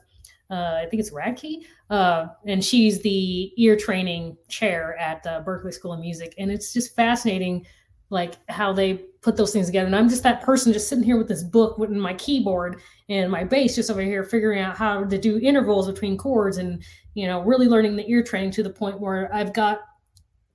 [0.50, 5.72] Uh, I think it's Radke, uh, and she's the ear training chair at the Berklee
[5.72, 7.64] School of Music, and it's just fascinating,
[8.10, 9.86] like how they put those things together.
[9.86, 13.30] And I'm just that person, just sitting here with this book, with my keyboard and
[13.30, 16.82] my bass, just over here figuring out how to do intervals between chords, and
[17.14, 19.80] you know, really learning the ear training to the point where I've got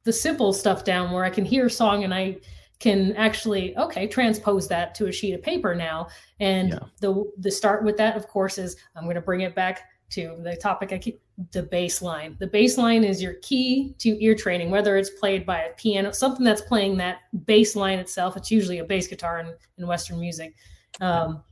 [0.03, 2.37] the simple stuff down where I can hear a song and I
[2.79, 6.07] can actually okay transpose that to a sheet of paper now
[6.39, 6.79] and yeah.
[6.99, 10.37] the the start with that of course is i'm going to bring it back to
[10.43, 11.21] the topic i keep
[11.51, 15.45] the bass line the bass line is your key to ear training whether it's played
[15.45, 18.37] by a piano something that's playing that bass line itself.
[18.37, 20.55] It's usually a bass guitar in, in western music.
[21.01, 21.43] Um,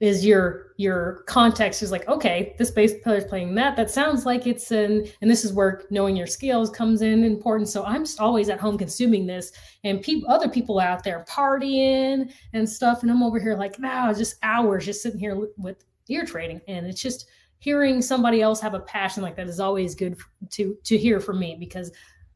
[0.00, 3.74] is your your context is like okay this bass player is playing that.
[3.74, 7.68] That sounds like it's in and this is where knowing your scales comes in important.
[7.68, 9.50] So i'm just always at home consuming this
[9.82, 14.12] and people other people out there partying and stuff and i'm over here like now
[14.12, 17.26] just hours just sitting here with ear training and it's just
[17.58, 20.16] hearing somebody else have a passion like that is always good
[20.50, 21.90] to to hear from me because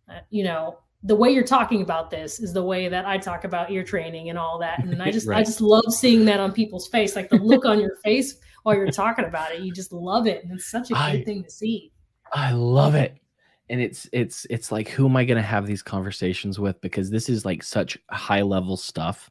[0.08, 3.44] uh, you know the way you're talking about this is the way that I talk
[3.44, 4.84] about ear training and all that.
[4.84, 5.38] And I just right.
[5.38, 8.76] I just love seeing that on people's face, like the look on your face while
[8.76, 9.62] you're talking about it.
[9.62, 10.44] You just love it.
[10.44, 11.92] And it's such a good thing to see.
[12.32, 13.16] I love it.
[13.68, 16.80] And it's it's it's like who am I gonna have these conversations with?
[16.80, 19.30] Because this is like such high level stuff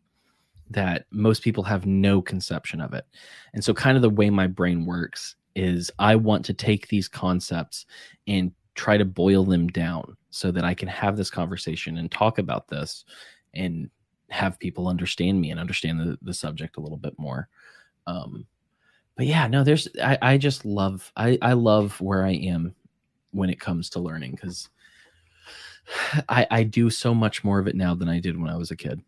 [0.70, 3.06] that most people have no conception of it.
[3.54, 7.08] And so kind of the way my brain works is I want to take these
[7.08, 7.86] concepts
[8.28, 12.38] and try to boil them down so that I can have this conversation and talk
[12.38, 13.06] about this
[13.54, 13.90] and
[14.30, 17.50] have people understand me and understand the, the subject a little bit more.
[18.08, 18.46] Um,
[19.18, 22.74] but yeah, no, there's, I, I just love, I, I love where I am
[23.32, 24.70] when it comes to learning because
[26.30, 28.72] I, I do so much more of it now than I did when I was
[28.72, 29.02] a kid.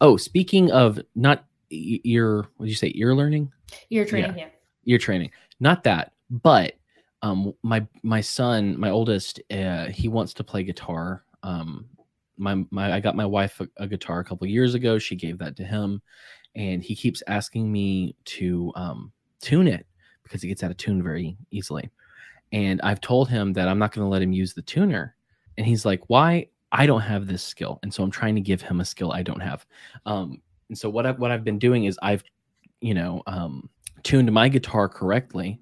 [0.00, 2.92] Oh, speaking of not ear, what did you say?
[2.94, 3.52] Ear learning?
[3.90, 4.44] Ear training, yeah.
[4.44, 4.50] yeah.
[4.86, 5.30] Ear training.
[5.60, 6.74] Not that, but
[7.22, 11.24] um my my son my oldest uh, he wants to play guitar.
[11.42, 11.86] Um
[12.36, 14.98] my my i got my wife a, a, guitar a couple years ago.
[14.98, 16.02] She gave that to him
[16.54, 19.86] and he keeps asking me to um tune it
[20.22, 21.90] because he gets out of tune very easily.
[22.52, 25.16] And i've told him that i'm not going to let him use the tuner
[25.56, 26.48] and he's like why?
[26.72, 27.78] I don't have this skill.
[27.82, 29.64] And so i'm trying to give him a skill i don't have.
[30.04, 32.24] Um and so what i've what i've been doing is i've
[32.80, 33.68] you know um
[34.04, 35.58] tuned my guitar correctly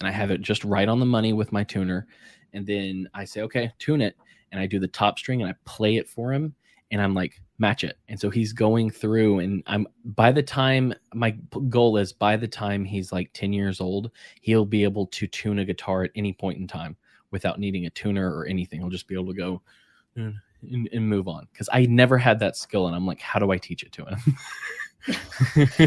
[0.00, 2.06] and I have it just right on the money with my tuner.
[2.52, 4.16] And then I say, okay, tune it.
[4.50, 6.54] And I do the top string and I play it for him.
[6.90, 7.98] And I'm like, match it.
[8.08, 9.40] And so he's going through.
[9.40, 11.32] And I'm by the time my
[11.68, 14.10] goal is by the time he's like 10 years old,
[14.40, 16.96] he'll be able to tune a guitar at any point in time
[17.30, 18.80] without needing a tuner or anything.
[18.80, 19.62] He'll just be able to go
[20.16, 21.46] and, and move on.
[21.56, 22.86] Cause I never had that skill.
[22.88, 24.18] And I'm like, how do I teach it to him?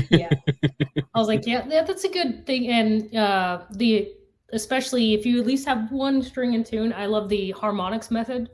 [0.10, 0.30] yeah.
[1.14, 2.68] I was like, yeah, yeah, that's a good thing.
[2.68, 4.14] And uh, the
[4.52, 8.50] especially if you at least have one string in tune, I love the harmonics method.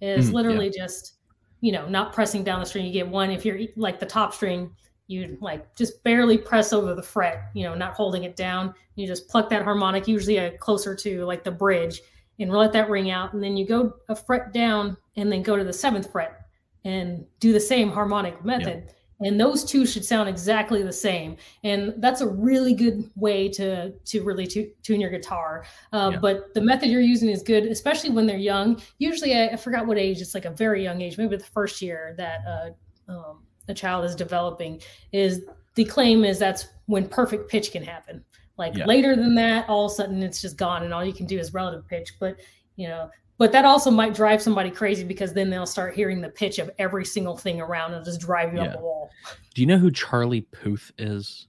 [0.00, 0.84] Is mm, literally yeah.
[0.84, 1.14] just
[1.60, 2.86] you know not pressing down the string.
[2.86, 3.30] You get one.
[3.30, 4.70] If you're like the top string,
[5.06, 7.44] you like just barely press over the fret.
[7.54, 8.74] You know, not holding it down.
[8.96, 12.00] You just pluck that harmonic, usually a closer to like the bridge,
[12.38, 13.32] and let that ring out.
[13.32, 16.40] And then you go a fret down, and then go to the seventh fret
[16.84, 18.84] and do the same harmonic method.
[18.86, 21.36] Yeah and those two should sound exactly the same.
[21.62, 25.64] And that's a really good way to to really tune your guitar.
[25.92, 26.18] Uh, yeah.
[26.18, 28.80] but the method you're using is good especially when they're young.
[28.98, 31.80] Usually I, I, forgot what age it's like a very young age maybe the first
[31.80, 34.80] year that uh, um, a child is developing
[35.12, 38.24] is the claim is that's when perfect pitch can happen.
[38.56, 38.84] Like yeah.
[38.84, 41.38] later than that all of a sudden it's just gone and all you can do
[41.38, 42.14] is relative pitch.
[42.18, 42.36] But
[42.76, 46.28] you know but that also might drive somebody crazy because then they'll start hearing the
[46.28, 48.66] pitch of every single thing around and just drive you yeah.
[48.66, 49.10] up the wall.
[49.54, 51.48] Do you know who Charlie Puth is?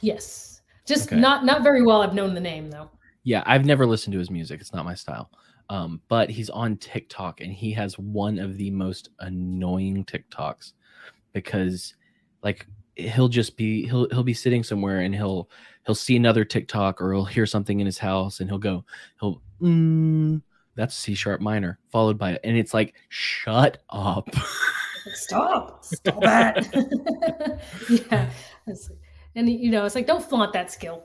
[0.00, 0.62] Yes.
[0.86, 1.20] Just okay.
[1.20, 2.00] not not very well.
[2.00, 2.90] I've known the name though.
[3.24, 4.60] Yeah, I've never listened to his music.
[4.60, 5.30] It's not my style.
[5.68, 10.72] Um, but he's on TikTok and he has one of the most annoying TikToks
[11.34, 11.94] because
[12.42, 15.50] like he'll just be he'll he'll be sitting somewhere and he'll
[15.84, 18.82] he'll see another TikTok or he'll hear something in his house and he'll go
[19.20, 20.40] he'll mm,
[20.78, 22.40] that's C sharp minor, followed by it.
[22.44, 24.30] And it's like, shut up.
[25.12, 25.84] Stop.
[25.84, 27.60] Stop that.
[28.10, 28.30] yeah.
[29.34, 31.02] and you know, it's like don't flaunt that skill.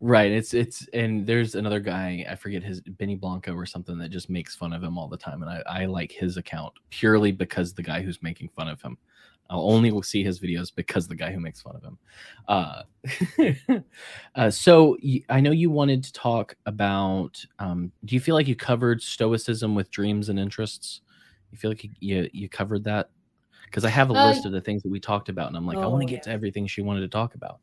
[0.00, 0.32] right.
[0.32, 4.28] It's it's and there's another guy, I forget his Benny Blanco or something that just
[4.28, 5.42] makes fun of him all the time.
[5.42, 8.98] And I, I like his account purely because the guy who's making fun of him.
[9.50, 11.98] I'll only see his videos because the guy who makes fun of him.
[12.48, 12.82] Uh,
[14.34, 17.44] uh, so y- I know you wanted to talk about.
[17.58, 21.02] Um, do you feel like you covered stoicism with dreams and interests?
[21.50, 23.10] You feel like you you, you covered that?
[23.64, 25.66] Because I have a Uh, list of the things that we talked about, and I'm
[25.66, 26.14] like, I Oh, want to yeah.
[26.14, 27.60] get to everything she wanted to talk about.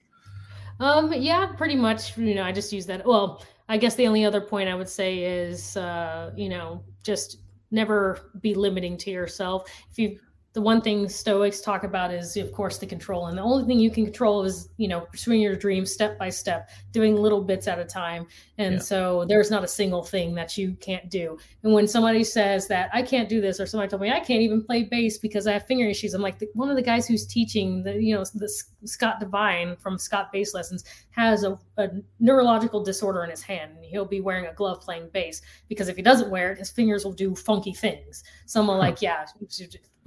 [0.80, 2.18] Um, yeah, pretty much.
[2.18, 3.06] You know, I just use that.
[3.06, 7.38] Well, I guess the only other point I would say is, uh, you know, just
[7.72, 9.70] never be limiting to yourself.
[9.92, 10.20] If you,
[10.58, 13.78] the one thing Stoics talk about is, of course, the control, and the only thing
[13.80, 17.68] you can control is, you know, pursuing your dreams step by step, doing little bits
[17.68, 18.26] at a time.
[18.58, 18.80] And Yeah.
[18.80, 21.38] so there's not a single thing that you can't do.
[21.62, 24.42] And when somebody says that I can't do this, or somebody told me I can't
[24.42, 27.06] even play bass because I have finger issues, I'm like, the, one of the guys
[27.06, 28.50] who's teaching the, you know, the
[28.84, 31.90] Scott Devine from Scott Bass Lessons has a, a
[32.20, 35.40] neurological disorder in his hand, and he'll be wearing a glove playing bass
[35.70, 38.24] because if he doesn't wear it, his fingers will do funky things.
[38.48, 39.28] So I'm like, yeah,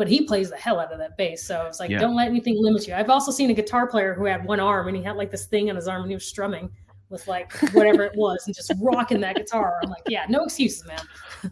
[0.00, 1.44] but he plays the hell out of that bass.
[1.44, 1.98] So it's like, Yeah.
[1.98, 2.94] don't let anything limit you.
[2.94, 5.44] I've also seen a guitar player who had one arm and he had like this
[5.44, 6.70] thing on his arm and he was strumming
[7.10, 9.78] with like whatever it was and just rocking that guitar.
[9.84, 11.02] I'm like, yeah, no excuses, man.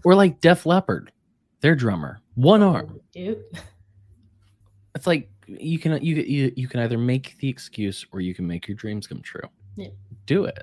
[0.02, 1.12] Or like Def Leppard,
[1.60, 2.98] their drummer, one arm.
[3.12, 3.44] dude.
[4.94, 8.46] It's like you can you you you can either make the excuse or you can
[8.46, 9.42] make your dreams come true.
[9.76, 9.88] Yeah.
[10.26, 10.62] Do it.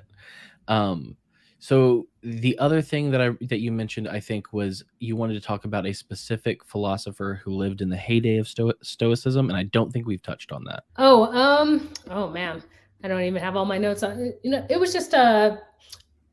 [0.68, 1.16] Um
[1.58, 5.40] so the other thing that I that you mentioned I think was you wanted to
[5.40, 9.64] talk about a specific philosopher who lived in the heyday of Sto- stoicism and I
[9.64, 10.84] don't think we've touched on that.
[10.96, 12.62] Oh, um, oh man,
[13.02, 14.32] I don't even have all my notes on.
[14.42, 15.56] You know, it was just uh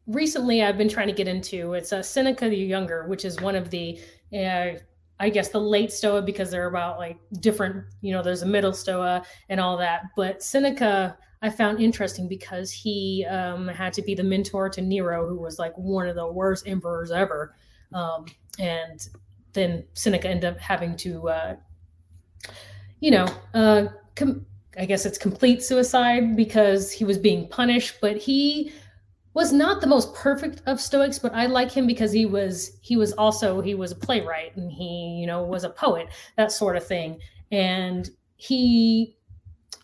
[0.07, 1.73] recently I've been trying to get into.
[1.73, 3.99] It's uh, Seneca the Younger, which is one of the,
[4.33, 4.71] uh,
[5.19, 7.85] I guess the late Stoa because they're about like different.
[8.01, 12.72] You know, there's a middle Stoa and all that, but Seneca I found interesting because
[12.72, 16.26] he um, had to be the mentor to Nero, who was like one of the
[16.26, 17.53] worst emperors ever,
[17.94, 18.26] um,
[18.60, 19.07] and
[19.52, 21.56] then Seneca ended up having to, uh,
[23.02, 24.45] you know, uh, com-
[24.78, 28.72] I guess it's complete suicide because he was being punished, but he
[29.36, 32.95] was not the most perfect of stoics but i like him because he was he
[32.95, 36.07] was also he was a playwright and he you know was a poet
[36.38, 37.20] that sort of thing.
[37.52, 39.15] And he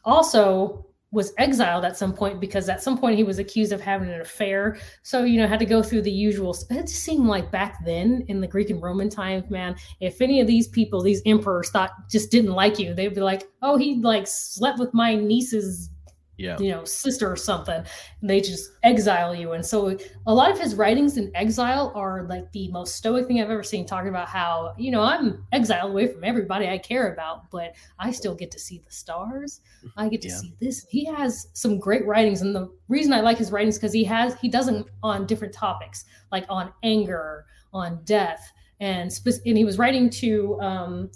[0.04, 4.10] also was exiled at some point because at some point he was accused of having
[4.10, 4.78] an affair.
[5.02, 8.24] So you know had to go through the usual it just seemed like back then
[8.28, 11.92] in the greek and roman times man if any of these people these emperors thought
[12.10, 15.90] just didn't like you they'd be like oh he like slept with my niece's
[16.40, 16.58] Yeah.
[16.58, 17.84] you know sister or something
[18.22, 22.24] and they just exile you and so a lot of his writings in exile are
[22.24, 25.92] like the most stoic thing i've ever seen talking about how you know i'm exiled
[25.92, 29.60] away from everybody i care about but i still get to see the stars
[29.98, 30.38] i get to Yeah.
[30.38, 33.92] see this he has some great writings and the reason i like his writings because
[33.92, 38.50] he has he does them on different topics like on anger on death
[38.80, 41.12] and spe- and he was writing to um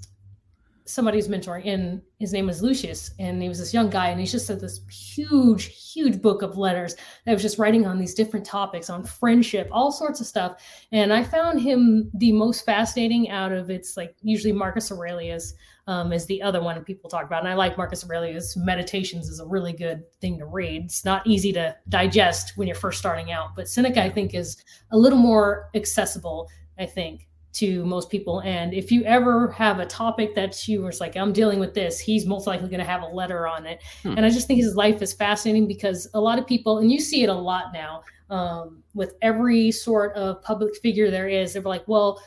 [0.85, 4.31] somebody's mentoring and his name was lucius and he was this young guy and he's
[4.31, 6.95] just had this huge huge book of letters
[7.25, 10.61] that was just writing on these different topics on friendship all sorts of stuff.
[10.91, 15.53] And i found him the most fascinating out of it's like usually marcus aurelius
[15.87, 18.57] um, is the other one people talk about and i like marcus aurelius.
[18.57, 20.85] Meditations is a really good thing to read.
[20.85, 24.57] It's not easy to digest when you're first starting out but seneca i think is
[24.91, 28.41] a little more accessible i think to most people.
[28.41, 31.99] And if you ever have a topic that you was like, I'm dealing with this,
[31.99, 33.81] he's most likely going to have a letter on it.
[34.01, 34.17] Hmm.
[34.17, 36.99] And I just think his life is fascinating because a lot of people, and you
[36.99, 41.61] see it a lot now um, with every sort of public figure there is, they're
[41.61, 42.21] like, well,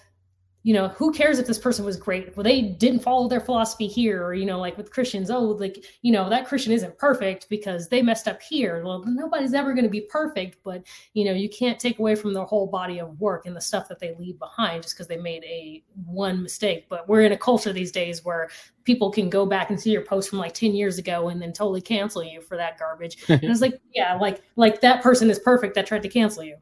[0.66, 2.36] you know, who cares if this person was great?
[2.36, 5.84] Well, they didn't follow their philosophy here, or, you know, like with Christians, oh, like,
[6.02, 8.82] you know, that Christian isn't perfect because they messed up here.
[8.84, 10.82] Well, nobody's ever going to be perfect, but
[11.14, 13.88] you know you can't take away from their whole body of work and the stuff
[13.88, 17.38] that they leave behind just because they made a one mistake but we're in a
[17.38, 18.48] culture these days where
[18.84, 21.52] people can go back and see your post from like 10 years ago and then
[21.52, 25.38] totally cancel you for that garbage and it's like yeah like like that person is
[25.38, 26.56] perfect that tried to cancel you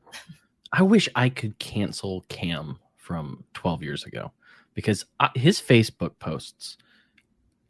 [0.73, 4.33] I wish I could cancel Cam from 12 years ago
[4.73, 6.79] because I, his Facebook posts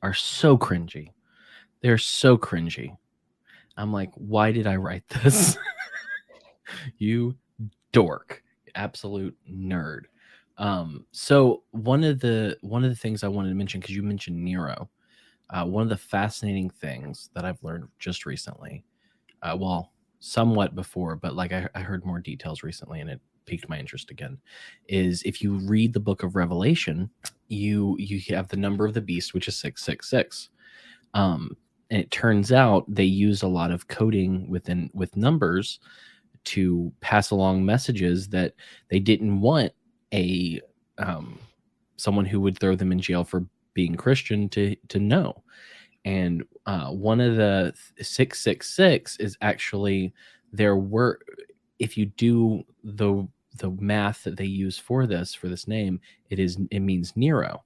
[0.00, 1.10] are so cringy.
[1.82, 2.96] They're so cringy.
[3.76, 5.58] I'm like, why did I write this?
[6.98, 7.34] you
[7.90, 8.44] dork,
[8.76, 10.02] absolute nerd.
[10.56, 14.04] Um, so one of the one of the things I wanted to mention because you
[14.04, 14.88] mentioned Nero,
[15.50, 18.84] uh, one of the fascinating things that I've learned just recently,
[19.42, 19.90] uh, well,
[20.20, 24.10] somewhat before, but like I, I heard more details recently, and it piqued my interest
[24.10, 24.38] again.
[24.88, 27.10] Is if you read the Book of Revelation,
[27.48, 30.50] you you have the number of the beast, which is six six six.
[31.14, 31.56] Um,
[31.90, 35.80] and it turns out they use a lot of coding within with numbers
[36.44, 38.54] to pass along messages that
[38.88, 39.72] they didn't want
[40.12, 40.60] a
[40.98, 41.38] um,
[41.96, 45.42] someone who would throw them in jail for being Christian to to know.
[46.04, 47.72] And uh, one of the
[48.02, 50.12] six six six is actually
[50.52, 51.20] there were
[51.78, 53.26] if you do the
[53.56, 57.64] the math that they use for this for this name, it is it means Nero,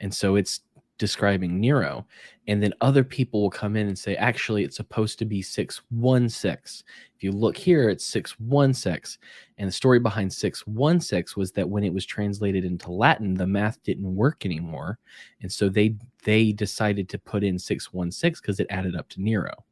[0.00, 0.60] and so it's
[0.98, 2.06] describing Nero.
[2.46, 6.84] And then other people will come in and say, actually, it's supposed to be 616.
[7.16, 9.18] If you look here, it's 616.
[9.56, 13.82] And the story behind 616 was that when it was translated into Latin, the math
[13.82, 14.98] didn't work anymore.
[15.40, 15.94] And so they
[16.24, 19.64] they decided to put in 616 because it added up to Nero.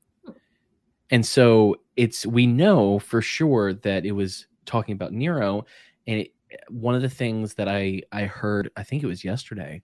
[1.11, 5.65] And so it's we know for sure that it was talking about Nero.
[6.07, 6.33] And it,
[6.69, 9.83] one of the things that I I heard, I think it was yesterday,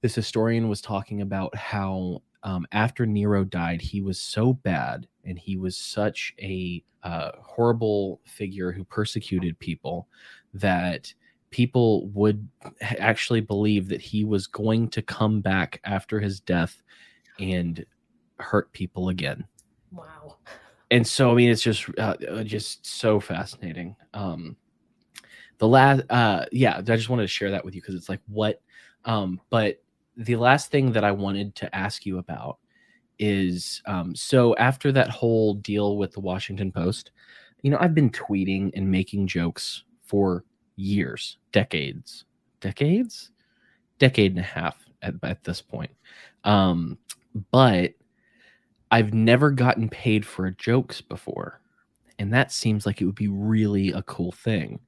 [0.00, 5.38] this historian was talking about how um, after Nero died, he was so bad and
[5.38, 10.08] he was such a uh, horrible figure who persecuted people
[10.54, 11.12] that
[11.50, 12.48] people would
[12.80, 16.82] actually believe that he was going to come back after his death
[17.40, 17.84] and
[18.38, 19.44] hurt people again.
[19.90, 20.36] Wow.
[20.90, 23.96] And so, I mean, it's just uh, uh just so fascinating.
[24.14, 24.56] Um,
[25.58, 28.20] the last, uh, yeah, I just wanted to share that with you because it's like
[28.26, 28.60] what,
[29.04, 29.82] um, but
[30.16, 32.58] the last thing that I wanted to ask you about
[33.18, 37.10] is um, so after that whole deal with the Washington Post,
[37.62, 40.44] you know, I've been tweeting and making jokes for
[40.76, 42.24] years, decades,
[42.60, 43.30] decades,
[43.98, 45.90] decade and a half at, at this point.
[46.44, 46.98] Um,
[47.50, 47.94] but
[48.90, 51.60] I've never gotten paid for jokes before.
[52.18, 54.80] And that seems like it would be really a cool thing.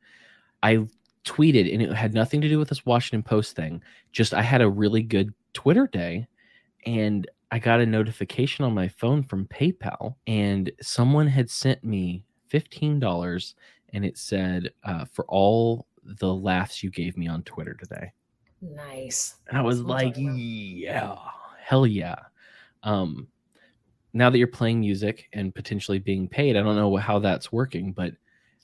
[0.63, 0.87] I
[1.25, 3.83] tweeted, and it had nothing to do with this Washington Post thing.
[4.13, 6.27] Just I had a really good Twitter day,
[6.87, 12.25] and I got a notification on my phone from PayPal, and someone had sent me
[12.47, 13.57] fifteen dollars,
[13.93, 18.13] and it said uh, for all the laughs you gave me on Twitter today.
[18.63, 19.37] Nice.
[19.49, 21.15] And I was like, yeah,
[21.61, 22.17] hell yeah.
[22.83, 23.29] Um,
[24.13, 27.93] now that you're playing music and potentially being paid, I don't know how that's working,
[27.93, 28.13] but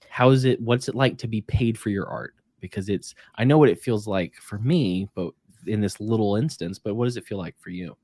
[0.09, 0.61] how is it?
[0.61, 2.35] What's it like to be paid for your art?
[2.65, 5.33] because it's I know what it feels like for me, but
[5.67, 7.95] in this little instance, but what does it feel like for you?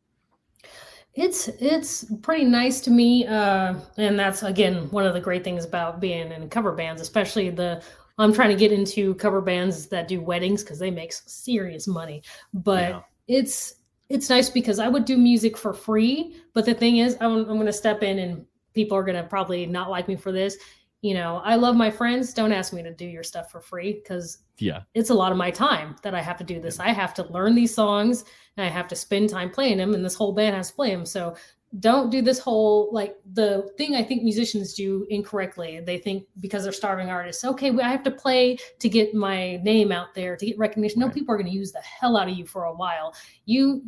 [1.15, 5.65] It's it's pretty nice to me, uh, and that's again one of the great things
[5.65, 7.83] about being in cover bands, especially the.
[8.19, 12.23] I'm trying to get into cover bands that do weddings because they make serious money,
[12.53, 13.01] but yeah.
[13.29, 13.77] it's
[14.11, 16.37] it's nice because I would do music for free.
[16.53, 19.29] But the thing is, I'm, I'm going to step in and people are going to
[19.29, 20.59] probably not like me for this
[21.03, 22.35] you know, I love my friends.
[22.35, 25.39] Don't ask me to do your stuff for free because yeah, it's a lot of
[25.39, 26.79] my time that I have to do this.
[26.79, 28.25] I have to learn these songs
[28.57, 30.91] and I have to spend time playing them, and this whole band has to play
[30.91, 31.07] them.
[31.07, 31.37] So
[31.79, 35.81] don't do this whole like the thing I think musicians do incorrectly.
[35.81, 39.93] They think because they're starving artists, okay, I have to play to get my name
[39.93, 41.01] out there to get recognition.
[41.01, 41.09] Right.
[41.09, 43.15] No, people are going to use the hell out of you for a while.
[43.45, 43.83] You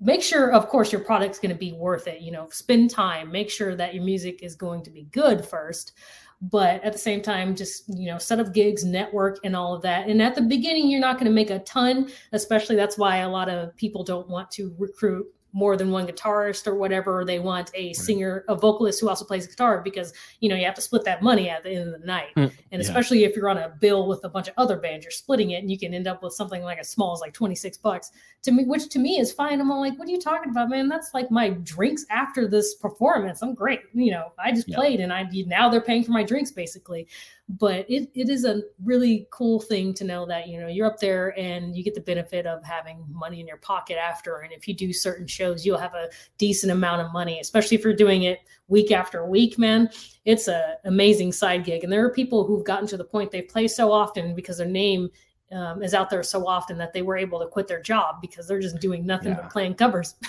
[0.00, 3.32] make sure of course your product's going to be worth it you know spend time
[3.32, 5.94] make sure that your music is going to be good first
[6.40, 9.82] but at the same time just you know set up gigs network and all of
[9.82, 13.18] that and at the beginning you're not going to make a ton especially that's why
[13.18, 17.24] a lot of people don't want to recruit more than one guitarist or whatever.
[17.24, 20.74] They want a singer, a vocalist who also plays guitar because you know you have
[20.74, 22.34] to split that money at the end of the night.
[22.36, 23.28] Mm, and especially yeah.
[23.28, 25.70] if you're on a bill with a bunch of other bands, you're splitting it, and
[25.70, 28.10] you can end up with something like as small as like 26 bucks
[28.42, 29.60] to me, which to me is fine.
[29.60, 30.88] I'm all like, what are you talking about, man?
[30.88, 33.42] That's like my drinks after this performance.
[33.42, 33.80] I'm great.
[33.94, 34.76] You know, I just yeah.
[34.76, 37.08] played, and I now they're paying for my drinks basically
[37.48, 41.00] but it, it is a really cool thing to know that you know you're up
[41.00, 44.40] there and you get the benefit of having money in your pocket after.
[44.40, 47.84] And if you do certain shows you'll have a decent amount of money especially if
[47.84, 49.88] you're doing it week after week man.
[50.24, 51.84] It's a amazing side gig.
[51.84, 54.66] And there are people who've gotten to the point they play so often because their
[54.66, 55.08] name
[55.50, 58.46] um, is out there so often that they were able to quit their job because
[58.46, 59.40] they're just doing nothing yeah.
[59.40, 60.14] but playing covers.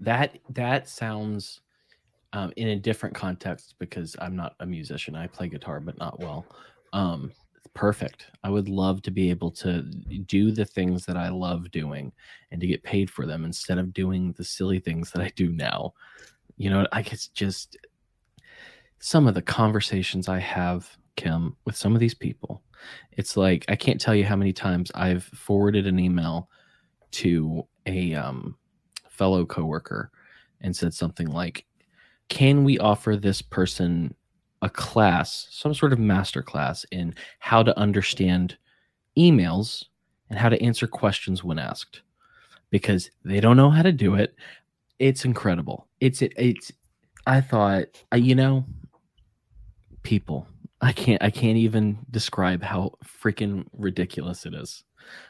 [0.00, 1.62] That that sounds
[2.32, 5.16] um, in a different context because I'm not a musician.
[5.16, 6.46] I play guitar, but not well.
[6.92, 7.32] Um,
[7.74, 8.26] perfect.
[8.42, 12.12] I would love to be able to do the things that I love doing
[12.50, 15.52] and to get paid for them instead of doing the silly things that I do
[15.52, 15.92] now.
[16.56, 17.76] You know, I guess just
[18.98, 22.62] some of the conversations I have, Kim, with some of these people.
[23.12, 26.48] It's like I can't tell you how many times I've forwarded an email
[27.12, 28.56] to a um,
[29.08, 30.10] fellow coworker
[30.60, 31.66] and said something like,
[32.28, 34.14] can we offer this person
[34.62, 38.56] a class, some sort of master class in how to understand
[39.18, 39.84] emails
[40.30, 42.02] and how to answer questions when asked?
[42.70, 44.34] Because they don't know how to do it.
[44.98, 45.86] It's incredible.
[46.00, 46.72] It's it, it's.
[47.26, 48.64] I thought, I you know,
[50.02, 50.48] people.
[50.80, 51.22] I can't.
[51.22, 54.84] I can't even describe how freaking ridiculous it is.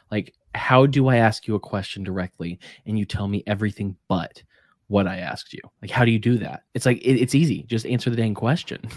[0.09, 4.41] Like how do I ask you a question directly and you tell me everything but
[4.87, 5.61] what I asked you?
[5.81, 6.63] Like, how do you do that?
[6.73, 7.63] It's like, it, it's easy.
[7.63, 8.81] Just answer the dang question.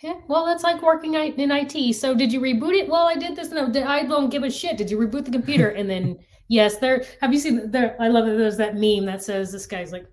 [0.00, 1.94] Yeah, well, that's like working in IT.
[1.94, 2.88] So, did you reboot it?
[2.88, 3.50] Well, I did this.
[3.50, 4.76] No, I don't give a shit.
[4.76, 5.70] Did you reboot the computer?
[5.70, 6.18] And then,
[6.48, 7.04] yes, there.
[7.20, 7.96] Have you seen there?
[8.00, 8.36] I love it.
[8.36, 10.06] There's that meme that says this guy's like,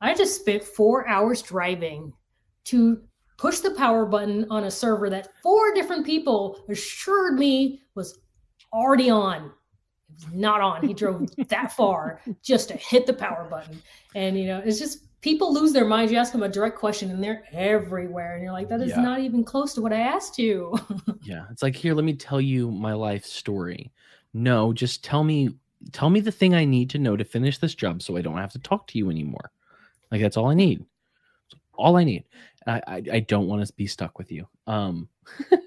[0.00, 2.12] I just spent four hours driving
[2.64, 3.02] to
[3.36, 8.18] push the power button on a server that four different people assured me was
[8.72, 9.52] already on.
[10.32, 10.86] Not on.
[10.86, 13.80] He drove that far just to hit the power button.
[14.14, 16.12] And, you know, it's just people lose their minds.
[16.12, 18.34] You ask them a direct question and they're everywhere.
[18.34, 19.00] And you're like, that is yeah.
[19.00, 20.76] not even close to what I asked you.
[21.22, 21.44] yeah.
[21.50, 23.92] It's like, here, let me tell you my life story.
[24.34, 25.50] No, just tell me,
[25.92, 28.36] tell me the thing I need to know to finish this job so I don't
[28.36, 29.50] have to talk to you anymore.
[30.10, 30.84] Like that's all I need.
[31.74, 32.24] all I need.
[32.66, 34.46] I, I, I don't want to be stuck with you.
[34.66, 35.08] Um,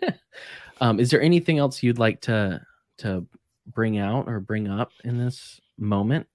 [0.81, 2.61] um, is there anything else you'd like to
[2.99, 3.25] to
[3.73, 6.27] bring out or bring up in this moment?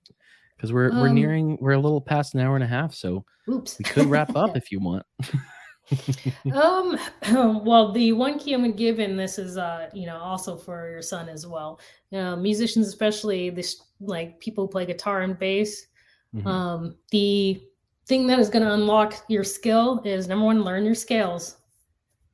[0.56, 3.24] Because we're um, we're nearing we're a little past an hour and a half, so
[3.48, 3.78] oops.
[3.78, 5.04] we could wrap up if you want.
[6.52, 6.98] um
[7.64, 10.90] well the one key i'm gonna give in this is uh you know also for
[10.90, 11.78] your son as well
[12.12, 15.86] uh, musicians especially this like people who play guitar and bass
[16.34, 16.44] mm-hmm.
[16.44, 17.62] um the
[18.06, 21.56] thing that is going to unlock your skill is number one, learn your scales.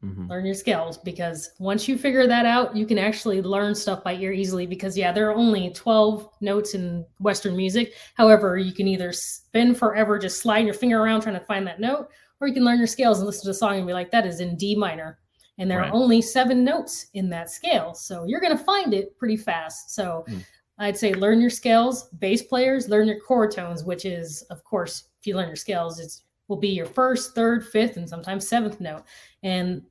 [0.04, 0.28] Mm-hmm.
[0.28, 4.14] Learn your scales because once you figure that out, you can actually learn stuff by
[4.14, 4.66] ear easily.
[4.66, 7.94] Because, yeah, there are only 12 notes in Western music.
[8.14, 11.80] However, you can either spend forever just sliding your finger around trying to find that
[11.80, 12.08] note,
[12.40, 14.26] or you can learn your scales and listen to the song and be like, that
[14.26, 15.20] is in D minor.
[15.58, 15.90] And there right.
[15.90, 17.94] are only seven notes in that scale.
[17.94, 19.94] So you're going to find it pretty fast.
[19.94, 20.44] So mm.
[20.78, 22.08] I'd say learn your scales.
[22.18, 26.00] Bass players, learn your chord tones, which is, of course, if you learn your scales,
[26.00, 29.04] it's will be your first, third, fifth, and sometimes seventh note.
[29.42, 29.82] And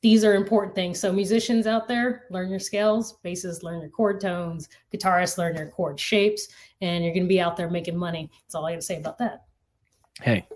[0.00, 1.00] these are important things.
[1.00, 3.18] So musicians out there, learn your scales.
[3.24, 4.68] Bassists, learn your chord tones.
[4.92, 6.48] Guitarists, learn your chord shapes,
[6.80, 8.30] and you're going to be out there making money.
[8.44, 9.44] That's all I have to say about that.
[10.20, 10.46] Hey,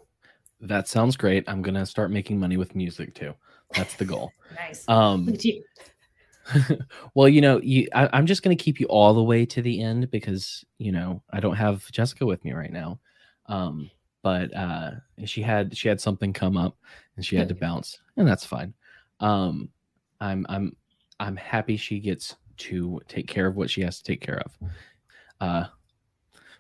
[0.61, 1.45] that sounds great.
[1.49, 3.35] I'm going to start making money with music too.
[3.75, 4.33] That's the goal.
[4.55, 4.85] nice.
[4.89, 5.65] Um, Look at you.
[7.15, 9.63] well, you know, you I, am just going to keep you all the way to
[9.63, 12.99] the end because you know I don't have Jessica with me right now.
[13.47, 13.91] Um,
[14.23, 14.93] but uh,
[15.25, 16.77] she had she had something come up
[17.17, 18.75] and she had to bounce, and that's fine.
[19.23, 19.71] Um,
[20.21, 20.77] I'm I'm
[21.19, 24.59] I'm happy she gets to take care of what she has to take care of.
[25.41, 25.65] Uh,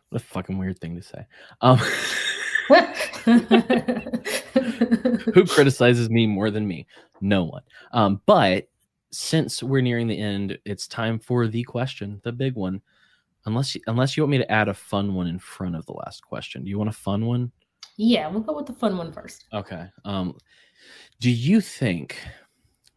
[0.08, 1.26] what a fucking weird thing to say.
[1.60, 1.78] Um,
[5.34, 6.86] who criticizes me more than me?
[7.20, 7.62] No one.
[7.92, 8.68] Um, but
[9.10, 12.80] since we're nearing the end, it's time for the question, the big one.
[13.44, 15.92] Unless you, unless you want me to add a fun one in front of the
[15.92, 16.62] last question.
[16.62, 17.50] Do you want a fun one?
[17.96, 19.44] Yeah, we'll go with the fun one first.
[19.52, 19.86] Okay.
[20.04, 20.38] Um,
[21.20, 22.18] do you think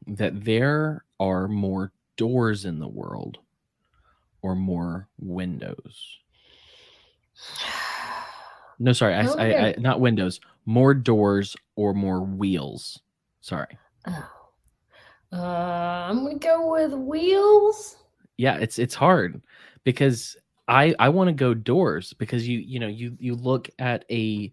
[0.07, 3.39] that there are more doors in the world
[4.41, 6.19] or more windows?
[8.77, 9.55] No, sorry, I, okay.
[9.55, 10.39] I, I, not windows.
[10.65, 12.99] More doors or more wheels.
[13.41, 13.77] Sorry.
[14.07, 14.29] Oh.
[15.31, 17.97] Uh, I'm gonna go with wheels.
[18.37, 19.41] Yeah, it's it's hard
[19.83, 20.37] because
[20.67, 24.51] I I want to go doors because you you know you you look at a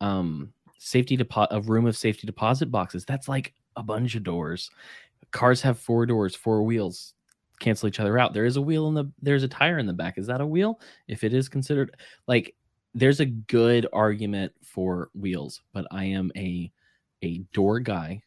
[0.00, 4.70] um safety deposit a room of safety deposit boxes that's like a bunch of doors.
[5.30, 7.14] Cars have four doors, four wheels
[7.60, 8.34] cancel each other out.
[8.34, 10.18] There is a wheel in the there's a tire in the back.
[10.18, 10.80] Is that a wheel?
[11.08, 11.96] If it is considered
[12.26, 12.54] like
[12.94, 16.70] there's a good argument for wheels, but I am a
[17.22, 18.22] a door guy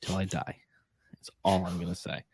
[0.00, 0.56] till I die.
[1.12, 2.24] That's all I'm gonna say.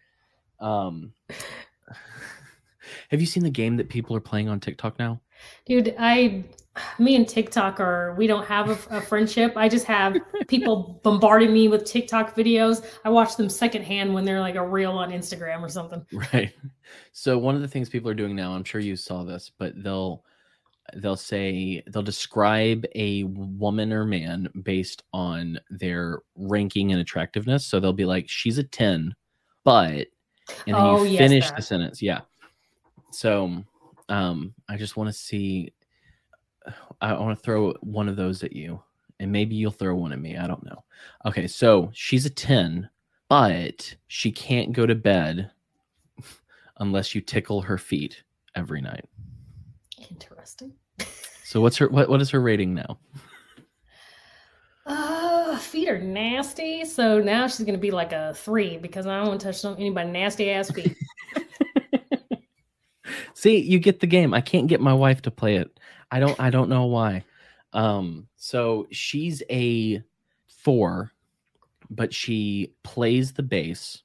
[0.60, 1.12] Um,
[3.10, 5.20] have you seen the game that people are playing on TikTok now?
[5.66, 6.44] Dude, I,
[6.98, 9.54] me and TikTok are we don't have a, a friendship.
[9.56, 10.16] I just have
[10.48, 12.84] people bombarding me with TikTok videos.
[13.04, 16.04] I watch them secondhand when they're like a reel on Instagram or something.
[16.32, 16.52] Right.
[17.12, 19.82] So one of the things people are doing now, I'm sure you saw this, but
[19.82, 20.22] they'll
[20.94, 27.66] they'll say they'll describe a woman or man based on their ranking and attractiveness.
[27.66, 29.14] So they'll be like, she's a 10,
[29.64, 30.06] but
[30.66, 31.56] and then oh, you yes, finish that.
[31.56, 32.02] the sentence.
[32.02, 32.20] Yeah.
[33.10, 33.64] So
[34.08, 35.72] um I just want to see
[37.00, 38.82] I want to throw one of those at you.
[39.18, 40.36] And maybe you'll throw one at me.
[40.36, 40.84] I don't know.
[41.24, 42.88] Okay, so she's a 10,
[43.28, 45.50] but she can't go to bed
[46.78, 48.22] unless you tickle her feet
[48.54, 49.08] every night.
[50.10, 50.72] Interesting.
[51.46, 52.98] So what's her what what is her rating now?
[54.84, 56.84] Uh, feet are nasty.
[56.84, 60.10] So now she's gonna be like a three because I don't want to touch anybody
[60.10, 60.96] nasty ass feet.
[63.36, 64.32] See, you get the game.
[64.32, 65.78] I can't get my wife to play it.
[66.10, 67.22] I don't I don't know why.
[67.74, 70.02] Um, so she's a
[70.48, 71.12] four,
[71.90, 74.02] but she plays the bass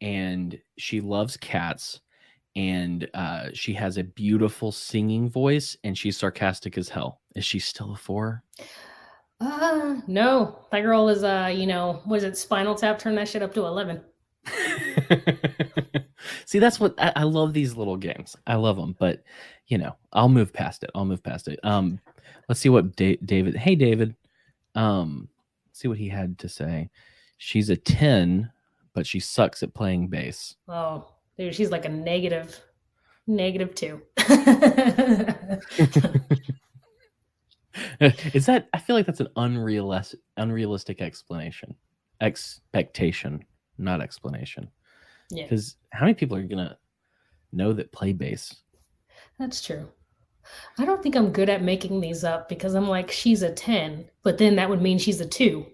[0.00, 2.00] and she loves cats
[2.54, 7.20] and uh, she has a beautiful singing voice, and she's sarcastic as hell.
[7.34, 8.42] Is she still a four?
[9.40, 12.98] Uh, no, that girl is, uh, you know, was it Spinal Tap?
[12.98, 14.00] Turn that shit up to 11.
[16.46, 18.36] See, that's what I, I, love these little games.
[18.46, 19.22] I love them, but
[19.66, 20.90] you know, I'll move past it.
[20.94, 21.58] I'll move past it.
[21.62, 21.98] Um,
[22.48, 23.56] let's see what da- David.
[23.56, 24.14] Hey, David.
[24.74, 25.28] Um,
[25.72, 26.90] see what he had to say.
[27.38, 28.50] She's a ten,
[28.94, 30.56] but she sucks at playing bass.
[30.68, 31.06] Oh,
[31.38, 32.60] dude, she's like a negative,
[33.26, 34.02] negative two.
[38.00, 38.68] Is that?
[38.72, 41.74] I feel like that's an unrealistic, unrealistic explanation,
[42.20, 43.44] expectation,
[43.78, 44.70] not explanation.
[45.30, 45.44] Yeah.
[45.44, 46.76] Because how many people are gonna
[47.52, 48.54] know that play bass?
[49.38, 49.88] That's true.
[50.78, 54.08] I don't think I'm good at making these up because I'm like she's a ten,
[54.22, 55.66] but then that would mean she's a two.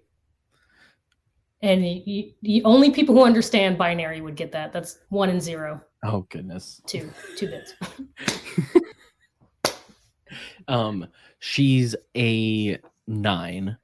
[1.63, 4.73] And you, you, only people who understand binary would get that.
[4.73, 5.81] That's one and zero.
[6.05, 6.83] Oh goodness.
[6.87, 7.75] Two, two bits.
[10.69, 11.07] um,
[11.39, 13.77] she's a nine.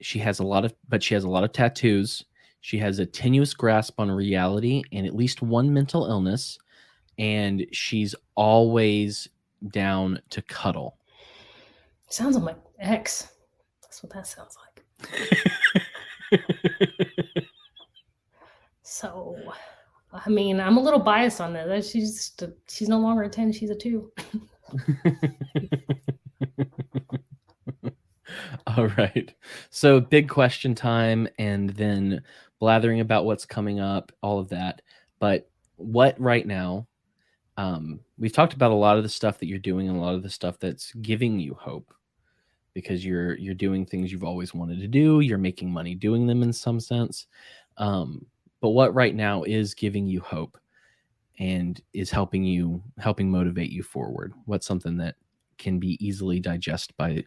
[0.00, 2.24] She has a lot of, but she has a lot of tattoos.
[2.66, 6.58] She has a tenuous grasp on reality and at least one mental illness.
[7.16, 9.28] And she's always
[9.68, 10.98] down to cuddle.
[12.08, 13.28] Sounds like my ex.
[13.82, 14.84] That's what that sounds like.
[18.82, 19.36] so,
[20.12, 21.84] I mean, I'm a little biased on that.
[21.84, 22.32] She's
[22.68, 24.10] she's no longer a ten; she's a two.
[28.66, 29.32] All right.
[29.70, 32.22] So, big question time, and then
[32.58, 34.82] blathering about what's coming up, all of that.
[35.18, 36.86] But what right now?
[37.58, 40.14] Um, we've talked about a lot of the stuff that you're doing and a lot
[40.14, 41.94] of the stuff that's giving you hope
[42.74, 45.20] because you're you're doing things you've always wanted to do.
[45.20, 47.26] You're making money doing them in some sense.
[47.78, 48.26] Um,
[48.60, 50.58] but what right now is giving you hope
[51.38, 54.34] and is helping you helping motivate you forward?
[54.44, 55.16] What's something that
[55.56, 57.24] can be easily digested by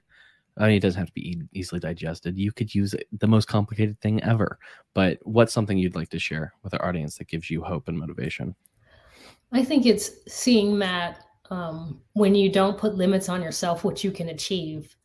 [0.60, 2.38] I mean, it doesn't have to be easily digested.
[2.38, 4.60] You could use the most complicated thing ever.
[4.94, 7.98] But what's something you'd like to share with our audience that gives you hope and
[7.98, 8.56] motivation?
[9.53, 14.11] I think it's seeing that um, when you don't put limits on yourself, what you
[14.11, 14.95] can achieve.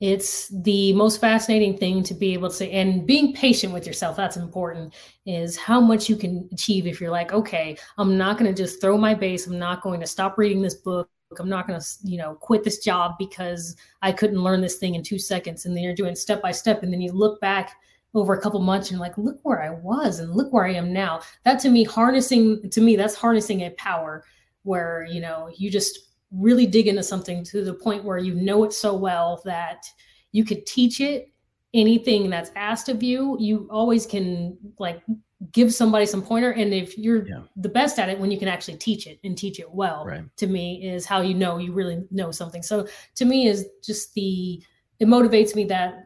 [0.00, 4.16] It's the most fascinating thing to be able to say, and being patient with yourself,
[4.16, 4.94] that's important,
[5.26, 8.80] is how much you can achieve if you're like, okay, I'm not going to just
[8.80, 9.46] throw my bass.
[9.46, 11.08] I'm not going to stop reading this book
[11.38, 14.94] I'm not going to, you know, quit this job because I couldn't learn this thing
[14.94, 15.66] in two seconds.
[15.66, 16.82] And then you're doing step by step.
[16.82, 17.76] And then you look back
[18.14, 20.92] over a couple months and like, look where I was and look where I am
[20.92, 21.20] now.
[21.44, 24.24] That to me, harnessing, to me, that's harnessing a power
[24.64, 25.98] where, you know, you just
[26.30, 29.84] really dig into something to the point where you know it so well that
[30.32, 31.28] you could teach it
[31.74, 33.36] anything that's asked of you.
[33.38, 35.02] You always can like
[35.50, 37.40] give somebody some pointer and if you're yeah.
[37.56, 40.24] the best at it when you can actually teach it and teach it well right.
[40.36, 42.62] to me is how you know you really know something.
[42.62, 42.86] So
[43.16, 44.62] to me is just the
[45.00, 46.04] it motivates me that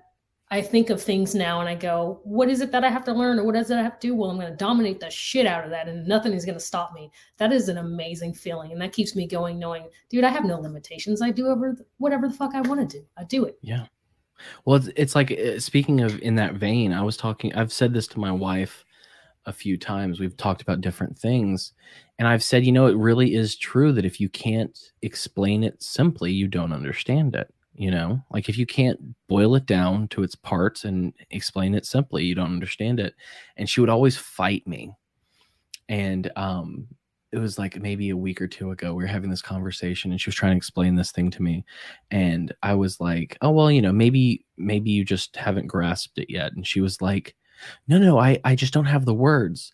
[0.51, 3.13] i think of things now and i go what is it that i have to
[3.13, 4.15] learn or what does it i have to do?
[4.15, 6.65] Well i'm going to dominate the shit out of that and nothing is going to
[6.65, 7.11] stop me.
[7.37, 10.59] That is an amazing feeling and that keeps me going knowing dude i have no
[10.59, 11.21] limitations.
[11.21, 13.05] I do over whatever the fuck i want to do.
[13.19, 13.59] I do it.
[13.61, 13.87] Yeah.
[14.65, 17.93] Well it's, it's like uh, speaking of in that vein i was talking i've said
[17.93, 18.86] this to my wife
[19.47, 20.21] a few times.
[20.21, 21.73] We've talked about different things.
[22.19, 25.83] And I've said, you know, it really is true that if you can't explain it
[25.83, 27.53] simply, you don't understand it.
[27.75, 28.99] You know, like if you can't
[29.29, 33.15] boil it down to its parts and explain it simply, you don't understand it.
[33.59, 34.93] And she would always fight me.
[35.89, 36.89] And um,
[37.33, 40.19] it was like maybe a week or two ago, we were having this conversation and
[40.19, 41.67] she was trying to explain this thing to me.
[42.11, 46.31] And I was like, oh, well, you know, maybe, maybe you just haven't grasped it
[46.31, 46.55] yet.
[46.55, 47.37] And she was like,
[47.89, 49.73] no, no, I, I just don't have the words.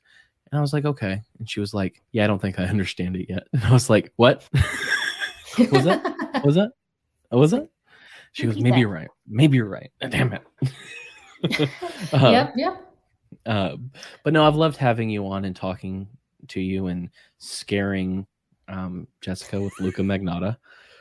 [0.50, 1.22] And I was like, okay.
[1.38, 3.44] And she was like, yeah, I don't think I understand it yet.
[3.52, 4.48] And I was like, what?
[5.58, 6.42] was that?
[6.44, 6.72] Was that?
[7.30, 7.68] Was that?
[8.32, 9.08] She goes, maybe you're right.
[9.26, 9.90] Maybe you're right.
[10.10, 10.42] Damn it.
[12.12, 12.88] uh, yep, yep.
[13.44, 13.76] Uh,
[14.24, 16.08] but no, I've loved having you on and talking
[16.48, 18.26] to you and scaring
[18.68, 20.56] um, Jessica with Luka Magnotta.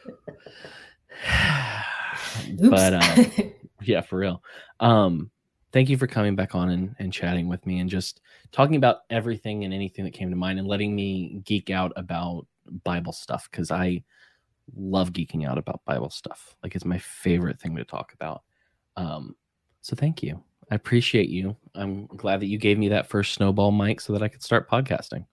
[2.70, 3.26] but uh,
[3.82, 4.44] yeah, for real.
[4.80, 5.30] Um,
[5.72, 8.22] thank you for coming back on and, and chatting with me and just
[8.52, 12.46] talking about everything and anything that came to mind and letting me geek out about
[12.84, 14.04] Bible stuff because I
[14.76, 16.56] love geeking out about Bible stuff.
[16.64, 18.44] Like it's my favorite thing to talk about.
[18.96, 19.36] Um,
[19.82, 20.42] so thank you.
[20.70, 21.56] I appreciate you.
[21.76, 24.70] I'm glad that you gave me that first snowball mic so that I could start
[24.70, 25.26] podcasting.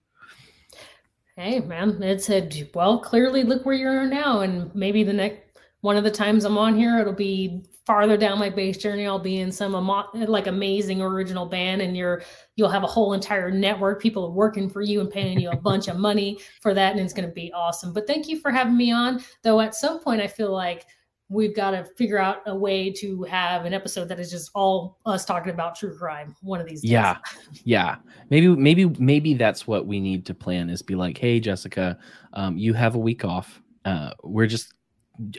[1.37, 5.48] Hey man, it said, well, clearly look where you are now, and maybe the next
[5.81, 9.07] one of the times I'm on here, it'll be farther down my bass journey.
[9.07, 12.21] I'll be in some like amazing original band, and you're
[12.55, 14.01] you'll have a whole entire network.
[14.01, 16.99] People are working for you and paying you a bunch of money for that, and
[16.99, 17.93] it's going to be awesome.
[17.93, 19.23] But thank you for having me on.
[19.43, 20.85] Though at some point, I feel like
[21.29, 24.97] we've got to figure out a way to have an episode that is just all
[25.05, 26.91] us talking about true crime one of these days.
[26.91, 27.17] Yeah.
[27.63, 27.97] Yeah.
[28.31, 31.99] Maybe, maybe, maybe that's what we need to plan is be like, Hey, Jessica,
[32.33, 33.61] um, you have a week off.
[33.85, 34.73] Uh, we're just,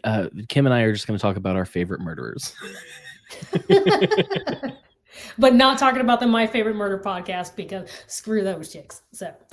[0.04, 2.54] uh, Kim and I are just going to talk about our favorite murderers.
[5.38, 9.02] but not talking about the My Favorite Murder podcast because screw those chicks.
[9.12, 9.32] So,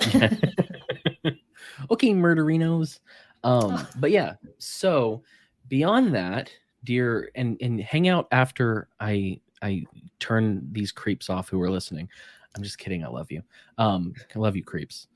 [1.90, 3.00] okay, murderinos.
[3.44, 5.22] Um, but yeah, so
[5.68, 6.50] beyond that,
[6.84, 9.84] dear, and and hang out after I I
[10.20, 12.08] turn these creeps off who are listening.
[12.56, 13.04] I'm just kidding.
[13.04, 13.42] I love you.
[13.76, 15.06] Um, I love you, creeps.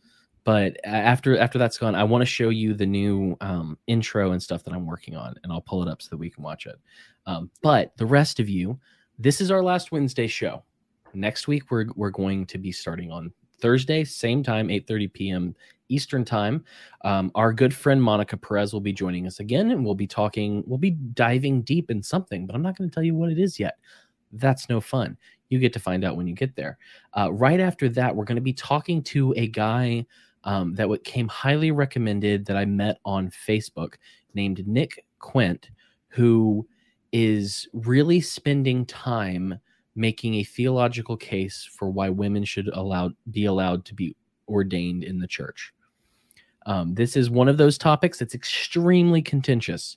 [0.45, 4.43] But after after that's gone, I want to show you the new um, intro and
[4.43, 6.67] stuff that I'm working on, and I'll pull it up so that we can watch
[6.67, 6.77] it.
[7.27, 8.79] Um, but the rest of you,
[9.19, 10.65] this is our last Wednesday show.
[11.15, 15.57] Next week we're we're going to be starting on Thursday, same time, 8:30 p.m.
[15.89, 16.65] Eastern time.
[17.05, 20.65] Um, our good friend Monica Perez will be joining us again, and we'll be talking.
[20.67, 23.39] We'll be diving deep in something, but I'm not going to tell you what it
[23.39, 23.79] is yet.
[24.33, 25.17] That's no fun.
[25.51, 26.79] You get to find out when you get there.
[27.17, 30.07] Uh, right after that, we're going to be talking to a guy
[30.45, 33.95] um, that came highly recommended that I met on Facebook
[34.35, 35.71] named Nick Quint,
[36.09, 36.67] who
[37.13, 39.59] is really spending time
[39.95, 44.17] making a theological case for why women should allowed be allowed to be
[44.49, 45.73] ordained in the church.
[46.67, 49.97] Um, this is one of those topics that's extremely contentious.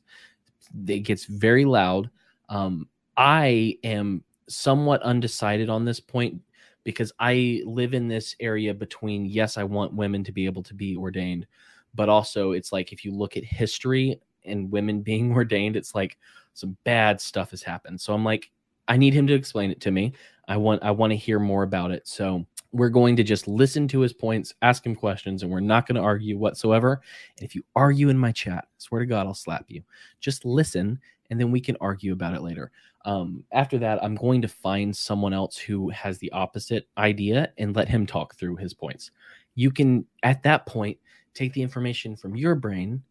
[0.88, 2.10] It gets very loud.
[2.50, 6.42] Um, I am somewhat undecided on this point
[6.86, 10.74] because I live in this area between yes, I want women to be able to
[10.74, 11.46] be ordained,
[11.94, 16.18] but also it's like if you look at history and women being ordained, it's like
[16.54, 18.00] some bad stuff has happened.
[18.00, 18.50] So I'm like,
[18.88, 20.14] I need him to explain it to me.
[20.48, 22.08] I want I want to hear more about it.
[22.08, 25.88] So we're going to just listen to his points, ask him questions, and we're not
[25.88, 27.02] going to argue whatsoever.
[27.38, 29.82] And if you argue in my chat, swear to God, I'll slap you.
[30.20, 31.00] Just listen,
[31.30, 32.72] and then we can argue about it later.
[33.06, 37.76] Um, after that, I'm going to find someone else who has the opposite idea and
[37.76, 39.12] let him talk through his points.
[39.56, 40.98] You can, at that point,
[41.34, 43.04] take the information from your brain,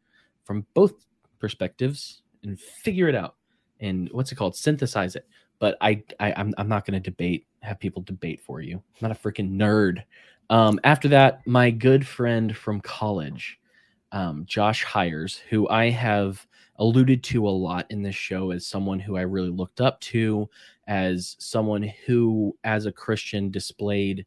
[0.45, 0.95] from both
[1.39, 3.37] perspectives, and figure it out.
[3.81, 4.57] And what's it called?
[4.57, 5.27] Synthesize it
[5.59, 8.77] but I, I I'm, I'm not going to debate have people debate for you.
[8.77, 10.03] I'm not a freaking nerd.
[10.51, 13.59] Um, after that, my good friend from college,
[14.13, 16.47] um, Josh Hires, who I have
[16.77, 20.49] alluded to a lot in this show as someone who I really looked up to,
[20.87, 24.27] as someone who, as a Christian, displayed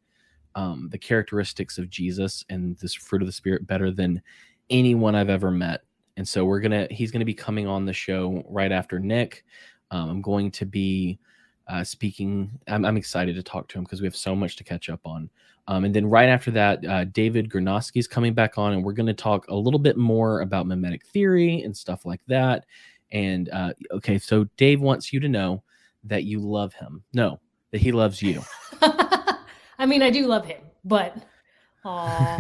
[0.56, 4.22] um, the characteristics of Jesus and this fruit of the Spirit better than
[4.70, 5.82] anyone I've ever met.
[6.18, 9.46] And so we're gonna he's gonna be coming on the show right after Nick.
[9.92, 11.20] Um, I'm going to be
[11.68, 12.60] uh, speaking.
[12.68, 15.02] I'm, I'm, excited to talk to him because we have so much to catch up
[15.06, 15.30] on.
[15.68, 18.94] Um, and then right after that, uh, David Gurnosky is coming back on, and we're
[18.94, 22.66] going to talk a little bit more about mimetic theory and stuff like that.
[23.12, 25.64] And uh, okay, so Dave wants you to know
[26.06, 27.04] that you love him.
[27.14, 27.40] No,
[27.72, 28.42] that he loves you.
[28.82, 31.18] I mean, I do love him, but
[31.86, 32.38] aw,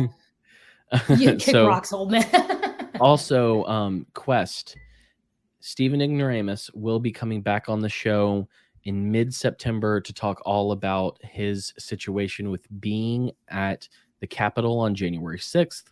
[1.10, 2.90] you kick so, rocks, old man.
[3.00, 4.76] also, um, Quest
[5.60, 8.48] Stephen Ignoramus will be coming back on the show
[8.88, 13.88] in mid September to talk all about his situation with being at
[14.22, 15.84] the Capitol on January 6th,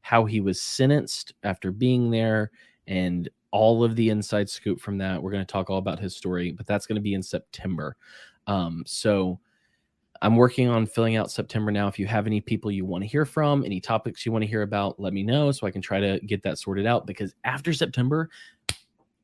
[0.00, 2.50] how he was sentenced after being there,
[2.88, 5.22] and all of the inside scoop from that.
[5.22, 7.96] We're going to talk all about his story, but that's going to be in September.
[8.48, 9.38] Um, so
[10.20, 11.86] I'm working on filling out September now.
[11.86, 14.50] If you have any people you want to hear from, any topics you want to
[14.50, 17.32] hear about, let me know so I can try to get that sorted out because
[17.44, 18.28] after September,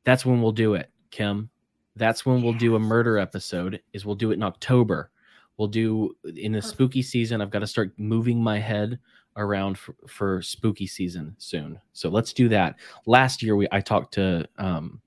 [0.05, 1.49] that's when we'll do it, Kim.
[1.97, 3.81] That's when we'll do a murder episode.
[3.93, 5.11] Is we'll do it in October.
[5.57, 7.41] We'll do in the spooky season.
[7.41, 8.99] I've got to start moving my head
[9.35, 11.79] around for, for spooky season soon.
[11.93, 12.75] So let's do that.
[13.05, 15.01] Last year we I talked to um,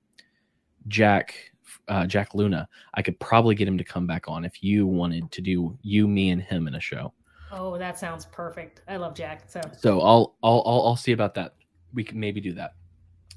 [0.87, 1.35] Jack
[1.87, 2.67] uh, Jack Luna.
[2.93, 6.07] I could probably get him to come back on if you wanted to do you,
[6.07, 7.13] me, and him in a show.
[7.51, 8.81] Oh, that sounds perfect.
[8.87, 9.49] I love Jack.
[9.49, 11.55] So so I'll I'll I'll, I'll see about that.
[11.93, 12.75] We can maybe do that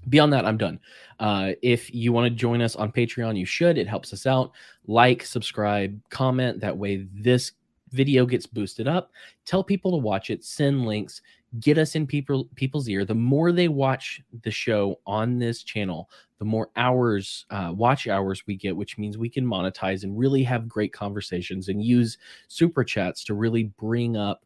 [0.08, 0.78] beyond that i'm done.
[1.20, 4.52] Uh, if you want to join us on patreon you should it helps us out.
[4.86, 7.52] Like subscribe comment that way this
[7.90, 9.12] video gets boosted up.
[9.46, 11.22] Tell people to watch it send links
[11.60, 13.04] get us in people people's ear.
[13.04, 16.08] The more they watch the show on this channel
[16.38, 20.42] the more hours uh, watch hours we get which means we can monetize and really
[20.42, 22.18] have great conversations and use
[22.48, 24.44] super chats to really bring up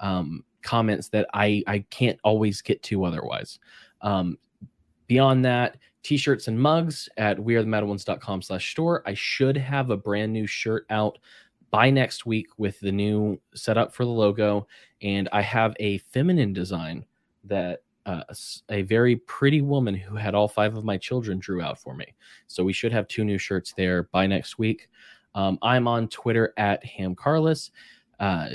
[0.00, 3.58] um, comments that i i can't always get to otherwise.
[4.02, 4.38] Um,
[5.10, 9.02] Beyond that, t-shirts and mugs at wearethemetalones.com slash store.
[9.04, 11.18] I should have a brand new shirt out
[11.72, 14.68] by next week with the new setup for the logo.
[15.02, 17.04] And I have a feminine design
[17.42, 18.22] that uh,
[18.68, 22.06] a very pretty woman who had all five of my children drew out for me.
[22.46, 24.90] So we should have two new shirts there by next week.
[25.34, 27.72] Um, I'm on Twitter at Ham Carlos.
[28.20, 28.50] Uh,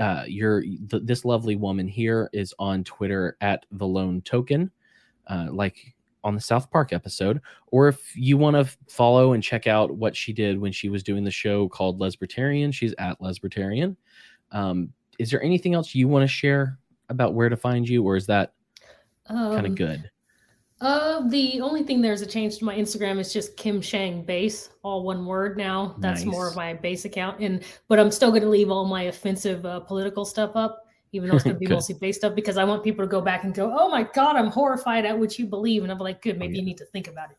[0.00, 4.70] uh, you're th- this lovely woman here is on Twitter at the Lone Token,
[5.26, 5.95] uh, like
[6.26, 7.40] on the South Park episode.
[7.68, 11.04] Or if you want to follow and check out what she did when she was
[11.04, 13.96] doing the show called Lesbertarian, she's at Lesbertarian.
[14.50, 16.78] Um, is there anything else you want to share
[17.08, 18.54] about where to find you, or is that
[19.28, 20.10] um, kind of good?
[20.80, 24.70] Uh, the only thing there's a change to my Instagram is just Kim Schjang Bass,
[24.82, 25.94] all one word now.
[25.98, 26.30] That's nice.
[26.30, 29.64] more of my bass account, and but I'm still going to leave all my offensive
[29.64, 32.64] uh, political stuff up, even though it's going to be mostly bass stuff, because I
[32.64, 35.46] want people to go back and go, "Oh my God, I'm horrified at what you
[35.46, 36.60] believe," and I'm like, "Good, oh, maybe oh, yeah.
[36.60, 37.36] you need to think about it."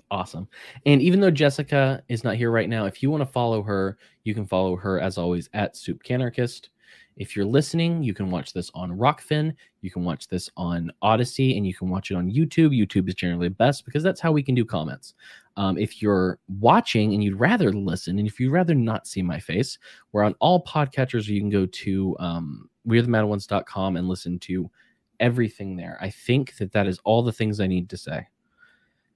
[0.10, 0.48] awesome.
[0.86, 3.98] And even though Jessica is not here right now, if you want to follow her,
[4.24, 6.70] you can follow her as always at Soup Canarchist.
[7.16, 11.56] If you're listening, you can watch this on Rokfin, you can watch this on Odysee,
[11.56, 12.70] and you can watch it on YouTube.
[12.70, 15.14] YouTube is generally best because that's how we can do comments.
[15.58, 19.40] Um, if you're watching and you'd rather listen, and if you'd rather not see my
[19.40, 19.76] face,
[20.12, 21.26] we're on all podcatchers.
[21.26, 24.70] You can go to um, wearethemetalones.com and listen to
[25.18, 25.98] everything there.
[26.00, 28.28] I think that that is all the things I need to say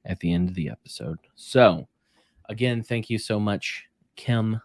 [0.04, 1.18] at the end of the episode.
[1.36, 1.86] So,
[2.48, 3.86] again, thank you so much,
[4.16, 4.60] Kim.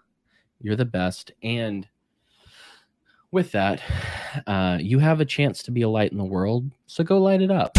[0.59, 1.31] You're the best.
[1.43, 1.87] And
[3.29, 3.83] with that,
[4.47, 7.43] uh, you have a chance to be a light in the world, so go light
[7.43, 7.77] it up.